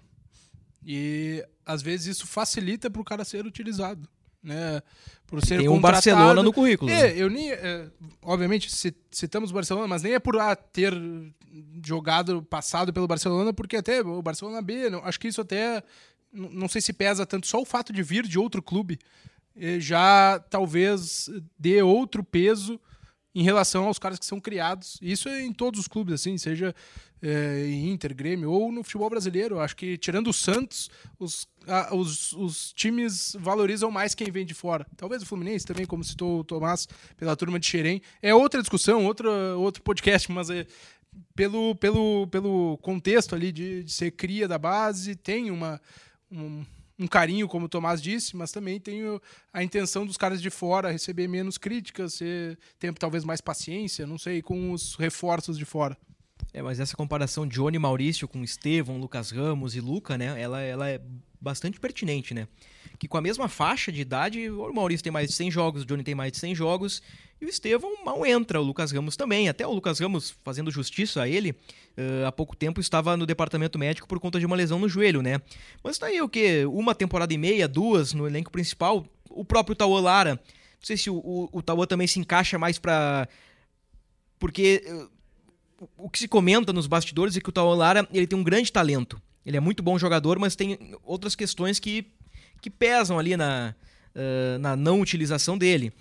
E 0.86 1.44
às 1.66 1.82
vezes 1.82 2.18
isso 2.18 2.28
facilita 2.28 2.90
para 2.90 3.02
o 3.02 3.06
cara 3.06 3.24
ser 3.24 3.46
utilizado 3.46 4.08
né? 4.44 4.82
Por 5.32 5.42
ser 5.46 5.60
Tem 5.60 5.70
um 5.70 5.80
Barcelona 5.80 6.44
no 6.44 6.52
currículo. 6.52 6.92
É, 6.92 7.04
né? 7.04 7.14
eu 7.16 7.30
nem, 7.30 7.54
é, 7.54 7.88
obviamente 8.22 8.70
citamos 9.10 9.50
o 9.50 9.54
Barcelona, 9.54 9.88
mas 9.88 10.04
nem 10.04 10.14
é 10.14 10.20
por 10.20 10.38
ah, 10.38 10.54
ter 10.58 10.94
jogado 11.82 12.44
passado 12.44 12.92
pelo 12.92 13.08
Barcelona, 13.08 13.54
porque 13.54 13.78
até 13.78 14.02
o 14.02 14.22
Barcelona 14.22 14.62
B, 14.62 14.90
não, 14.90 15.00
acho 15.06 15.18
que 15.18 15.30
isso 15.30 15.40
até 15.40 15.82
não 16.34 16.68
sei 16.68 16.82
se 16.82 16.92
pesa 16.92 17.26
tanto 17.26 17.48
só 17.48 17.62
o 17.62 17.66
fato 17.66 17.94
de 17.94 18.04
vir 18.04 18.28
de 18.28 18.38
outro 18.38 18.62
clube, 18.62 19.00
já 19.80 20.38
talvez 20.50 21.30
dê 21.58 21.82
outro 21.82 22.26
peso 22.26 22.78
em 23.34 23.44
relação 23.44 23.86
aos 23.86 23.98
caras 23.98 24.20
que 24.20 24.26
são 24.26 24.40
criados. 24.40 24.98
Isso 25.02 25.30
é 25.30 25.42
em 25.42 25.54
todos 25.54 25.80
os 25.80 25.88
clubes, 25.88 26.16
assim, 26.16 26.38
seja 26.38 26.76
é, 27.22 27.70
Inter, 27.70 28.16
Grêmio 28.16 28.52
ou 28.52 28.72
no 28.72 28.84
futebol 28.84 29.10
brasileiro. 29.10 29.60
Acho 29.60 29.76
que, 29.76 29.98
tirando 29.98 30.30
o 30.30 30.34
Santos, 30.34 30.90
os, 31.20 31.48
a, 31.68 31.96
os, 31.96 32.34
os 32.34 32.74
times 32.74 33.36
valorizam 33.40 33.92
mais 33.92 34.16
quem 34.16 34.32
vem 34.32 34.46
de 34.46 34.54
fora. 34.54 34.86
Talvez 34.98 35.22
o 35.22 35.26
Fluminense 35.26 35.66
também, 35.66 35.86
como 35.86 36.04
citou 36.04 36.40
o 36.40 36.44
Tomás, 36.44 36.88
pela 37.18 37.36
turma 37.36 37.60
de 37.60 37.68
Xerém. 37.68 38.02
É 38.22 38.34
outra 38.34 38.62
discussão, 38.62 39.06
outra, 39.06 39.30
outro 39.56 39.84
podcast, 39.84 40.32
mas 40.32 40.50
é, 40.50 40.66
pelo, 41.36 41.76
pelo, 41.76 42.28
pelo 42.28 42.78
contexto 42.80 43.36
ali 43.36 43.52
de, 43.52 43.84
de 43.84 43.92
ser 43.92 44.12
cria 44.12 44.48
da 44.48 44.58
base, 44.58 45.16
tem 45.16 45.52
uma. 45.52 45.80
Um, 46.32 46.66
um 47.00 47.08
carinho, 47.08 47.48
como 47.48 47.66
o 47.66 47.70
Tomás 47.70 48.00
disse, 48.00 48.36
mas 48.36 48.52
também 48.52 48.80
tenho 48.80 49.20
a 49.52 49.64
intenção 49.64 50.06
dos 50.06 50.18
caras 50.18 50.40
de 50.40 50.52
fora 50.52 50.92
receber 50.92 51.28
menos 51.28 51.58
críticas, 51.58 52.20
ter, 52.20 52.60
ter 52.78 52.94
talvez 52.94 53.24
mais 53.24 53.42
paciência, 53.42 54.06
não 54.06 54.20
sei, 54.20 54.40
com 54.40 54.72
os 54.72 54.96
reforços 54.96 55.58
de 55.58 55.66
fora. 55.66 55.98
É, 56.54 56.62
mas 56.62 56.80
essa 56.80 56.98
comparação 56.98 57.48
de 57.48 57.56
Johnny 57.56 57.80
Maurício 57.80 58.28
com 58.28 58.44
Estevão, 58.44 58.98
Lucas 58.98 59.32
Ramos 59.32 59.76
e 59.76 59.80
Luca, 59.80 60.18
né, 60.18 60.40
ela, 60.40 60.62
ela 60.62 60.90
é 60.90 61.00
bastante 61.40 61.80
pertinente, 61.80 62.34
né? 62.34 62.48
Que 63.00 63.08
com 63.08 63.18
a 63.18 63.22
mesma 63.22 63.48
faixa 63.48 63.92
de 63.92 64.02
idade, 64.02 64.50
o 64.50 64.72
Maurício 64.72 65.04
tem 65.04 65.12
mais 65.12 65.30
de 65.30 65.34
100 65.34 65.50
jogos, 65.50 65.82
o 65.82 65.86
Johnny 65.86 66.04
tem 66.04 66.14
mais 66.14 66.32
de 66.32 66.38
100 66.38 66.54
jogos, 66.54 67.02
e 67.42 67.46
o 67.46 67.50
Estevão 67.50 68.04
mal 68.06 68.24
entra, 68.24 68.62
o 68.62 68.64
Lucas 68.64 68.92
Ramos 68.92 69.16
também. 69.16 69.50
Até 69.50 69.66
o 69.66 69.72
Lucas 69.72 70.00
Ramos, 70.00 70.36
fazendo 70.44 70.70
justiça 70.70 71.24
a 71.24 71.28
ele, 71.28 71.52
uh, 71.52 72.28
há 72.28 72.32
pouco 72.32 72.56
tempo 72.56 72.80
estava 72.80 73.18
no 73.18 73.26
departamento 73.26 73.80
médico 73.80 74.08
por 74.08 74.20
conta 74.20 74.40
de 74.40 74.46
uma 74.46 74.56
lesão 74.56 74.78
no 74.78 74.88
joelho, 74.88 75.24
né? 75.24 75.42
Mas 75.84 75.98
tá 75.98 76.06
aí 76.06 76.22
o 76.22 76.30
quê? 76.30 76.64
Uma 76.68 76.94
temporada 76.94 77.34
e 77.34 77.38
meia, 77.40 77.68
duas 77.68 78.14
no 78.14 78.28
elenco 78.28 78.52
principal. 78.52 79.04
O 79.28 79.44
próprio 79.44 79.76
Tauan 79.76 80.02
Lara, 80.02 80.36
não 80.36 80.86
sei 80.86 80.96
se 80.96 81.10
o, 81.10 81.16
o, 81.16 81.50
o 81.52 81.62
Tauan 81.64 81.88
também 81.88 82.06
se 82.06 82.20
encaixa 82.20 82.60
mais 82.60 82.78
para 82.78 83.28
Porque 84.38 84.84
uh, 84.86 85.10
o 85.98 86.10
que 86.10 86.20
se 86.20 86.28
comenta 86.28 86.72
nos 86.72 86.88
bastidores 86.88 87.36
é 87.36 87.42
que 87.42 87.50
o 87.50 87.52
Tauan 87.52 87.76
Lara 87.76 88.08
ele 88.14 88.28
tem 88.28 88.38
um 88.38 88.44
grande 88.44 88.72
talento. 88.72 89.22
Ele 89.46 89.58
é 89.58 89.60
muito 89.60 89.82
bom 89.82 89.98
jogador, 89.98 90.38
mas 90.38 90.56
tem 90.56 90.96
outras 91.04 91.36
questões 91.36 91.80
que, 91.80 92.06
que 92.62 92.70
pesam 92.70 93.18
ali 93.18 93.36
na, 93.36 93.74
uh, 94.16 94.60
na 94.60 94.76
não 94.76 95.02
utilização 95.02 95.58
dele. 95.58 95.92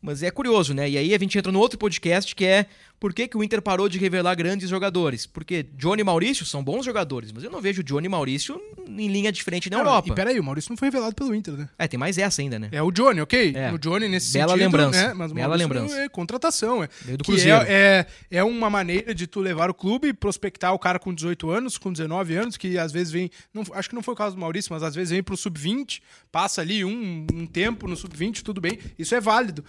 Mas 0.00 0.22
é 0.22 0.30
curioso, 0.30 0.74
né? 0.74 0.88
E 0.88 0.98
aí 0.98 1.14
a 1.14 1.18
gente 1.18 1.38
entra 1.38 1.50
no 1.52 1.58
outro 1.58 1.78
podcast 1.78 2.34
que 2.34 2.44
é 2.44 2.66
por 3.00 3.14
que, 3.14 3.28
que 3.28 3.36
o 3.36 3.44
Inter 3.44 3.62
parou 3.62 3.88
de 3.88 3.98
revelar 3.98 4.34
grandes 4.34 4.68
jogadores? 4.68 5.26
Porque 5.26 5.62
Johnny 5.76 6.00
e 6.00 6.04
Maurício 6.04 6.44
são 6.44 6.62
bons 6.64 6.84
jogadores, 6.84 7.30
mas 7.32 7.44
eu 7.44 7.50
não 7.50 7.60
vejo 7.60 7.82
Johnny 7.82 8.06
e 8.06 8.08
Maurício 8.08 8.60
em 8.88 9.08
linha 9.08 9.30
diferente 9.30 9.70
na 9.70 9.76
Não, 9.78 9.84
Europa. 9.84 10.08
E 10.10 10.14
peraí, 10.14 10.40
o 10.40 10.44
Maurício 10.44 10.70
não 10.70 10.76
foi 10.76 10.88
revelado 10.88 11.14
pelo 11.14 11.34
Inter, 11.34 11.54
né? 11.54 11.68
É, 11.78 11.86
tem 11.86 11.98
mais 11.98 12.18
essa 12.18 12.40
ainda, 12.42 12.58
né? 12.58 12.68
É 12.72 12.82
o 12.82 12.90
Johnny, 12.90 13.20
ok? 13.20 13.52
É. 13.54 13.72
O 13.72 13.78
Johnny 13.78 14.08
nesse 14.08 14.32
Bela 14.32 14.48
sentido, 14.52 14.64
lembrança. 14.64 15.08
né? 15.08 15.14
Mas 15.14 15.30
o 15.30 15.34
Bela 15.34 15.54
lembrança. 15.56 15.94
É 16.00 16.08
contratação, 16.08 16.82
é. 16.82 16.88
Veio 17.04 17.18
do 17.18 17.24
Que 17.24 17.32
Cruzeiro. 17.32 17.58
é, 17.68 18.06
é, 18.30 18.38
é 18.38 18.44
uma 18.44 18.68
maneira 18.70 19.14
de 19.14 19.26
tu 19.26 19.40
levar 19.40 19.70
o 19.70 19.74
clube 19.74 20.08
e 20.08 20.12
prospectar 20.12 20.72
o 20.74 20.78
cara 20.78 20.98
com 20.98 21.14
18 21.14 21.50
anos, 21.50 21.78
com 21.78 21.92
19 21.92 22.34
anos, 22.34 22.56
que 22.56 22.78
às 22.78 22.90
vezes 22.90 23.12
vem. 23.12 23.30
Não, 23.52 23.62
acho 23.72 23.88
que 23.88 23.94
não 23.94 24.02
foi 24.02 24.14
o 24.14 24.16
caso 24.16 24.34
do 24.34 24.40
Maurício, 24.40 24.72
mas 24.72 24.82
às 24.82 24.94
vezes 24.94 25.10
vem 25.10 25.22
pro 25.22 25.36
sub-20, 25.36 26.00
passa 26.32 26.60
ali 26.60 26.84
um, 26.84 27.26
um 27.32 27.46
tempo 27.46 27.86
no 27.86 27.96
sub-20, 27.96 28.42
tudo 28.42 28.60
bem. 28.60 28.78
Isso 28.98 29.14
é 29.14 29.20
válido. 29.20 29.64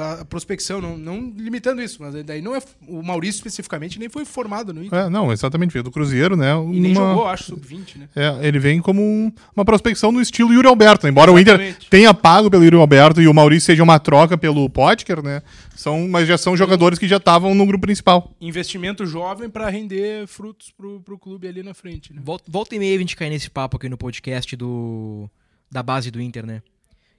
A, 0.00 0.20
a 0.20 0.24
prospecção, 0.24 0.80
não, 0.80 0.96
não 0.98 1.32
limitando 1.36 1.80
isso, 1.82 2.02
mas 2.02 2.14
daí 2.24 2.42
não 2.42 2.54
é. 2.54 2.62
O 2.86 3.02
Maurício 3.02 3.38
especificamente 3.38 3.98
nem 3.98 4.08
foi 4.10 4.24
formado 4.26 4.72
no 4.74 4.84
Inter. 4.84 4.98
É, 4.98 5.08
não, 5.08 5.32
exatamente, 5.32 5.72
veio 5.72 5.82
do 5.82 5.90
Cruzeiro, 5.90 6.36
né? 6.36 6.52
E 6.70 6.80
nem 6.80 6.92
uma- 6.92 7.10
jogou, 7.12 7.26
acho, 7.26 7.44
sub-20, 7.44 7.96
né? 7.96 8.08
É, 8.14 8.46
ele 8.46 8.58
vem 8.58 8.80
como 8.82 9.00
um- 9.00 9.32
uma 9.56 9.64
prospecção 9.64 10.12
no 10.12 10.20
estilo 10.20 10.52
Yuri 10.52 10.68
Alberto. 10.68 11.06
né? 11.06 11.10
Embora 11.10 11.32
o 11.32 11.38
Inter 11.38 11.54
Exatamente. 11.54 11.88
tenha 11.88 12.12
pago 12.12 12.50
pelo 12.50 12.62
Yuri 12.62 12.76
Alberto 12.76 13.22
e 13.22 13.26
o 13.28 13.32
Maurício 13.32 13.66
seja 13.66 13.82
uma 13.82 13.98
troca 13.98 14.36
pelo 14.36 14.68
Potker, 14.68 15.22
né? 15.22 15.40
São, 15.74 16.06
mas 16.08 16.28
já 16.28 16.36
são 16.36 16.56
jogadores 16.56 16.98
que 16.98 17.08
já 17.08 17.16
estavam 17.16 17.54
no 17.54 17.64
grupo 17.66 17.82
principal. 17.82 18.30
Investimento 18.40 19.06
jovem 19.06 19.48
pra 19.48 19.70
render 19.70 20.26
frutos 20.26 20.70
pro, 20.70 21.00
pro 21.00 21.18
clube 21.18 21.48
ali 21.48 21.62
na 21.62 21.72
frente, 21.74 22.12
né? 22.12 22.20
Volta, 22.24 22.44
volta 22.50 22.74
e 22.76 22.78
meia 22.78 22.96
a 22.96 22.98
gente 22.98 23.16
cai 23.16 23.30
nesse 23.30 23.48
papo 23.50 23.76
aqui 23.78 23.88
no 23.88 23.96
podcast 23.96 24.54
do 24.56 25.28
da 25.70 25.82
base 25.82 26.10
do 26.10 26.20
Inter, 26.20 26.44
né? 26.46 26.62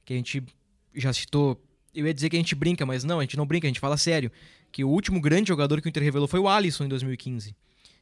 Que 0.06 0.13
a 0.13 0.15
gente 0.15 0.44
já 0.96 1.12
citou. 1.12 1.60
Eu 1.94 2.06
ia 2.06 2.13
dizer 2.13 2.30
que 2.30 2.36
a 2.36 2.39
gente 2.39 2.54
brinca, 2.56 2.86
mas 2.86 3.04
não, 3.04 3.20
a 3.20 3.22
gente 3.24 3.38
não 3.38 3.46
brinca, 3.46 3.65
a 3.68 3.70
gente 3.70 3.80
fala 3.80 3.98
sério. 3.98 4.32
Que 4.75 4.83
o 4.83 4.89
último 4.89 5.21
grande 5.21 5.47
jogador 5.47 5.79
que 5.79 5.88
o 5.88 5.89
Inter 5.89 6.03
revelou 6.03 6.27
foi 6.27 6.38
o 6.38 6.49
Alisson 6.49 6.83
em 6.83 6.89
2015. 6.89 7.55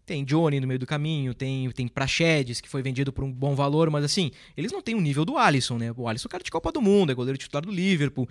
Tem 0.08 0.26
Johnny 0.26 0.60
no 0.60 0.66
meio 0.66 0.80
do 0.80 0.88
caminho, 0.88 1.32
tem, 1.32 1.70
tem 1.70 1.88
Praxedes, 1.88 2.60
que 2.60 2.68
foi 2.68 2.82
vendido 2.82 3.14
por 3.14 3.24
um 3.24 3.32
bom 3.32 3.54
valor, 3.54 3.92
mas 3.92 4.04
assim, 4.04 4.32
eles 4.58 4.72
não 4.72 4.82
têm 4.82 4.96
o 4.96 5.00
nível 5.00 5.24
do 5.24 5.38
Alisson, 5.38 5.78
né? 5.78 5.94
O 5.96 6.08
Alisson 6.08 6.28
é 6.28 6.32
cara 6.32 6.44
de 6.44 6.50
Copa 6.50 6.72
do 6.72 6.82
Mundo, 6.82 7.12
é 7.12 7.16
goleiro 7.16 7.38
titular 7.38 7.64
do 7.64 7.72
Liverpool. 7.72 8.28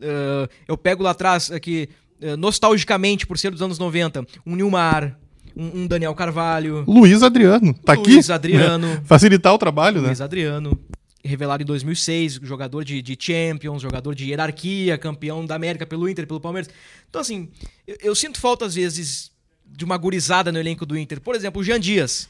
Ah, 0.00 0.48
eu 0.66 0.78
pego 0.78 1.02
lá 1.02 1.10
atrás, 1.10 1.50
aqui, 1.50 1.86
ah, 2.22 2.34
nostalgicamente, 2.34 3.26
por 3.26 3.36
ser 3.36 3.50
dos 3.50 3.60
anos 3.60 3.78
90, 3.78 4.26
um 4.46 4.56
Nilmar, 4.56 5.18
um, 5.54 5.82
um 5.82 5.86
Daniel 5.86 6.14
Carvalho, 6.14 6.84
Luiz 6.88 7.22
Adriano, 7.22 7.74
tá 7.74 7.92
aqui. 7.92 8.14
Luiz 8.14 8.30
Adriano. 8.30 8.86
né? 8.86 9.02
Facilitar 9.04 9.52
o 9.52 9.58
trabalho, 9.58 10.00
né? 10.00 10.06
Luiz 10.06 10.22
Adriano, 10.22 10.80
revelado 11.24 11.62
em 11.62 11.66
2006, 11.66 12.34
jogador 12.42 12.84
de, 12.84 13.00
de 13.02 13.16
Champions, 13.18 13.80
jogador 13.82 14.14
de 14.14 14.26
hierarquia, 14.30 14.98
campeão 14.98 15.44
da 15.46 15.54
América 15.54 15.86
pelo 15.86 16.08
Inter, 16.08 16.26
pelo 16.26 16.40
Palmeiras. 16.40 16.70
Então, 17.08 17.20
assim, 17.20 17.48
eu, 17.86 17.96
eu 18.02 18.14
sinto 18.14 18.40
falta, 18.40 18.64
às 18.66 18.74
vezes, 18.74 19.30
de 19.66 19.84
uma 19.84 19.96
gurizada 19.96 20.50
no 20.50 20.58
elenco 20.58 20.84
do 20.84 20.96
Inter. 20.98 21.20
Por 21.20 21.34
exemplo, 21.34 21.60
o 21.60 21.64
Jean 21.64 21.78
Dias. 21.80 22.28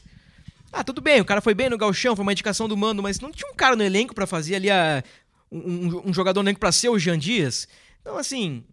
Ah, 0.71 0.83
tudo 0.83 1.01
bem, 1.01 1.21
o 1.21 1.25
cara 1.25 1.41
foi 1.41 1.53
bem 1.53 1.69
no 1.69 1.77
galchão, 1.77 2.15
foi 2.15 2.23
uma 2.23 2.31
indicação 2.31 2.67
do 2.67 2.75
mando, 2.77 3.01
mas 3.03 3.19
não 3.19 3.31
tinha 3.31 3.49
um 3.51 3.55
cara 3.55 3.75
no 3.75 3.83
elenco 3.83 4.13
pra 4.15 4.25
fazer 4.25 4.55
ali 4.55 4.69
a, 4.71 5.03
um, 5.51 5.57
um- 5.59 6.09
um 6.09 6.13
jogador 6.13 6.41
no 6.41 6.47
elenco 6.49 6.59
pra 6.59 6.71
ser 6.71 6.89
o 6.89 6.97
Jean 6.99 7.17
Dias. 7.19 7.67
Então, 8.01 8.17
assim... 8.17 8.63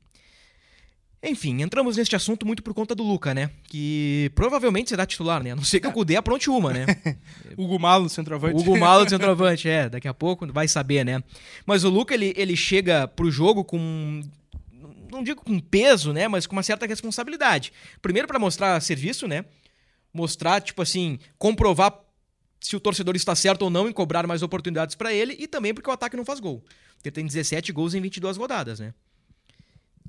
Enfim, 1.22 1.60
entramos 1.60 1.98
neste 1.98 2.16
assunto 2.16 2.46
muito 2.46 2.62
por 2.62 2.72
conta 2.72 2.94
do 2.94 3.02
Luca, 3.02 3.34
né? 3.34 3.50
Que 3.64 4.32
provavelmente 4.34 4.88
será 4.88 5.04
titular, 5.04 5.42
né? 5.42 5.50
A 5.50 5.56
não 5.56 5.62
ser 5.62 5.78
que 5.78 5.86
o 5.86 5.92
Cudê 5.92 6.16
apronte 6.16 6.48
uma, 6.48 6.72
né? 6.72 6.86
Hugo 7.58 7.78
Malo, 7.78 8.08
centroavante. 8.08 8.58
Hugo 8.58 8.78
Malo 8.78 9.04
de 9.04 9.10
centroavante, 9.12 9.68
é, 9.68 9.88
daqui 9.88 10.08
a 10.08 10.14
pouco 10.14 10.50
vai 10.50 10.66
saber, 10.66 11.04
né? 11.04 11.22
Mas 11.66 11.84
o 11.84 11.90
Luca, 11.90 12.14
ele, 12.14 12.32
ele 12.36 12.56
chega 12.56 13.06
pro 13.06 13.30
jogo 13.30 13.62
com. 13.62 14.22
Não 15.12 15.22
digo 15.22 15.42
com 15.44 15.60
peso, 15.60 16.12
né? 16.14 16.26
Mas 16.26 16.46
com 16.46 16.56
uma 16.56 16.62
certa 16.62 16.86
responsabilidade. 16.86 17.70
Primeiro 18.00 18.26
pra 18.26 18.38
mostrar 18.38 18.80
serviço, 18.80 19.28
né? 19.28 19.44
Mostrar, 20.14 20.62
tipo 20.62 20.80
assim, 20.80 21.18
comprovar 21.36 22.00
se 22.60 22.76
o 22.76 22.80
torcedor 22.80 23.14
está 23.14 23.34
certo 23.34 23.62
ou 23.62 23.70
não 23.70 23.88
em 23.88 23.92
cobrar 23.92 24.26
mais 24.26 24.42
oportunidades 24.42 24.94
pra 24.94 25.12
ele 25.12 25.36
e 25.38 25.46
também 25.46 25.74
porque 25.74 25.90
o 25.90 25.92
ataque 25.92 26.16
não 26.16 26.24
faz 26.24 26.40
gol. 26.40 26.64
Ele 27.04 27.12
tem 27.12 27.26
17 27.26 27.72
gols 27.72 27.94
em 27.94 28.00
22 28.00 28.38
rodadas, 28.38 28.80
né? 28.80 28.94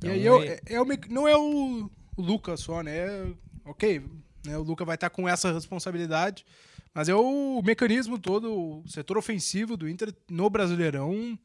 E 0.04 0.10
aí 0.10 0.22
Então, 0.22 0.42
é, 0.44 0.60
é- 0.66 0.84
me- 0.86 1.00
não 1.10 1.28
é 1.28 1.36
o, 1.38 1.90
o 2.18 2.22
Luca 2.22 2.58
só, 2.58 2.82
né? 2.82 3.34
Ok, 3.66 4.02
né? 4.46 4.58
o 4.58 4.64
Luca 4.64 4.84
vai 4.86 4.96
estar 4.96 5.10
com 5.10 5.28
essa 5.30 5.52
responsabilidade, 5.54 6.46
mas 6.94 7.08
é 7.10 7.16
o 7.16 7.62
mecanismo 7.64 8.18
todo, 8.18 8.52
o 8.52 8.84
setor 8.88 9.18
ofensivo 9.18 9.78
do 9.78 9.88
Inter 9.88 10.14
no 10.30 10.50
Brasileirão 10.50 11.38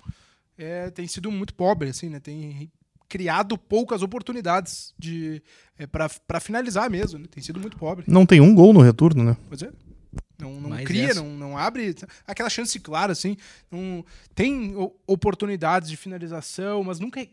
é, 0.58 0.90
tem 0.90 1.06
sido 1.06 1.30
muito 1.30 1.54
pobre, 1.54 1.90
assim, 1.90 2.08
né? 2.08 2.18
Tem 2.20 2.70
criado 3.08 3.56
poucas 3.56 4.02
oportunidades 4.02 4.92
de 4.98 5.40
é, 5.78 5.86
para 5.86 6.40
finalizar 6.40 6.88
mesmo, 6.90 7.18
né? 7.18 7.26
Tem 7.30 7.42
sido 7.42 7.60
muito 7.60 7.76
pobre. 7.76 8.04
Não 8.08 8.24
tem 8.26 8.40
um 8.40 8.54
gol 8.54 8.72
no 8.72 8.80
retorno, 8.80 9.22
né? 9.22 9.36
Pois 9.48 9.62
é. 9.62 9.70
Não, 10.38 10.60
não 10.60 10.70
Mas 10.70 10.84
cria, 10.84 11.10
essa- 11.10 11.22
não, 11.22 11.30
não 11.30 11.56
abre 11.58 11.94
aquela 12.26 12.50
chance 12.50 12.78
clara, 12.80 13.12
assim. 13.12 13.36
Não, 13.70 14.04
tem 14.34 14.74
oportunidades 15.06 15.88
de 15.88 15.96
finalização, 15.96 16.82
mas 16.84 16.98
nunca. 16.98 17.26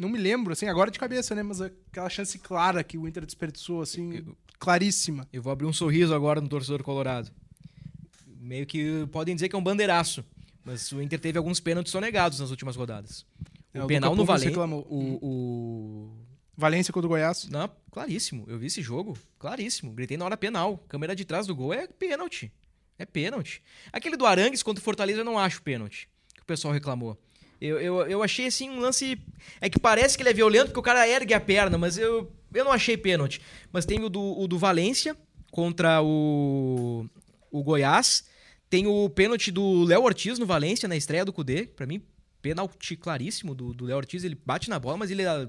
É, 0.00 0.02
Não 0.02 0.08
me 0.08 0.18
lembro, 0.18 0.52
assim, 0.52 0.66
agora 0.66 0.90
de 0.90 0.98
cabeça, 0.98 1.34
né? 1.34 1.42
Mas 1.42 1.60
aquela 1.60 2.08
chance 2.08 2.38
clara 2.38 2.82
que 2.82 2.96
o 2.98 3.06
Inter 3.06 3.24
desperdiçou, 3.24 3.82
assim, 3.82 4.24
claríssima. 4.58 5.28
Eu 5.32 5.42
vou 5.42 5.52
abrir 5.52 5.66
um 5.66 5.72
sorriso 5.72 6.14
agora 6.14 6.40
no 6.40 6.48
torcedor 6.48 6.82
colorado. 6.82 7.30
Meio 8.26 8.66
que 8.66 9.06
podem 9.12 9.34
dizer 9.34 9.48
que 9.48 9.56
é 9.56 9.58
um 9.58 9.62
bandeiraço. 9.62 10.24
Mas 10.64 10.90
o 10.92 11.00
Inter 11.00 11.18
teve 11.18 11.38
alguns 11.38 11.60
pênaltis 11.60 11.92
sonegados 11.92 12.40
nas 12.40 12.50
últimas 12.50 12.76
rodadas. 12.76 13.22
O 13.74 13.78
É, 13.78 13.84
o 13.84 13.86
penal 13.86 14.10
Luca 14.10 14.20
no 14.22 14.26
Valência. 14.26 14.48
reclamou. 14.48 14.86
O, 14.90 15.18
o. 15.26 16.10
Valência 16.56 16.92
contra 16.92 17.06
o 17.06 17.08
Goiás. 17.08 17.48
Não, 17.48 17.70
claríssimo. 17.90 18.44
Eu 18.46 18.58
vi 18.58 18.66
esse 18.66 18.82
jogo. 18.82 19.16
Claríssimo. 19.38 19.92
Gritei 19.92 20.16
na 20.16 20.24
hora 20.24 20.36
penal. 20.36 20.78
Câmera 20.88 21.16
de 21.16 21.24
trás 21.24 21.46
do 21.46 21.54
gol 21.54 21.72
é 21.72 21.86
pênalti. 21.86 22.52
É 22.98 23.06
pênalti. 23.06 23.62
Aquele 23.90 24.16
do 24.16 24.26
Arangues 24.26 24.62
contra 24.62 24.80
o 24.80 24.84
Fortaleza 24.84 25.20
eu 25.20 25.24
não 25.24 25.38
acho 25.38 25.62
pênalti. 25.62 26.08
Que 26.34 26.42
o 26.42 26.44
pessoal 26.44 26.74
reclamou. 26.74 27.18
Eu, 27.60 27.78
eu, 27.80 28.06
eu 28.06 28.22
achei 28.22 28.46
assim 28.46 28.70
um 28.70 28.80
lance. 28.80 29.20
É 29.60 29.68
que 29.68 29.78
parece 29.78 30.16
que 30.16 30.22
ele 30.22 30.30
é 30.30 30.34
violento 30.34 30.66
porque 30.66 30.80
o 30.80 30.82
cara 30.82 31.06
ergue 31.06 31.34
a 31.34 31.40
perna, 31.40 31.76
mas 31.76 31.98
eu, 31.98 32.32
eu 32.54 32.64
não 32.64 32.72
achei 32.72 32.96
pênalti. 32.96 33.40
Mas 33.72 33.84
tem 33.84 34.02
o 34.02 34.08
do, 34.08 34.38
o 34.38 34.48
do 34.48 34.58
Valência 34.58 35.14
contra 35.50 36.02
o, 36.02 37.06
o 37.50 37.62
Goiás. 37.62 38.24
Tem 38.70 38.86
o 38.86 39.10
pênalti 39.10 39.50
do 39.50 39.84
Léo 39.84 40.02
Ortiz 40.04 40.38
no 40.38 40.46
Valência, 40.46 40.88
na 40.88 40.96
estreia 40.96 41.24
do 41.24 41.32
Cudê. 41.32 41.66
Pra 41.66 41.86
mim, 41.86 42.02
pênalti 42.40 42.96
claríssimo 42.96 43.54
do 43.54 43.74
do 43.74 43.84
Léo 43.84 43.96
Ortiz. 43.96 44.24
Ele 44.24 44.38
bate 44.46 44.70
na 44.70 44.78
bola, 44.78 44.96
mas 44.96 45.10
ele 45.10 45.26
ah, 45.26 45.46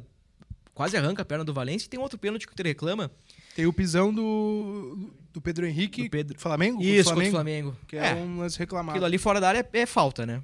quase 0.74 0.98
arranca 0.98 1.22
a 1.22 1.26
perna 1.26 1.46
do 1.46 1.54
Valência. 1.54 1.86
E 1.86 1.90
tem 1.90 2.00
outro 2.00 2.18
pênalti 2.18 2.46
que 2.46 2.52
o 2.52 2.56
Inter 2.56 2.66
reclama. 2.66 3.10
Tem 3.56 3.66
o 3.66 3.74
pisão 3.74 4.14
do, 4.14 5.12
do 5.32 5.42
Pedro 5.42 5.66
Henrique. 5.66 6.04
Do 6.04 6.10
Pedro- 6.10 6.40
Flamengo? 6.40 6.82
Isso, 6.82 7.10
contra 7.10 7.28
o 7.28 7.32
Flamengo. 7.32 7.78
Que 7.88 7.98
é, 7.98 8.16
um 8.16 8.40
lance 8.40 8.58
reclamado. 8.58 8.92
Aquilo 8.92 9.06
ali 9.06 9.18
fora 9.18 9.40
da 9.40 9.50
área 9.50 9.70
é, 9.74 9.80
é 9.80 9.86
falta, 9.86 10.26
né? 10.26 10.42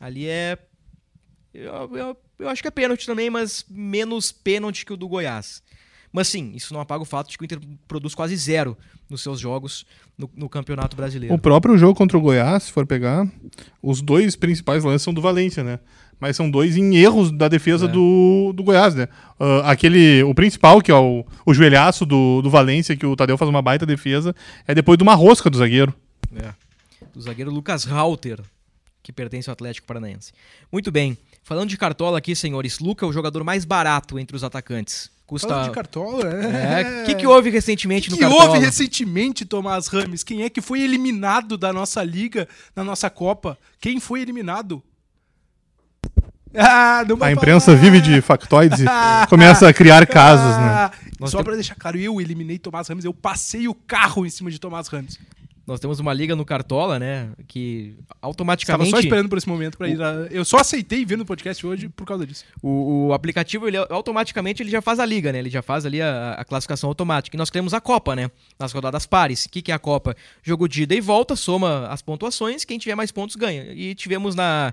Ali 0.00 0.26
é. 0.26 0.58
Eu, 1.56 1.96
eu, 1.96 2.16
eu 2.38 2.48
acho 2.48 2.60
que 2.62 2.68
é 2.68 2.70
pênalti 2.70 3.06
também, 3.06 3.30
mas 3.30 3.64
menos 3.70 4.30
pênalti 4.32 4.84
que 4.84 4.92
o 4.92 4.96
do 4.96 5.08
Goiás. 5.08 5.62
Mas 6.12 6.28
sim, 6.28 6.52
isso 6.54 6.72
não 6.72 6.80
apaga 6.80 7.02
o 7.02 7.06
fato 7.06 7.30
de 7.30 7.36
que 7.36 7.44
o 7.44 7.46
Inter 7.46 7.58
produz 7.86 8.14
quase 8.14 8.36
zero 8.36 8.76
nos 9.08 9.22
seus 9.22 9.38
jogos 9.40 9.84
no, 10.16 10.30
no 10.34 10.48
Campeonato 10.48 10.96
Brasileiro. 10.96 11.34
O 11.34 11.38
próprio 11.38 11.76
jogo 11.76 11.94
contra 11.94 12.16
o 12.16 12.20
Goiás, 12.20 12.64
se 12.64 12.72
for 12.72 12.86
pegar, 12.86 13.26
os 13.82 14.00
dois 14.00 14.34
principais 14.36 14.82
lances 14.84 15.02
são 15.02 15.12
do 15.12 15.20
Valência, 15.20 15.62
né? 15.62 15.78
Mas 16.18 16.34
são 16.36 16.50
dois 16.50 16.76
em 16.76 16.96
erros 16.96 17.30
da 17.30 17.46
defesa 17.48 17.84
É. 17.84 17.88
do, 17.88 18.52
do 18.54 18.62
Goiás, 18.62 18.94
né? 18.94 19.08
Ah, 19.38 19.70
aquele, 19.72 20.22
o 20.22 20.34
principal, 20.34 20.80
que 20.80 20.90
é 20.90 20.94
o, 20.94 21.26
o 21.44 21.52
joelhaço 21.52 22.06
do, 22.06 22.40
do 22.40 22.48
Valência, 22.48 22.96
que 22.96 23.04
o 23.04 23.14
Tadeu 23.14 23.36
faz 23.36 23.48
uma 23.50 23.60
baita 23.60 23.84
defesa, 23.84 24.34
é 24.66 24.74
depois 24.74 24.96
de 24.96 25.02
uma 25.02 25.14
rosca 25.14 25.50
do 25.50 25.58
zagueiro. 25.58 25.92
É. 26.34 26.54
Do 27.12 27.20
zagueiro 27.20 27.50
Lucas 27.50 27.84
Rauter, 27.84 28.40
que 29.02 29.12
pertence 29.12 29.50
ao 29.50 29.52
Atlético 29.52 29.86
Paranaense. 29.86 30.32
Muito 30.72 30.90
bem. 30.90 31.18
Falando 31.46 31.68
de 31.68 31.76
cartola 31.78 32.18
aqui, 32.18 32.34
senhores, 32.34 32.80
Luca 32.80 33.06
é 33.06 33.08
o 33.08 33.12
jogador 33.12 33.44
mais 33.44 33.64
barato 33.64 34.18
entre 34.18 34.34
os 34.36 34.42
atacantes. 34.42 35.08
Custa. 35.24 35.46
Falando 35.46 35.66
de 35.66 35.70
cartola, 35.70 36.24
É. 36.28 37.02
O 37.02 37.06
que, 37.06 37.14
que 37.14 37.24
houve 37.26 37.50
recentemente 37.50 38.08
O 38.08 38.10
no 38.10 38.16
que 38.16 38.22
cartola? 38.24 38.44
houve 38.48 38.58
recentemente, 38.58 39.44
Tomás 39.44 39.86
Rames? 39.86 40.24
Quem 40.24 40.42
é 40.42 40.50
que 40.50 40.60
foi 40.60 40.80
eliminado 40.82 41.56
da 41.56 41.72
nossa 41.72 42.02
liga, 42.02 42.48
da 42.74 42.82
nossa 42.82 43.08
Copa? 43.08 43.56
Quem 43.80 44.00
foi 44.00 44.22
eliminado? 44.22 44.82
Ah, 46.52 47.04
A 47.20 47.30
imprensa 47.30 47.66
falar. 47.66 47.78
vive 47.78 48.00
de 48.00 48.20
factoides 48.20 48.80
e 48.80 48.84
começa 49.28 49.68
a 49.68 49.72
criar 49.72 50.04
casos, 50.06 50.56
né? 50.56 50.90
Nós 51.20 51.30
Só 51.30 51.38
tem- 51.38 51.44
pra 51.44 51.54
deixar 51.54 51.76
claro, 51.76 51.96
eu 51.96 52.20
eliminei 52.20 52.58
Tomás 52.58 52.88
Ramos, 52.88 53.04
eu 53.04 53.14
passei 53.14 53.68
o 53.68 53.74
carro 53.74 54.26
em 54.26 54.30
cima 54.30 54.50
de 54.50 54.58
Tomás 54.58 54.88
Ramos. 54.88 55.16
Nós 55.66 55.80
temos 55.80 55.98
uma 55.98 56.12
liga 56.14 56.36
no 56.36 56.44
Cartola, 56.44 56.96
né? 56.96 57.30
Que 57.48 57.96
Estava 57.98 58.18
automaticamente. 58.22 58.90
só 58.90 59.00
esperando 59.00 59.28
por 59.28 59.36
esse 59.36 59.48
momento 59.48 59.76
pra 59.76 59.88
ir. 59.88 60.00
a- 60.00 60.28
Eu 60.30 60.44
só 60.44 60.58
aceitei 60.58 61.04
vir 61.04 61.18
no 61.18 61.24
podcast 61.26 61.66
hoje 61.66 61.88
por 61.88 62.06
causa 62.06 62.24
disso. 62.24 62.44
O, 62.62 63.08
o 63.08 63.12
aplicativo, 63.12 63.66
ele 63.66 63.76
automaticamente 63.76 64.62
ele 64.62 64.70
já 64.70 64.80
faz 64.80 65.00
a 65.00 65.04
liga, 65.04 65.32
né? 65.32 65.40
Ele 65.40 65.50
já 65.50 65.62
faz 65.62 65.84
ali 65.84 66.00
a, 66.00 66.34
a 66.34 66.44
classificação 66.44 66.88
automática. 66.88 67.36
E 67.36 67.38
nós 67.38 67.50
temos 67.50 67.74
a 67.74 67.80
Copa, 67.80 68.14
né? 68.14 68.30
Nas 68.58 68.70
rodadas 68.70 69.06
pares. 69.06 69.46
O 69.46 69.48
que, 69.50 69.60
que 69.60 69.72
é 69.72 69.74
a 69.74 69.78
Copa? 69.78 70.14
Jogo 70.40 70.68
de 70.68 70.84
ida 70.84 70.94
e 70.94 71.00
volta, 71.00 71.34
soma 71.34 71.88
as 71.88 72.00
pontuações, 72.00 72.64
quem 72.64 72.78
tiver 72.78 72.94
mais 72.94 73.10
pontos 73.10 73.34
ganha. 73.34 73.72
E 73.72 73.92
tivemos 73.96 74.36
na. 74.36 74.72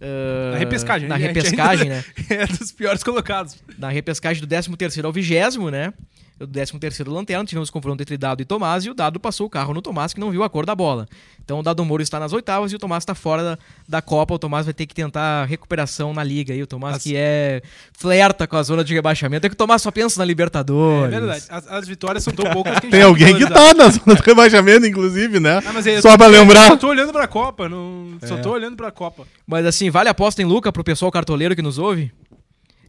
ah, 0.00 0.50
Na 0.54 0.58
repescagem. 0.58 1.08
Na 1.08 1.14
repescagem, 1.16 1.88
ainda 1.92 1.96
né? 1.98 2.04
É 2.42 2.46
dos 2.48 2.72
piores 2.72 3.04
colocados. 3.04 3.62
Na 3.78 3.90
repescagem 3.90 4.40
do 4.40 4.48
13 4.48 5.00
ao 5.04 5.12
20, 5.12 5.70
né? 5.70 5.92
Do 6.38 6.46
13 6.46 6.72
lanterna, 7.06 7.44
tivemos 7.44 7.70
confronto 7.70 8.02
entre 8.02 8.16
Dado 8.16 8.42
e 8.42 8.44
Tomás, 8.44 8.84
e 8.84 8.90
o 8.90 8.94
Dado 8.94 9.20
passou 9.20 9.46
o 9.46 9.50
carro 9.50 9.72
no 9.72 9.80
Tomás, 9.80 10.12
que 10.12 10.18
não 10.18 10.30
viu 10.30 10.42
a 10.42 10.50
cor 10.50 10.66
da 10.66 10.74
bola. 10.74 11.06
Então 11.44 11.60
o 11.60 11.62
Dado 11.62 11.84
Moro 11.84 12.02
está 12.02 12.18
nas 12.18 12.32
oitavas 12.32 12.72
e 12.72 12.76
o 12.76 12.78
Tomás 12.80 13.02
está 13.02 13.14
fora 13.14 13.42
da, 13.44 13.58
da 13.88 14.02
Copa. 14.02 14.34
O 14.34 14.38
Tomás 14.38 14.64
vai 14.64 14.74
ter 14.74 14.86
que 14.86 14.94
tentar 14.94 15.44
recuperação 15.44 16.12
na 16.12 16.24
liga. 16.24 16.52
E 16.54 16.62
o 16.62 16.66
Tomás 16.66 16.96
As- 16.96 17.02
que 17.02 17.14
é 17.16 17.62
flerta 17.96 18.46
com 18.46 18.56
a 18.56 18.62
zona 18.62 18.82
de 18.82 18.92
rebaixamento. 18.94 19.46
É 19.46 19.50
que 19.50 19.54
o 19.54 19.56
Tomás 19.56 19.82
só 19.82 19.90
pensa 19.90 20.18
na 20.18 20.24
É 20.24 20.26
Libertadores. 20.26 21.10
verdade. 21.14 21.44
As, 21.48 21.68
as 21.68 21.86
vitórias 21.86 22.24
são 22.24 22.32
tão 22.32 22.50
poucas 22.50 22.72
que 22.72 22.78
a 22.78 22.82
gente 22.82 22.90
Tem 22.90 23.00
tem 23.00 23.02
alguém 23.02 23.36
que 23.36 23.44
valorizar. 23.44 23.68
tá 23.68 23.74
na 23.74 23.88
zona 23.90 24.14
do 24.16 24.22
rebaixamento, 24.22 24.86
inclusive, 24.86 25.38
né? 25.38 25.60
Ah, 25.64 25.72
mas 25.72 25.86
eu 25.86 26.00
Só 26.02 26.12
tô- 26.12 26.16
pra 26.18 26.26
Eu 26.26 26.30
lembrar. 26.32 26.66
só 26.68 26.76
tô 26.76 26.88
olhando 26.88 27.12
pra 27.12 27.28
Copa. 27.28 27.68
Não... 27.68 28.16
Só 28.26 28.36
tô 28.38 28.50
olhando 28.52 28.76
pra 28.76 28.90
Copa. 28.90 29.26
Mas 29.46 29.64
assim, 29.66 29.90
vale 29.90 30.08
a 30.08 30.12
aposta 30.12 30.40
em 30.42 30.44
Luca 30.44 30.72
pro 30.72 30.82
pessoal 30.82 31.10
cartoleiro 31.12 31.54
que 31.54 31.62
nos 31.62 31.78
ouve? 31.78 32.10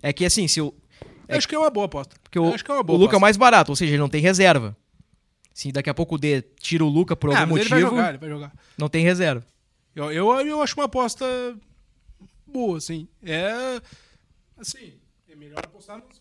É 0.01 0.11
que 0.13 0.25
assim, 0.25 0.47
se 0.47 0.59
o, 0.61 0.73
Eu 1.27 1.37
Acho 1.37 1.47
que 1.47 1.55
é 1.55 1.59
uma 1.59 1.69
boa 1.69 1.85
aposta. 1.85 2.15
porque 2.21 2.37
o, 2.39 2.53
Acho 2.53 2.63
que 2.65 2.71
é 2.71 2.73
uma 2.73 2.81
o 2.81 2.83
boa 2.83 2.99
Luca 2.99 3.15
é 3.15 3.17
o 3.17 3.21
mais 3.21 3.37
barato, 3.37 3.71
ou 3.71 3.75
seja, 3.75 3.91
ele 3.93 3.99
não 4.01 4.09
tem 4.09 4.21
reserva. 4.21 4.75
Se 5.53 5.71
daqui 5.71 5.89
a 5.89 5.93
pouco 5.93 6.15
o 6.15 6.17
D 6.17 6.41
tira 6.59 6.83
o 6.83 6.89
Luca 6.89 7.15
por 7.15 7.29
Ah, 7.33 7.41
algum 7.41 7.53
mas 7.53 7.61
ele 7.61 7.69
vai 7.69 7.79
motivo, 7.81 7.95
jogar, 7.97 8.09
ele 8.09 8.17
vai 8.17 8.29
jogar. 8.29 8.53
não 8.77 8.89
tem 8.89 9.03
reserva. 9.03 9.45
Eu, 9.95 10.11
eu, 10.11 10.31
eu 10.47 10.61
acho 10.61 10.75
uma 10.75 10.85
aposta 10.85 11.25
boa, 12.47 12.77
assim. 12.77 13.07
É. 13.23 13.79
Assim, 14.57 14.93
é 15.29 15.35
melhor 15.35 15.59
apostar 15.59 15.97
nos 15.97 16.17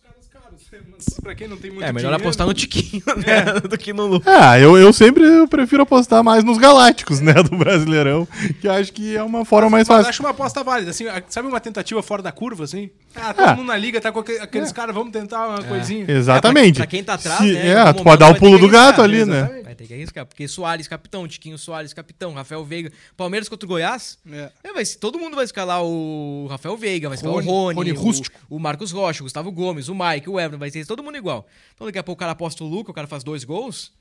pra 1.21 1.35
quem 1.35 1.47
não 1.47 1.57
tem 1.57 1.71
muito 1.71 1.83
É 1.83 1.91
melhor 1.91 2.09
dinheiro- 2.09 2.15
apostar 2.23 2.47
no 2.47 2.53
Tiquinho, 2.53 3.03
né? 3.25 3.59
Do 3.69 3.77
que 3.77 3.93
no 3.93 4.05
Luca. 4.07 4.29
Ah, 4.29 4.59
eu, 4.59 4.77
eu 4.77 4.91
sempre 4.93 5.23
prefiro 5.47 5.83
apostar 5.83 6.23
mais 6.23 6.43
nos 6.43 6.57
Galácticos, 6.57 7.19
né, 7.21 7.33
do 7.33 7.55
Brasileirão, 7.57 8.27
que 8.61 8.67
acho 8.67 8.91
que 8.93 9.15
é 9.15 9.23
uma 9.23 9.45
forma 9.45 9.69
mais 9.69 9.87
Mas 9.87 9.97
fácil. 9.97 10.09
acho 10.09 10.23
uma 10.23 10.29
aposta 10.29 10.63
válida, 10.63 10.91
assim, 10.91 11.05
sabe 11.29 11.47
uma 11.47 11.59
tentativa 11.59 12.01
fora 12.03 12.21
da 12.21 12.31
curva, 12.31 12.63
assim? 12.63 12.89
Ah, 13.15 13.33
todo 13.33 13.45
Ah. 13.45 13.55
mundo 13.55 13.67
na 13.67 13.77
liga 13.77 13.99
tá 14.01 14.11
com 14.11 14.19
aque- 14.19 14.39
aqueles 14.39 14.71
caras, 14.71 14.93
vamos 14.95 15.11
tentar 15.11 15.47
uma 15.47 15.63
coisinha. 15.63 16.05
Exatamente. 16.09 16.77
pra 16.77 16.87
quem 16.87 17.03
tá 17.03 17.13
atrás, 17.15 17.39
Se- 17.39 17.53
né, 17.53 17.69
É, 17.69 17.93
tu 17.93 18.03
pode 18.03 18.19
dar 18.19 18.29
o 18.31 18.35
pulo 18.35 18.57
do 18.59 18.67
gato 18.69 19.01
ali, 19.01 19.25
né? 19.25 19.61
Vai 19.63 19.75
ter 19.75 19.85
que 19.87 19.93
arriscar, 19.93 20.25
porque 20.25 20.47
Soares, 20.47 20.87
capitão, 20.87 21.27
Tiquinho 21.27 21.57
Soares, 21.57 21.93
capitão, 21.93 22.33
Rafael 22.33 22.63
Veiga, 22.63 22.91
Palmeiras 23.17 23.49
contra 23.49 23.65
o 23.65 23.69
Goiás. 23.69 24.17
É. 24.31 24.49
É, 24.63 24.73
vai, 24.73 24.83
todo 24.85 25.17
mundo 25.17 25.35
vai 25.35 25.45
escalar 25.45 25.83
o 25.83 26.47
Rafael 26.49 26.77
Veiga, 26.77 27.09
vai 27.09 27.15
escalar 27.15 27.35
Rony, 27.37 27.47
o 27.47 27.51
Rony, 27.51 27.75
Rony 27.75 27.91
o- 27.91 27.99
Rústico. 27.99 28.37
O, 28.49 28.59
Marcos 28.59 28.91
Rocha, 28.91 29.21
o 29.21 29.25
Gustavo 29.25 29.51
Gomes, 29.51 29.89
o 29.89 29.95
Mike, 29.95 30.29
o 30.29 30.39
Everton, 30.43 30.59
vai 30.59 30.69
ser 30.69 30.85
todo 30.85 31.03
mundo 31.03 31.17
igual. 31.17 31.47
Então 31.73 31.87
daqui 31.87 31.97
a 31.97 32.03
pouco 32.03 32.17
o 32.17 32.21
cara 32.21 32.31
aposta 32.33 32.63
o 32.63 32.67
Luca, 32.67 32.91
o 32.91 32.93
cara 32.93 33.07
faz 33.07 33.23
dois 33.23 33.43
gols, 33.43 33.91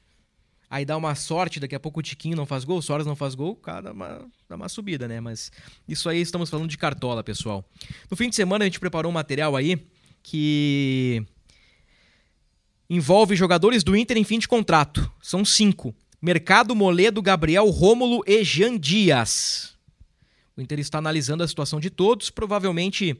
aí 0.69 0.85
dá 0.85 0.97
uma 0.97 1.15
sorte, 1.15 1.61
daqui 1.61 1.75
a 1.75 1.81
pouco 1.81 2.01
o 2.01 2.03
Tiquinho 2.03 2.37
não 2.37 2.47
faz 2.47 2.65
gol, 2.65 2.79
o 2.79 2.83
Soares 2.83 3.07
não 3.07 3.17
faz 3.17 3.35
gol, 3.35 3.53
o 3.53 3.57
cara 3.57 3.83
dá 3.83 3.93
uma, 3.93 4.31
dá 4.49 4.57
uma 4.57 4.69
subida, 4.69 5.07
né? 5.07 5.21
Mas 5.21 5.51
isso 5.87 6.09
aí 6.09 6.21
estamos 6.21 6.51
falando 6.51 6.69
de 6.69 6.79
cartola, 6.79 7.23
pessoal. 7.23 7.65
No 8.11 8.17
fim 8.17 8.29
de 8.29 8.37
semana 8.37 8.65
a 8.65 8.67
gente 8.67 8.81
preparou 8.81 9.11
um 9.11 9.15
material 9.15 9.57
aí 9.57 9.87
que 10.23 11.25
envolve 12.89 13.35
jogadores 13.35 13.83
do 13.83 13.97
Inter 13.97 14.17
em 14.17 14.25
fim 14.25 14.39
de 14.39 14.47
contrato. 14.47 15.11
São 15.23 15.45
cinco. 15.45 15.95
Mercado, 16.21 16.75
Moledo, 16.77 17.21
Gabriel, 17.21 17.69
Rômulo 17.69 18.23
e 18.27 18.45
Jean 18.45 18.79
Dias. 18.79 19.77
O 20.57 20.61
Inter 20.61 20.79
está 20.79 20.99
analisando 20.99 21.43
a 21.43 21.49
situação 21.49 21.81
de 21.81 21.91
todos, 21.91 22.31
provavelmente 22.31 23.19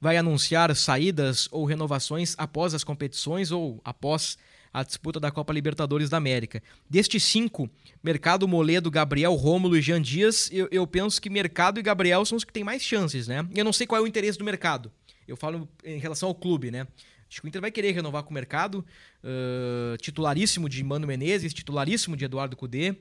vai 0.00 0.16
anunciar 0.16 0.74
saídas 0.76 1.48
ou 1.50 1.64
renovações 1.64 2.34
após 2.38 2.74
as 2.74 2.84
competições 2.84 3.50
ou 3.50 3.80
após 3.84 4.38
a 4.72 4.82
disputa 4.82 5.18
da 5.18 5.30
Copa 5.30 5.54
Libertadores 5.54 6.10
da 6.10 6.18
América. 6.18 6.62
Destes 6.88 7.24
cinco, 7.24 7.70
Mercado, 8.02 8.46
Moledo, 8.46 8.90
Gabriel, 8.90 9.32
Rômulo 9.34 9.74
e 9.74 9.80
Jean 9.80 10.02
Dias, 10.02 10.50
eu, 10.52 10.68
eu 10.70 10.86
penso 10.86 11.20
que 11.20 11.30
Mercado 11.30 11.80
e 11.80 11.82
Gabriel 11.82 12.24
são 12.26 12.36
os 12.36 12.44
que 12.44 12.52
têm 12.52 12.62
mais 12.62 12.82
chances, 12.82 13.26
né? 13.26 13.48
Eu 13.54 13.64
não 13.64 13.72
sei 13.72 13.86
qual 13.86 14.00
é 14.00 14.04
o 14.04 14.06
interesse 14.06 14.38
do 14.38 14.44
mercado. 14.44 14.92
Eu 15.26 15.34
falo 15.34 15.66
em 15.82 15.98
relação 15.98 16.28
ao 16.28 16.34
clube, 16.34 16.70
né? 16.70 16.86
Acho 17.28 17.40
que 17.40 17.46
o 17.46 17.48
Inter 17.48 17.60
vai 17.60 17.70
querer 17.70 17.92
renovar 17.92 18.22
com 18.22 18.30
o 18.30 18.34
mercado. 18.34 18.84
ãh, 19.24 19.96
titularíssimo 19.98 20.68
de 20.68 20.84
Mano 20.84 21.06
Menezes, 21.06 21.54
titularíssimo 21.54 22.16
de 22.16 22.24
Eduardo 22.24 22.54
Cudê. 22.54 22.96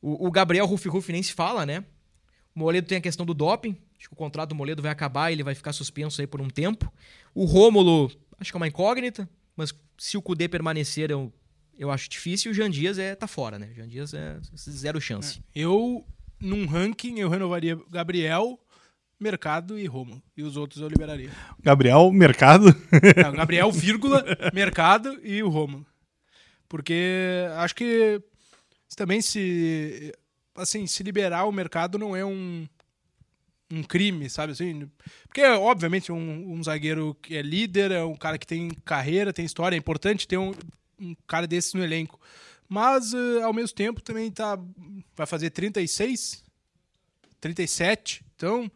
O, 0.00 0.26
o 0.26 0.30
Gabriel 0.30 0.66
Rufi 0.66 0.88
Rufi 0.88 1.12
nem 1.12 1.22
se 1.22 1.32
fala, 1.32 1.64
né? 1.64 1.84
O 2.54 2.60
Moledo 2.60 2.88
tem 2.88 2.98
a 2.98 3.00
questão 3.00 3.24
do 3.24 3.34
doping. 3.34 3.76
Acho 4.02 4.08
que 4.08 4.14
o 4.14 4.16
contrato 4.16 4.48
do 4.48 4.56
Moledo 4.56 4.82
vai 4.82 4.90
acabar 4.90 5.30
e 5.30 5.34
ele 5.34 5.44
vai 5.44 5.54
ficar 5.54 5.72
suspenso 5.72 6.20
aí 6.20 6.26
por 6.26 6.40
um 6.40 6.50
tempo. 6.50 6.92
O 7.32 7.44
Rômulo, 7.44 8.10
acho 8.36 8.50
que 8.50 8.56
é 8.56 8.58
uma 8.58 8.66
incógnita, 8.66 9.30
mas 9.56 9.72
se 9.96 10.16
o 10.16 10.22
Cudê 10.22 10.48
permanecer, 10.48 11.12
eu, 11.12 11.32
eu 11.78 11.88
acho 11.88 12.10
difícil. 12.10 12.50
E 12.50 12.52
o 12.52 12.54
Jean 12.54 12.68
Dias 12.68 12.98
é, 12.98 13.14
tá 13.14 13.28
fora, 13.28 13.60
né? 13.60 13.68
O 13.70 13.74
Jean 13.74 13.86
Dias 13.86 14.12
é 14.12 14.40
zero 14.56 15.00
chance. 15.00 15.40
Eu, 15.54 16.04
num 16.40 16.66
ranking, 16.66 17.20
eu 17.20 17.28
renovaria 17.28 17.78
Gabriel, 17.88 18.58
Mercado 19.20 19.78
e 19.78 19.86
Romulo. 19.86 20.20
E 20.36 20.42
os 20.42 20.56
outros 20.56 20.82
eu 20.82 20.88
liberaria. 20.88 21.30
Gabriel, 21.62 22.10
mercado. 22.10 22.74
Não, 23.22 23.32
Gabriel, 23.34 23.70
vírgula, 23.70 24.24
Mercado 24.52 25.16
e 25.22 25.44
o 25.44 25.48
Romulo. 25.48 25.86
Porque 26.68 27.46
acho 27.56 27.76
que 27.76 28.20
também 28.96 29.22
se 29.22 30.12
assim, 30.56 30.86
se 30.86 31.02
liberar 31.02 31.44
o 31.44 31.52
mercado 31.52 31.98
não 31.98 32.14
é 32.14 32.24
um 32.24 32.66
um 33.72 33.82
crime, 33.82 34.28
sabe 34.28 34.52
assim? 34.52 34.90
Porque 35.26 35.42
obviamente 35.44 36.12
um, 36.12 36.52
um 36.52 36.62
zagueiro 36.62 37.16
que 37.22 37.36
é 37.36 37.42
líder, 37.42 37.90
é 37.90 38.04
um 38.04 38.14
cara 38.14 38.36
que 38.36 38.46
tem 38.46 38.70
carreira, 38.84 39.32
tem 39.32 39.44
história, 39.44 39.74
é 39.74 39.78
importante 39.78 40.28
ter 40.28 40.36
um, 40.36 40.52
um 41.00 41.14
cara 41.26 41.46
desse 41.46 41.74
no 41.76 41.82
elenco. 41.82 42.20
Mas 42.68 43.14
eh, 43.14 43.42
ao 43.42 43.52
mesmo 43.52 43.74
tempo 43.74 44.02
também 44.02 44.30
tá 44.30 44.58
vai 45.16 45.26
fazer 45.26 45.50
36, 45.50 46.44
37. 47.40 48.24
Então, 48.36 48.70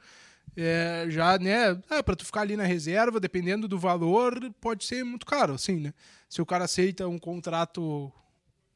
é, 0.56 1.06
já, 1.08 1.38
né, 1.38 1.78
é, 1.90 2.02
para 2.02 2.16
tu 2.16 2.24
ficar 2.24 2.40
ali 2.40 2.56
na 2.56 2.64
reserva, 2.64 3.20
dependendo 3.20 3.68
do 3.68 3.78
valor, 3.78 4.38
pode 4.60 4.84
ser 4.84 5.04
muito 5.04 5.26
caro, 5.26 5.54
assim, 5.54 5.76
né? 5.80 5.94
Se 6.28 6.40
o 6.40 6.46
cara 6.46 6.64
aceita 6.64 7.06
um 7.06 7.18
contrato, 7.18 8.10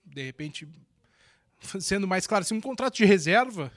de 0.05 0.23
repente, 0.23 0.69
sendo 1.81 2.07
mais 2.07 2.27
claro, 2.27 2.43
assim, 2.43 2.55
um 2.55 2.61
contrato 2.61 2.97
de 2.97 3.05
reserva, 3.05 3.73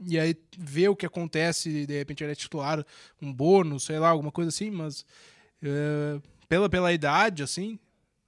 e 0.00 0.18
aí 0.18 0.36
vê 0.56 0.88
o 0.88 0.96
que 0.96 1.06
acontece, 1.06 1.86
de 1.86 1.98
repente 1.98 2.24
ele 2.24 2.32
é 2.32 2.36
titular, 2.36 2.84
um 3.20 3.32
bônus, 3.32 3.84
sei 3.84 3.98
lá, 3.98 4.08
alguma 4.08 4.32
coisa 4.32 4.48
assim, 4.48 4.70
mas 4.70 5.04
é, 5.62 6.20
pela, 6.48 6.68
pela 6.68 6.92
idade, 6.92 7.42
assim, 7.42 7.78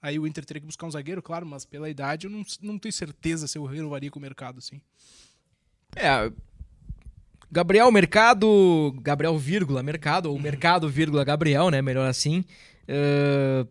aí 0.01 0.19
o 0.19 0.27
Inter 0.27 0.45
teria 0.45 0.61
que 0.61 0.67
buscar 0.67 0.87
um 0.87 0.91
zagueiro, 0.91 1.23
claro, 1.23 1.47
mas 1.47 1.64
pela 1.64 1.91
idade 1.91 2.27
eu 2.27 2.31
não, 2.31 2.43
não 2.62 2.79
tenho 2.79 2.93
certeza 2.93 3.47
se 3.47 3.59
eu 3.59 3.64
renovaria 3.64 4.11
com 4.11 4.19
o 4.19 4.23
mercado, 4.23 4.59
assim. 4.59 4.81
É. 5.95 6.31
Gabriel 7.51 7.91
Mercado. 7.91 8.95
Gabriel, 9.01 9.39
vírgula, 9.39 9.83
Mercado, 9.83 10.31
ou 10.31 10.39
Mercado, 10.39 10.89
vírgula, 10.89 11.25
Gabriel, 11.25 11.71
né? 11.71 11.81
Melhor 11.81 12.09
assim. 12.09 12.45
É, 12.87 13.67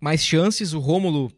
mais 0.00 0.24
chances. 0.24 0.72
O 0.72 0.78
Rômulo, 0.78 1.30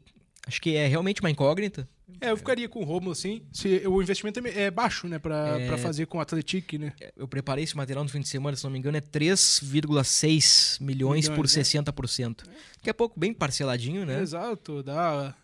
acho 0.46 0.60
que 0.60 0.76
é 0.76 0.86
realmente 0.86 1.20
uma 1.20 1.30
incógnita. 1.30 1.88
É, 2.20 2.30
eu 2.30 2.36
ficaria 2.36 2.68
com 2.68 2.80
o 2.80 2.84
Romulo, 2.84 3.12
assim, 3.12 3.42
se 3.52 3.82
o 3.86 4.00
investimento 4.02 4.40
é 4.46 4.62
é 4.64 4.70
baixo, 4.70 5.06
né, 5.08 5.18
pra, 5.18 5.58
É. 5.60 5.66
pra 5.66 5.78
fazer 5.78 6.06
com 6.06 6.18
o 6.18 6.20
Atletic, 6.20 6.72
né? 6.78 6.92
Eu 7.16 7.26
preparei 7.28 7.64
esse 7.64 7.76
material 7.76 8.04
no 8.04 8.10
fim 8.10 8.20
de 8.20 8.28
semana, 8.28 8.56
se 8.56 8.64
não 8.64 8.70
me 8.70 8.78
engano, 8.78 8.96
é 8.96 9.00
3,6 9.00 10.78
milhões 10.80 11.28
por 11.28 11.32
Milhões, 11.34 11.56
né? 11.56 11.62
60%. 11.62 12.44
Daqui 12.76 12.90
a 12.90 12.94
pouco, 12.94 13.18
bem 13.18 13.32
parceladinho, 13.34 14.04
né? 14.06 14.20
Exato, 14.20 14.82
dá. 14.82 15.34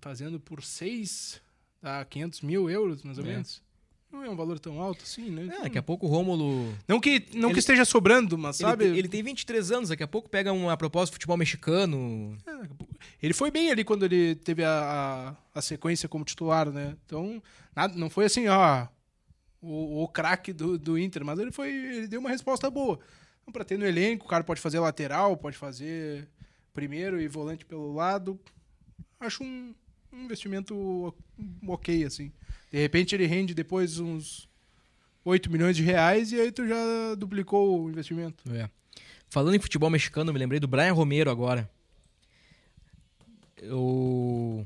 Fazendo 0.00 0.38
por 0.38 0.62
6, 0.62 1.40
dá 1.82 2.04
500 2.04 2.40
mil 2.42 2.70
euros, 2.70 3.02
mais 3.02 3.18
ou 3.18 3.24
É. 3.24 3.28
menos. 3.28 3.62
Não 4.16 4.24
é 4.24 4.30
um 4.30 4.36
valor 4.36 4.58
tão 4.58 4.80
alto 4.80 5.02
assim, 5.04 5.30
né? 5.30 5.54
É, 5.58 5.62
daqui 5.64 5.76
a 5.78 5.82
pouco 5.82 6.06
o 6.06 6.08
Rômulo. 6.08 6.74
Não 6.88 6.98
que, 6.98 7.26
não 7.34 7.48
Ele- 7.48 7.54
que 7.54 7.58
esteja 7.60 7.84
sobrando, 7.84 8.38
mas 8.38 8.58
Ele, 8.60 8.68
sabe. 8.70 8.84
tem- 8.86 8.96
ele 8.96 9.08
tem 9.08 9.22
23 9.22 9.70
anos, 9.70 9.90
daqui 9.90 10.02
a 10.02 10.08
pouco 10.08 10.28
pega 10.28 10.52
uma 10.52 10.76
proposta 10.76 11.10
de 11.10 11.16
futebol 11.16 11.36
mexicano. 11.36 12.36
Ele 13.22 13.34
foi 13.34 13.50
bem 13.50 13.70
ali 13.70 13.84
quando 13.84 14.04
ele 14.04 14.34
teve 14.36 14.64
a, 14.64 15.36
a, 15.54 15.58
a 15.58 15.62
sequência 15.62 16.08
como 16.08 16.24
titular, 16.24 16.70
né? 16.70 16.96
Então, 17.04 17.42
nada, 17.74 17.94
não 17.96 18.08
foi 18.08 18.24
assim, 18.24 18.48
ó, 18.48 18.86
o, 19.60 20.02
o 20.04 20.08
craque 20.08 20.52
do, 20.52 20.78
do 20.78 20.98
Inter, 20.98 21.24
mas 21.24 21.38
ele 21.38 21.52
foi. 21.52 21.68
Ele 21.70 22.06
deu 22.08 22.20
uma 22.20 22.30
resposta 22.30 22.70
boa. 22.70 22.98
Então, 23.42 23.52
pra 23.52 23.64
ter 23.64 23.78
no 23.78 23.86
elenco, 23.86 24.24
o 24.24 24.28
cara 24.28 24.42
pode 24.42 24.60
fazer 24.60 24.78
lateral, 24.80 25.36
pode 25.36 25.56
fazer 25.56 26.28
primeiro 26.72 27.20
e 27.20 27.28
volante 27.28 27.64
pelo 27.64 27.92
lado. 27.94 28.38
Acho 29.20 29.44
um, 29.44 29.74
um 30.16 30.24
investimento 30.24 31.14
ok, 31.66 32.04
assim. 32.04 32.32
De 32.70 32.78
repente 32.78 33.14
ele 33.14 33.26
rende 33.26 33.54
depois 33.54 33.98
uns 33.98 34.48
8 35.24 35.50
milhões 35.50 35.76
de 35.76 35.82
reais 35.82 36.32
e 36.32 36.40
aí 36.40 36.50
tu 36.50 36.66
já 36.66 37.14
duplicou 37.16 37.84
o 37.84 37.90
investimento. 37.90 38.42
É. 38.52 38.68
Falando 39.28 39.54
em 39.54 39.60
futebol 39.60 39.90
mexicano, 39.90 40.30
eu 40.30 40.34
me 40.34 40.38
lembrei 40.38 40.60
do 40.60 40.68
Brian 40.68 40.92
Romero 40.92 41.30
agora. 41.30 41.68
O, 43.70 44.64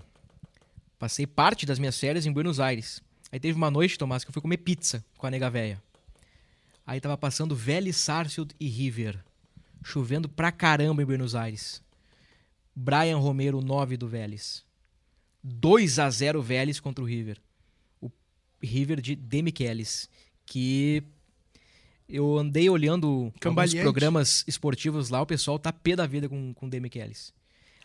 Passei 1.01 1.27
parte 1.27 1.65
das 1.65 1.79
minhas 1.79 1.99
férias 1.99 2.27
em 2.27 2.33
Buenos 2.33 2.61
Aires. 2.61 3.03
Aí 3.33 3.41
teve 3.41 3.57
uma 3.57 3.71
noite, 3.71 3.97
Tomás, 3.97 4.23
que 4.23 4.29
eu 4.29 4.35
fui 4.35 4.43
comer 4.43 4.59
pizza 4.59 5.03
com 5.17 5.27
a 5.27 5.31
nega 5.31 5.49
véia. 5.49 5.83
Aí 6.87 7.01
tava 7.01 7.17
passando 7.17 7.57
Vélez, 7.57 7.97
Sarsfield 7.97 8.55
e 8.61 8.69
River. 8.69 9.19
Chovendo 9.83 10.29
pra 10.29 10.53
caramba 10.53 11.03
em 11.03 11.07
Buenos 11.07 11.35
Aires. 11.35 11.83
Brian 12.77 13.17
Romero, 13.17 13.63
9 13.63 13.97
do 13.97 14.07
Vélez. 14.07 14.63
2 15.43 15.99
a 15.99 16.11
0 16.11 16.43
Vélez 16.43 16.81
contra 16.81 17.03
o 17.03 17.07
River. 17.07 17.39
O 18.01 18.11
River 18.63 19.01
de 19.01 19.15
Demichelis, 19.17 20.09
que 20.47 21.03
eu 22.09 22.37
andei 22.39 22.69
olhando 22.69 23.33
alguns 23.49 23.73
programas 23.83 24.45
esportivos 24.47 25.11
lá, 25.11 25.21
o 25.23 25.27
pessoal 25.27 25.59
tá 25.59 25.73
pé 25.73 25.95
da 25.97 26.07
vida 26.07 26.29
com, 26.29 26.53
com 26.55 26.69
Demichelis. 26.69 27.33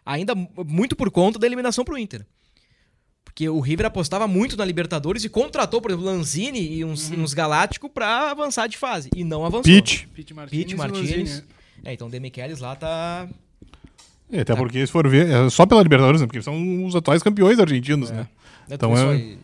Ainda 0.05 0.35
mu- 0.35 0.49
muito 0.65 0.95
por 0.95 1.09
conta 1.11 1.37
da 1.39 1.45
eliminação 1.47 1.83
pro 1.85 1.97
Inter. 1.97 2.25
Porque 3.23 3.49
o 3.49 3.59
River 3.59 3.85
apostava 3.87 4.27
muito 4.27 4.55
na 4.55 4.63
Libertadores 4.63 5.23
e 5.23 5.29
contratou, 5.29 5.81
por 5.81 5.91
exemplo, 5.91 6.05
Lanzini 6.05 6.77
e 6.77 6.85
uns, 6.85 7.09
uns 7.11 7.33
Galáctico 7.33 7.89
pra 7.89 8.31
avançar 8.31 8.67
de 8.67 8.77
fase. 8.77 9.09
E 9.15 9.23
não 9.23 9.43
avançou. 9.45 9.63
Pitch. 9.63 10.05
Pete 10.13 10.33
Martinez. 10.33 10.63
Pete 10.63 10.73
e 10.73 10.77
Martinez. 10.77 11.09
Lanzini, 11.09 11.29
né? 11.41 11.43
É, 11.83 11.93
então 11.93 12.07
o 12.07 12.09
Demichelis 12.11 12.59
lá 12.59 12.75
tá. 12.75 13.27
É, 14.31 14.41
até 14.41 14.55
porque, 14.55 14.85
se 14.85 14.91
for 14.91 15.07
ver, 15.07 15.29
é 15.29 15.49
só 15.49 15.65
pela 15.65 15.83
Libertadores, 15.83 16.19
né? 16.21 16.27
Porque 16.27 16.41
são 16.41 16.85
os 16.85 16.95
atuais 16.95 17.21
campeões 17.21 17.59
argentinos, 17.59 18.09
né? 18.09 18.27
Então 18.69 18.89
é- 18.97 19.37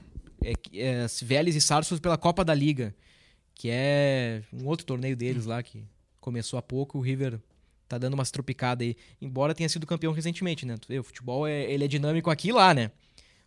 é, 0.43 0.51
é, 0.73 1.03
é 1.03 1.05
Vélez 1.23 1.55
e 1.55 1.61
Sarsfield 1.61 2.01
pela 2.01 2.17
Copa 2.17 2.43
da 2.43 2.53
Liga, 2.53 2.93
que 3.53 3.69
é 3.71 4.41
um 4.51 4.65
outro 4.65 4.85
torneio 4.85 5.15
deles 5.15 5.45
lá 5.45 5.61
que 5.61 5.83
começou 6.19 6.57
há 6.57 6.61
pouco. 6.61 6.97
O 6.97 7.01
River 7.01 7.39
tá 7.87 7.97
dando 7.97 8.13
umas 8.15 8.31
tropicadas 8.31 8.87
aí, 8.87 8.95
embora 9.21 9.53
tenha 9.53 9.69
sido 9.69 9.85
campeão 9.85 10.13
recentemente, 10.13 10.65
né? 10.65 10.75
Tu 10.77 10.87
vê, 10.87 10.97
O 10.99 11.03
futebol 11.03 11.45
é, 11.47 11.63
ele 11.71 11.83
é 11.85 11.87
dinâmico 11.87 12.29
aqui 12.31 12.49
e 12.49 12.51
lá, 12.53 12.73
né? 12.73 12.89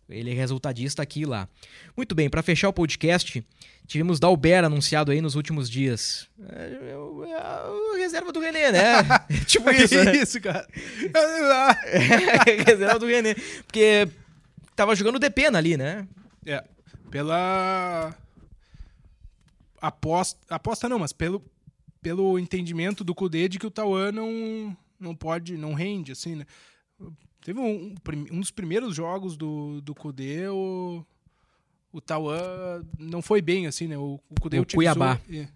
Ele 0.09 0.31
é 0.31 0.33
resultadista 0.33 1.01
aqui 1.01 1.21
e 1.21 1.25
lá. 1.25 1.49
Muito 1.97 2.13
bem, 2.13 2.29
para 2.29 2.43
fechar 2.43 2.69
o 2.69 2.73
podcast, 2.73 3.43
tivemos 3.87 4.19
Dalber 4.19 4.63
anunciado 4.63 5.11
aí 5.11 5.19
nos 5.19 5.35
últimos 5.35 5.69
dias. 5.69 6.27
É, 6.49 6.91
é 6.91 7.31
é 7.31 7.35
a 7.35 7.97
reserva 7.97 8.31
do 8.31 8.39
René, 8.39 8.71
né? 8.71 9.03
tipo 9.47 9.69
isso, 9.71 9.95
né? 10.03 10.15
Isso, 10.15 10.39
cara. 10.39 10.67
reserva 12.65 12.99
do 12.99 13.07
René. 13.07 13.33
Porque 13.65 14.07
tava 14.75 14.95
jogando 14.95 15.19
DP 15.19 15.47
ali, 15.47 15.75
né? 15.75 16.07
É, 16.45 16.63
pela 17.09 18.15
aposta, 19.81 20.39
aposta 20.49 20.87
não, 20.87 20.99
mas 20.99 21.11
pelo, 21.11 21.43
pelo 22.01 22.37
entendimento 22.37 23.03
do 23.03 23.15
Kudê 23.15 23.47
de 23.47 23.57
que 23.57 23.65
o 23.65 23.71
Tauan 23.71 24.11
não, 24.11 24.77
não 24.99 25.15
pode, 25.15 25.57
não 25.57 25.73
rende, 25.73 26.11
assim, 26.11 26.35
né? 26.35 26.45
Teve 27.45 27.59
um, 27.59 27.93
um 28.31 28.39
dos 28.39 28.49
primeiros 28.49 28.95
jogos 28.95 29.37
do, 29.37 29.79
do 29.79 29.93
Kudê, 29.93 30.47
o, 30.47 31.05
o 31.93 32.01
Tauan 32.01 32.83
não 32.97 33.21
foi 33.21 33.39
bem, 33.39 33.67
assim, 33.67 33.87
né? 33.87 33.95
O, 33.95 34.19
o 34.27 34.41
Kudê 34.41 34.57
O 34.57 34.63
utilizou... 34.63 34.95
Cuiabá. 34.95 35.21
é, 35.31 35.47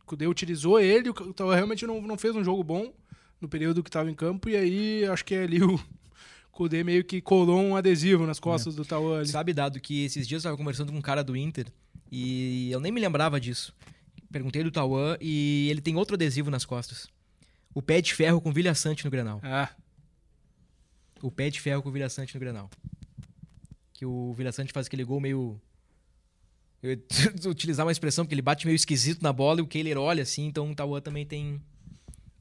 o 0.00 0.06
Kudê 0.06 0.26
utilizou 0.26 0.80
ele, 0.80 1.10
o 1.10 1.34
Tauan 1.34 1.54
realmente 1.54 1.86
não, 1.86 2.00
não 2.00 2.16
fez 2.16 2.34
um 2.34 2.42
jogo 2.42 2.64
bom 2.64 2.94
no 3.42 3.46
período 3.46 3.82
que 3.82 3.90
estava 3.90 4.10
em 4.10 4.14
campo, 4.14 4.48
e 4.48 4.56
aí 4.56 5.04
acho 5.04 5.22
que 5.22 5.34
ali 5.34 5.62
o 5.62 5.78
Kudê 6.50 6.82
meio 6.82 7.04
que 7.04 7.20
colou 7.20 7.60
um 7.60 7.76
adesivo 7.76 8.26
nas 8.26 8.40
costas 8.40 8.74
do 8.74 8.82
Tauan 8.82 9.18
ali. 9.18 9.28
Sabe, 9.28 9.52
Dado, 9.52 9.78
que 9.80 10.06
esses 10.06 10.26
dias 10.26 10.42
eu 10.42 10.48
tava 10.48 10.56
conversando 10.56 10.92
com 10.92 10.96
um 10.96 11.02
cara 11.02 11.22
do 11.22 11.36
Inter 11.36 11.66
e 12.10 12.70
eu 12.70 12.80
nem 12.80 12.90
me 12.90 13.02
lembrava 13.02 13.38
disso. 13.38 13.74
Perguntei 14.32 14.64
do 14.64 14.70
Tauan 14.70 15.18
e 15.20 15.68
ele 15.70 15.82
tem 15.82 15.94
outro 15.94 16.14
adesivo 16.14 16.50
nas 16.50 16.64
costas. 16.64 17.06
O 17.74 17.82
pé 17.82 18.00
de 18.00 18.14
ferro 18.14 18.40
com 18.40 18.50
Vilha 18.50 18.74
Sante 18.74 19.04
no 19.04 19.10
Grenal. 19.10 19.40
Ah, 19.42 19.68
O 21.22 21.30
pé 21.30 21.50
de 21.50 21.60
ferro 21.60 21.82
com 21.82 21.90
Vilha 21.90 22.08
Sante 22.08 22.34
no 22.34 22.40
Grenal. 22.40 22.70
Que 23.92 24.06
o 24.06 24.32
Vilha 24.34 24.52
Sante 24.52 24.72
faz 24.72 24.86
aquele 24.86 25.04
gol 25.04 25.20
meio... 25.20 25.60
Eu 26.82 26.90
ia 26.92 27.02
utilizar 27.50 27.84
uma 27.84 27.90
expressão, 27.92 28.24
porque 28.24 28.34
ele 28.34 28.42
bate 28.42 28.64
meio 28.66 28.76
esquisito 28.76 29.20
na 29.22 29.32
bola 29.32 29.58
e 29.58 29.62
o 29.62 29.66
Kehler 29.66 29.98
olha 29.98 30.22
assim, 30.22 30.46
então 30.46 30.70
o 30.70 30.74
Tauan 30.74 31.00
também 31.00 31.26
tem... 31.26 31.60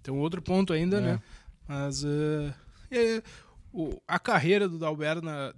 Tem 0.03 0.13
um 0.13 0.19
outro 0.19 0.41
ponto 0.41 0.71
ainda, 0.73 0.97
É. 0.97 1.01
né? 1.01 1.21
Mas 1.67 2.03
eh, 2.05 2.53
é, 2.91 3.23
o- 3.73 3.99
a 4.07 4.17
carreira 4.17 4.69
do 4.69 4.77
Dalbert 4.79 5.21
na. 5.21 5.53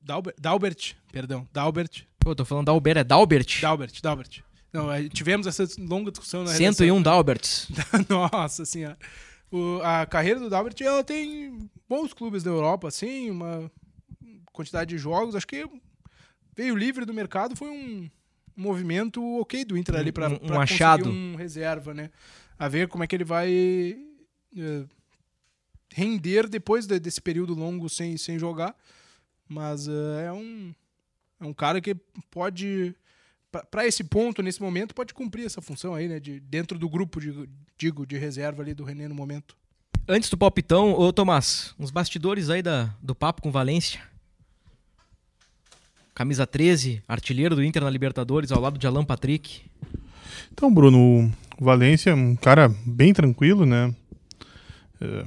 Dalbert, 0.00 0.34
Dalbert, 0.40 0.94
perdão, 1.12 1.46
Dalbert. 1.52 2.02
Pô, 2.18 2.34
tô 2.34 2.44
falando 2.44 2.66
Dalbert, 2.66 2.96
é 2.98 3.04
Dalbert? 3.04 3.60
Dalbert, 3.60 4.00
Dalbert. 4.02 4.40
Não, 4.72 4.90
eh, 4.92 5.08
tivemos 5.08 5.46
essa 5.46 5.64
longa 5.78 6.10
discussão 6.10 6.42
na 6.42 6.50
101 6.52 6.98
Dalberts. 7.02 7.68
redação. 7.68 8.28
Nossa 8.32 8.64
senhora. 8.64 8.98
O- 9.52 9.80
a 9.82 10.06
carreira 10.06 10.40
do 10.40 10.48
Dalbert, 10.48 10.80
ela 10.80 11.04
tem 11.04 11.70
bons 11.88 12.12
clubes 12.14 12.42
da 12.42 12.50
Europa, 12.50 12.88
assim, 12.88 13.30
uma 13.30 13.70
quantidade 14.52 14.88
de 14.90 14.98
jogos. 14.98 15.34
Acho 15.36 15.46
que 15.46 15.68
veio 16.56 16.74
livre 16.74 17.04
do 17.04 17.12
mercado, 17.14 17.54
foi 17.54 17.68
um 17.68 18.10
movimento 18.56 19.22
ok 19.40 19.64
do 19.64 19.76
Inter 19.76 19.94
ali 19.96 20.10
para 20.10 20.28
Um- 20.30 20.58
achado. 20.60 21.08
um 21.10 21.34
reserva, 21.36 21.92
né? 21.92 22.10
A 22.58 22.66
ver 22.68 22.88
como 22.88 23.04
é 23.04 23.06
que 23.06 23.14
ele 23.14 23.24
vai 23.24 23.50
eh, 24.56 24.84
render 25.94 26.48
depois 26.48 26.86
de- 26.86 26.98
desse 27.00 27.20
período 27.20 27.54
longo 27.54 27.88
sem, 27.88 28.16
sem 28.16 28.38
jogar. 28.38 28.74
Mas 29.48 29.86
eh, 29.88 30.26
é 30.28 30.32
um 30.32 30.74
é 31.40 31.44
um 31.44 31.52
cara 31.52 31.80
que 31.80 31.94
pode 32.30 32.94
para 33.70 33.86
esse 33.86 34.02
ponto 34.02 34.42
nesse 34.42 34.60
momento 34.62 34.94
pode 34.94 35.12
cumprir 35.12 35.44
essa 35.44 35.60
função 35.60 35.94
aí, 35.94 36.08
né, 36.08 36.18
de 36.18 36.40
dentro 36.40 36.78
do 36.78 36.88
grupo 36.88 37.20
de 37.20 37.48
digo 37.76 38.06
de 38.06 38.16
reserva 38.16 38.62
ali 38.62 38.72
do 38.72 38.84
René 38.84 39.08
no 39.08 39.14
momento. 39.14 39.56
Antes 40.08 40.30
do 40.30 40.36
palpitão, 40.38 40.98
ô 40.98 41.12
Tomás, 41.12 41.74
uns 41.78 41.90
bastidores 41.90 42.50
aí 42.50 42.62
da, 42.62 42.94
do 43.00 43.14
papo 43.14 43.42
com 43.42 43.52
Valência. 43.52 44.00
Camisa 46.14 46.46
13, 46.46 47.02
artilheiro 47.06 47.54
do 47.54 47.64
Inter 47.64 47.82
na 47.82 47.90
Libertadores, 47.90 48.52
ao 48.52 48.60
lado 48.60 48.78
de 48.78 48.86
Alan 48.86 49.04
Patrick. 49.04 49.62
Então, 50.52 50.72
Bruno, 50.72 51.32
o 51.58 51.64
Valência 51.64 52.10
é 52.10 52.14
um 52.14 52.34
cara 52.36 52.68
bem 52.84 53.14
tranquilo, 53.14 53.64
né? 53.64 53.94
É, 55.00 55.24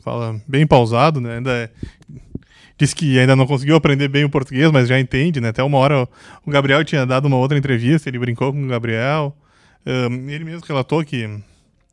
fala 0.00 0.40
bem 0.46 0.66
pausado, 0.66 1.20
né? 1.20 1.36
Ainda 1.36 1.52
é- 1.52 1.70
diz 2.82 2.92
que 2.92 3.16
ainda 3.16 3.36
não 3.36 3.46
conseguiu 3.46 3.76
aprender 3.76 4.08
bem 4.08 4.24
o 4.24 4.28
português, 4.28 4.70
mas 4.72 4.88
já 4.88 4.98
entende, 4.98 5.40
né? 5.40 5.50
Até 5.50 5.62
uma 5.62 5.78
hora 5.78 6.08
o 6.44 6.50
Gabriel 6.50 6.84
tinha 6.84 7.06
dado 7.06 7.26
uma 7.26 7.36
outra 7.36 7.56
entrevista, 7.56 8.08
ele 8.08 8.18
brincou 8.18 8.52
com 8.52 8.64
o 8.64 8.66
Gabriel. 8.66 9.36
Ahn, 9.86 10.28
ele 10.28 10.44
mesmo 10.44 10.66
relatou 10.66 11.04
que 11.04 11.28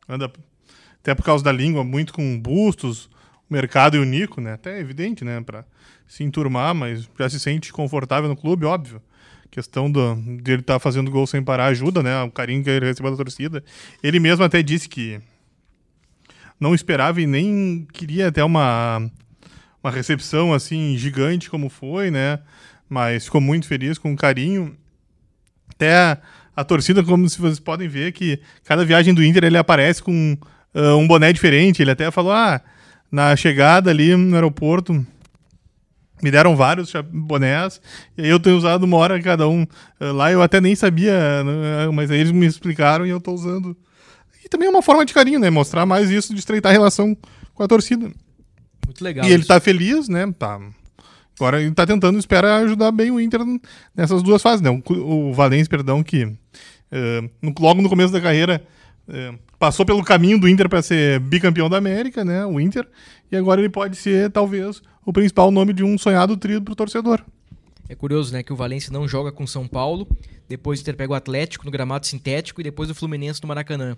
anda, 0.08 0.32
até 1.00 1.14
por 1.14 1.24
causa 1.24 1.44
da 1.44 1.52
língua, 1.52 1.84
muito 1.84 2.12
com 2.12 2.40
bustos, 2.40 3.06
o 3.48 3.52
mercado 3.52 3.96
e 3.96 4.00
o 4.00 4.04
Nico, 4.04 4.40
né? 4.40 4.54
Até 4.54 4.78
é 4.78 4.80
evidente, 4.80 5.24
né? 5.24 5.40
Pra 5.40 5.64
se 6.08 6.24
enturmar, 6.24 6.74
mas 6.74 7.08
já 7.16 7.30
se 7.30 7.38
sente 7.38 7.72
confortável 7.72 8.28
no 8.28 8.36
clube, 8.36 8.66
óbvio 8.66 9.00
questão 9.48 9.90
do, 9.90 10.14
de 10.14 10.52
ele 10.52 10.60
estar 10.60 10.78
fazendo 10.78 11.10
gol 11.10 11.26
sem 11.26 11.42
parar 11.42 11.66
ajuda, 11.66 12.04
né? 12.04 12.22
O 12.22 12.30
carinho 12.30 12.62
que 12.62 12.70
ele 12.70 12.86
recebeu 12.86 13.10
da 13.10 13.16
torcida. 13.16 13.64
Ele 14.00 14.20
mesmo 14.20 14.44
até 14.44 14.62
disse 14.62 14.88
que 14.88 15.20
não 16.58 16.72
esperava 16.72 17.20
e 17.20 17.26
nem 17.26 17.84
queria 17.92 18.28
até 18.28 18.44
uma, 18.44 19.10
uma 19.82 19.90
recepção 19.90 20.52
assim 20.52 20.96
gigante 20.96 21.50
como 21.50 21.68
foi, 21.68 22.10
né? 22.10 22.38
Mas 22.88 23.24
ficou 23.24 23.40
muito 23.40 23.66
feliz 23.66 23.98
com 23.98 24.16
carinho. 24.16 24.76
Até 25.70 25.96
a, 25.96 26.18
a 26.56 26.64
torcida, 26.64 27.02
como 27.02 27.28
vocês 27.28 27.58
podem 27.60 27.88
ver, 27.88 28.12
que 28.12 28.40
cada 28.64 28.84
viagem 28.84 29.14
do 29.14 29.24
Inter 29.24 29.44
ele 29.44 29.56
aparece 29.56 30.02
com 30.02 30.36
ah, 30.74 30.96
um 30.96 31.06
boné 31.06 31.32
diferente. 31.32 31.82
Ele 31.82 31.90
até 31.90 32.10
falou: 32.10 32.32
ah, 32.32 32.60
na 33.10 33.34
chegada 33.36 33.90
ali 33.90 34.14
no 34.16 34.34
aeroporto, 34.34 35.04
me 36.22 36.30
deram 36.30 36.54
vários 36.54 36.92
bonés, 37.10 37.80
e 38.16 38.28
eu 38.28 38.38
tenho 38.38 38.56
usado 38.56 38.84
uma 38.84 38.96
hora 38.96 39.20
cada 39.22 39.48
um. 39.48 39.66
Eh, 39.98 40.12
Lá 40.12 40.30
eu 40.30 40.42
até 40.42 40.60
nem 40.60 40.74
sabia, 40.74 41.42
né, 41.42 41.88
mas 41.92 42.10
aí 42.10 42.20
eles 42.20 42.32
me 42.32 42.46
explicaram 42.46 43.06
e 43.06 43.10
eu 43.10 43.20
tô 43.20 43.32
usando. 43.32 43.76
E 44.44 44.48
também 44.48 44.68
é 44.68 44.70
uma 44.70 44.82
forma 44.82 45.04
de 45.04 45.14
carinho, 45.14 45.40
né? 45.40 45.50
Mostrar 45.50 45.86
mais 45.86 46.10
isso, 46.10 46.34
de 46.34 46.40
estreitar 46.40 46.70
a 46.70 46.72
relação 46.72 47.16
com 47.54 47.62
a 47.62 47.68
torcida. 47.68 48.10
Muito 48.90 49.04
legal. 49.04 49.24
e 49.24 49.28
ele 49.28 49.40
isso. 49.40 49.48
tá 49.48 49.60
feliz, 49.60 50.08
né? 50.08 50.32
Tá. 50.38 50.60
Agora 51.38 51.60
ele 51.62 51.70
tá 51.72 51.86
tentando, 51.86 52.18
espera 52.18 52.56
ajudar 52.56 52.90
bem 52.92 53.10
o 53.10 53.20
Inter 53.20 53.40
nessas 53.94 54.22
duas 54.22 54.42
fases, 54.42 54.60
né? 54.60 54.68
O, 54.70 55.28
o 55.30 55.32
Valência, 55.32 55.70
perdão, 55.70 56.02
que 56.02 56.30
eh, 56.92 57.30
no- 57.40 57.54
logo 57.58 57.80
no 57.80 57.88
começo 57.88 58.12
da 58.12 58.20
carreira 58.20 58.62
eh, 59.08 59.34
passou 59.58 59.86
pelo 59.86 60.02
caminho 60.04 60.38
do 60.38 60.48
Inter 60.48 60.68
para 60.68 60.82
ser 60.82 61.18
bicampeão 61.20 61.70
da 61.70 61.78
América, 61.78 62.24
né? 62.24 62.44
O 62.44 62.60
Inter. 62.60 62.86
E 63.32 63.36
agora 63.36 63.60
ele 63.60 63.70
pode 63.70 63.96
ser, 63.96 64.30
talvez, 64.30 64.82
o 65.06 65.12
principal 65.12 65.50
nome 65.50 65.72
de 65.72 65.82
um 65.84 65.96
sonhado 65.96 66.36
trio 66.36 66.60
pro 66.60 66.74
torcedor. 66.74 67.24
É 67.88 67.94
curioso, 67.94 68.32
né, 68.32 68.42
que 68.42 68.52
o 68.52 68.56
Valência 68.56 68.92
não 68.92 69.08
joga 69.08 69.32
com 69.32 69.44
São 69.46 69.66
Paulo, 69.66 70.06
depois 70.48 70.78
de 70.78 70.84
ter 70.84 70.94
pego 70.94 71.12
o 71.12 71.16
Atlético 71.16 71.64
no 71.64 71.70
gramado 71.72 72.06
sintético 72.06 72.60
e 72.60 72.64
depois 72.64 72.88
o 72.90 72.94
Fluminense 72.94 73.40
no 73.42 73.48
Maracanã. 73.48 73.96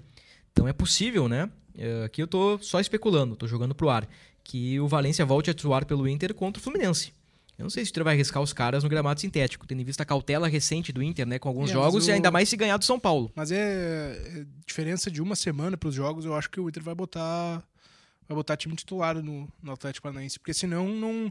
Então 0.52 0.66
é 0.68 0.72
possível, 0.72 1.28
né? 1.28 1.50
É, 1.76 2.04
Aqui 2.04 2.22
eu 2.22 2.26
tô 2.26 2.58
só 2.58 2.78
especulando, 2.80 3.34
tô 3.36 3.46
jogando 3.46 3.74
pro 3.74 3.88
ar, 3.90 4.06
que 4.44 4.78
o 4.80 4.88
Valência 4.88 5.24
volte 5.24 5.50
a 5.50 5.52
atuar 5.52 5.84
pelo 5.84 6.08
Inter 6.08 6.34
contra 6.34 6.60
o 6.60 6.62
Fluminense. 6.62 7.12
Eu 7.58 7.64
não 7.64 7.70
sei 7.70 7.84
se 7.84 7.90
o 7.90 7.92
Inter 7.92 8.04
vai 8.04 8.14
arriscar 8.14 8.42
os 8.42 8.52
caras 8.52 8.82
no 8.82 8.88
gramado 8.90 9.20
sintético, 9.20 9.66
tendo 9.66 9.80
em 9.80 9.84
vista 9.84 10.02
a 10.02 10.06
cautela 10.06 10.48
recente 10.48 10.90
do 10.92 11.02
Inter, 11.02 11.26
né, 11.26 11.38
com 11.38 11.48
alguns 11.48 11.70
É, 11.70 11.74
jogos 11.74 11.94
mas 11.94 12.08
e 12.08 12.10
o- 12.10 12.14
ainda 12.14 12.30
mais 12.30 12.48
se 12.48 12.56
ganhar 12.56 12.76
do 12.76 12.84
São 12.84 12.98
Paulo. 12.98 13.30
Mas 13.36 13.52
é, 13.52 13.58
é 14.40 14.46
diferença 14.66 15.10
de 15.10 15.20
uma 15.22 15.36
semana 15.36 15.76
para 15.76 15.88
os 15.88 15.94
jogos, 15.94 16.24
eu 16.24 16.34
acho 16.34 16.50
que 16.50 16.58
o 16.58 16.68
Inter 16.68 16.82
vai 16.82 16.94
botar 16.94 17.62
vai 18.28 18.36
botar 18.36 18.56
time 18.56 18.74
titular 18.74 19.20
no, 19.22 19.46
no 19.62 19.72
Atlético 19.72 20.04
Paranaense, 20.04 20.38
porque 20.38 20.54
senão 20.54 20.88
não 20.88 21.30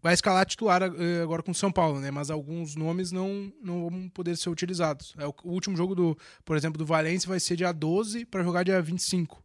vai 0.00 0.14
escalar 0.14 0.44
titular 0.46 0.82
uh, 0.82 1.22
agora 1.22 1.42
com 1.42 1.50
o 1.50 1.54
São 1.54 1.70
Paulo, 1.70 2.00
né? 2.00 2.10
Mas 2.10 2.30
alguns 2.30 2.74
nomes 2.74 3.12
não, 3.12 3.52
não 3.62 3.88
vão 3.88 4.08
poder 4.08 4.36
ser 4.36 4.48
utilizados. 4.50 5.14
É, 5.18 5.26
o, 5.26 5.34
o 5.44 5.50
último 5.52 5.76
jogo, 5.76 5.94
do, 5.94 6.18
por 6.44 6.56
exemplo, 6.56 6.78
do 6.78 6.86
Valência 6.86 7.28
vai 7.28 7.38
ser 7.38 7.56
dia 7.56 7.70
12 7.72 8.24
para 8.24 8.42
jogar 8.42 8.62
dia 8.64 8.80
25. 8.82 9.42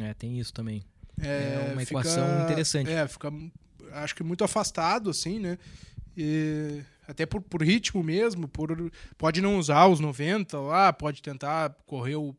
É, 0.00 0.12
tem 0.14 0.38
isso 0.40 0.52
também. 0.52 0.82
É, 1.20 1.68
É 1.68 1.72
uma 1.72 1.80
fica- 1.80 2.00
equação 2.00 2.42
interessante. 2.44 2.90
É, 2.90 3.06
fica 3.06 3.32
acho 3.92 4.14
que 4.14 4.22
muito 4.24 4.42
afastado, 4.44 5.10
assim, 5.10 5.38
né? 5.38 5.58
E 6.16 6.82
até 7.06 7.26
por, 7.26 7.40
por 7.42 7.62
ritmo 7.62 8.02
mesmo, 8.02 8.48
por 8.48 8.90
pode 9.18 9.40
não 9.40 9.58
usar 9.58 9.86
os 9.86 10.00
90 10.00 10.58
lá, 10.60 10.92
pode 10.92 11.22
tentar 11.22 11.74
correr 11.86 12.16
o 12.16 12.34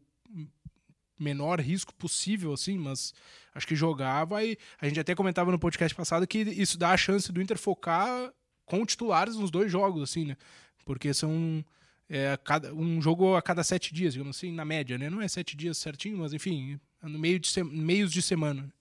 menor 1.19 1.61
risco 1.61 1.93
possível, 1.93 2.51
assim, 2.53 2.77
mas 2.77 3.13
acho 3.53 3.67
que 3.67 3.75
jogar 3.75 4.25
vai. 4.25 4.57
A 4.81 4.87
gente 4.87 4.99
até 4.99 5.15
comentava 5.15 5.51
no 5.51 5.59
podcast 5.59 5.95
passado 5.95 6.27
que 6.27 6.39
isso 6.39 6.77
dá 6.77 6.91
a 6.91 6.97
chance 6.97 7.31
do 7.31 7.41
Inter 7.41 7.57
focar 7.57 8.31
com 8.65 8.85
titulares 8.85 9.35
nos 9.35 9.49
dois 9.51 9.71
jogos, 9.71 10.03
assim, 10.03 10.25
né? 10.25 10.35
Porque 10.83 11.13
são 11.13 11.63
é, 12.09 12.31
a 12.31 12.37
cada, 12.37 12.73
um 12.73 13.01
jogo 13.01 13.35
a 13.35 13.41
cada 13.41 13.63
sete 13.63 13.93
dias, 13.93 14.13
digamos 14.13 14.37
assim, 14.37 14.51
na 14.51 14.65
média, 14.65 14.97
né? 14.97 15.09
Não 15.09 15.21
é 15.21 15.27
sete 15.27 15.55
dias 15.55 15.77
certinho, 15.77 16.17
mas 16.19 16.33
enfim, 16.33 16.79
é 17.03 17.07
no 17.07 17.19
meio 17.19 17.39
de 17.39 17.63
meios 17.63 18.11
de 18.11 18.21
semana. 18.21 18.71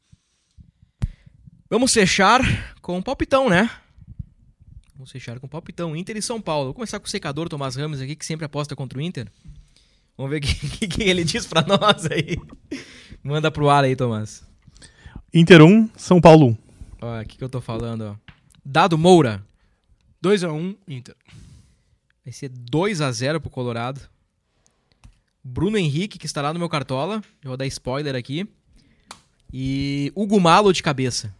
Vamos 1.68 1.92
fechar 1.92 2.40
com 2.80 2.98
um 2.98 3.02
palpitão, 3.02 3.48
né? 3.48 3.70
Vamos 4.94 5.10
fechar 5.10 5.40
com 5.40 5.46
um 5.46 5.50
palpitão. 5.50 5.96
Inter 5.96 6.16
e 6.16 6.22
São 6.22 6.40
Paulo. 6.40 6.66
Vou 6.66 6.74
começar 6.74 7.00
com 7.00 7.06
o 7.06 7.10
secador 7.10 7.48
Tomás 7.48 7.74
Ramos 7.74 8.00
aqui, 8.00 8.14
que 8.14 8.24
sempre 8.24 8.44
aposta 8.44 8.76
contra 8.76 8.98
o 8.98 9.02
Inter. 9.02 9.28
Vamos 10.16 10.30
ver 10.30 10.38
o 10.38 10.40
que, 10.40 10.86
que, 10.86 11.02
ele 11.02 11.24
diz 11.24 11.46
pra 11.46 11.62
nós 11.62 12.06
aí. 12.10 12.38
Manda 13.22 13.50
pro 13.50 13.68
ar 13.68 13.84
aí, 13.84 13.96
Tomás. 13.96 14.46
Inter 15.32 15.62
1, 15.62 15.90
São 15.96 16.20
Paulo 16.20 16.50
1. 16.50 16.56
Ó, 17.00 17.20
o 17.20 17.26
que, 17.26 17.38
que 17.38 17.44
eu 17.44 17.48
tô 17.48 17.60
falando, 17.60 18.02
ó. 18.02 18.32
Dado 18.64 18.96
Moura. 18.96 19.44
2x1 20.22 20.76
Inter. 20.86 21.16
Vai 22.24 22.32
ser 22.32 22.48
2 22.48 23.00
a 23.00 23.10
0 23.12 23.40
pro 23.40 23.50
Colorado. 23.50 24.00
Bruno 25.42 25.76
Henrique, 25.76 26.18
que 26.18 26.26
estará 26.26 26.52
no 26.52 26.58
meu 26.58 26.68
cartola. 26.68 27.22
Eu 27.42 27.48
vou 27.50 27.56
dar 27.56 27.66
spoiler 27.66 28.14
aqui. 28.14 28.48
E 29.52 30.10
Hugo 30.14 30.40
Malo 30.40 30.72
de 30.72 30.82
cabeça. 30.82 31.34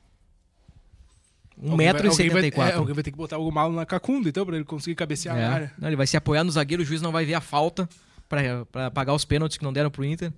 Alguém 1.56 1.76
vai- 1.76 1.86
alguém 1.88 2.28
vai- 2.30 2.42
1,74m. 2.42 2.70
É, 2.70 2.74
alguém 2.74 2.94
vai 2.94 3.02
ter 3.04 3.10
que 3.10 3.16
botar 3.16 3.38
o 3.38 3.50
Malo 3.50 3.74
na 3.74 3.86
cacunda, 3.86 4.28
então, 4.28 4.44
pra 4.44 4.56
ele 4.56 4.64
conseguir 4.64 4.94
cabecear 4.96 5.36
É. 5.38 5.44
a 5.44 5.52
área. 5.52 5.72
Não, 5.78 5.88
ele 5.88 5.96
vai 5.96 6.06
se 6.06 6.16
apoiar 6.16 6.44
no 6.44 6.50
zagueiro, 6.50 6.82
o 6.82 6.86
juiz 6.86 7.00
não 7.00 7.12
vai 7.12 7.24
ver 7.24 7.34
a 7.34 7.40
falta 7.40 7.88
pra, 8.28 8.66
pra 8.66 8.90
pagar 8.90 9.14
os 9.14 9.24
pênaltis 9.24 9.56
que 9.56 9.64
não 9.64 9.72
deram 9.72 9.90
pro 9.90 10.04
Inter. 10.04 10.32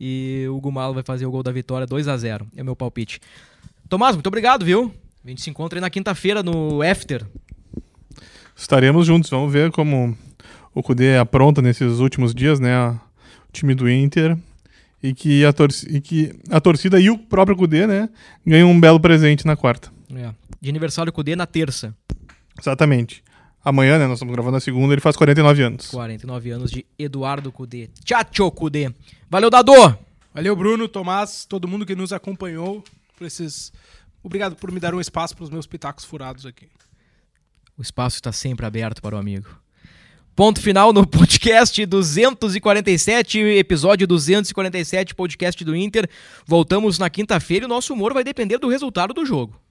E 0.00 0.46
o 0.50 0.56
Hugo 0.56 0.72
Malo 0.72 0.94
vai 0.94 1.02
fazer 1.02 1.26
o 1.26 1.30
gol 1.30 1.42
da 1.42 1.52
vitória 1.52 1.86
2 1.86 2.08
a 2.08 2.16
0 2.16 2.46
É 2.56 2.62
o 2.62 2.64
meu 2.64 2.74
palpite. 2.74 3.20
Tomás, 3.88 4.16
muito 4.16 4.26
obrigado, 4.26 4.64
viu? 4.64 4.92
A 5.24 5.28
gente 5.28 5.42
se 5.42 5.50
encontra 5.50 5.78
aí 5.78 5.80
na 5.80 5.90
quinta-feira 5.90 6.42
no 6.42 6.82
After. 6.82 7.24
Estaremos 8.56 9.06
juntos, 9.06 9.30
vamos 9.30 9.52
ver 9.52 9.70
como 9.70 10.16
o 10.74 10.82
Cudê 10.82 11.16
apronta 11.18 11.60
nesses 11.62 11.98
últimos 11.98 12.34
dias, 12.34 12.60
né? 12.60 12.74
a- 12.74 13.00
O 13.48 13.52
time 13.52 13.74
do 13.74 13.88
Inter. 13.90 14.36
E 15.02 15.12
que, 15.12 15.44
a 15.44 15.52
e 15.90 16.00
que 16.00 16.32
a 16.48 16.60
torcida 16.60 17.00
e 17.00 17.10
o 17.10 17.18
próprio 17.18 17.56
Cudê, 17.56 17.86
né? 17.88 18.08
Ganham 18.46 18.70
um 18.70 18.78
belo 18.80 19.00
presente 19.00 19.44
na 19.44 19.56
quarta. 19.56 19.90
É. 20.14 20.32
De 20.60 20.70
aniversário 20.70 21.12
D 21.24 21.34
na 21.34 21.44
terça. 21.44 21.92
Exatamente. 22.58 23.22
Amanhã, 23.64 23.98
né? 23.98 24.06
Nós 24.06 24.14
estamos 24.18 24.32
gravando 24.32 24.54
na 24.54 24.60
segunda, 24.60 24.94
ele 24.94 25.00
faz 25.00 25.16
49 25.16 25.60
anos. 25.62 25.88
49 25.90 26.50
anos 26.52 26.70
de 26.70 26.86
Eduardo 26.96 27.50
Cudê. 27.50 27.90
Tchau, 28.04 28.50
Cudê. 28.52 28.92
Valeu, 29.28 29.50
Dadô! 29.50 29.92
Valeu, 30.32 30.54
Bruno, 30.54 30.86
Tomás, 30.88 31.44
todo 31.46 31.66
mundo 31.68 31.84
que 31.84 31.96
nos 31.96 32.12
acompanhou. 32.12 32.82
Por 33.18 33.26
esses... 33.26 33.72
Obrigado 34.22 34.54
por 34.54 34.70
me 34.70 34.78
dar 34.78 34.94
um 34.94 35.00
espaço 35.00 35.34
para 35.36 35.42
os 35.44 35.50
meus 35.50 35.66
pitacos 35.66 36.04
furados 36.04 36.46
aqui. 36.46 36.68
O 37.76 37.82
espaço 37.82 38.16
está 38.16 38.32
sempre 38.32 38.66
aberto 38.66 39.00
para 39.00 39.16
o 39.16 39.18
amigo. 39.18 39.48
Ponto 40.34 40.60
final 40.60 40.92
no 40.92 41.06
podcast 41.06 41.84
247, 41.84 43.38
episódio 43.38 44.06
247, 44.06 45.14
podcast 45.14 45.62
do 45.62 45.76
Inter. 45.76 46.08
Voltamos 46.46 46.98
na 46.98 47.10
quinta-feira 47.10 47.64
e 47.64 47.66
o 47.66 47.68
nosso 47.68 47.92
humor 47.92 48.14
vai 48.14 48.24
depender 48.24 48.58
do 48.58 48.68
resultado 48.68 49.12
do 49.12 49.26
jogo. 49.26 49.61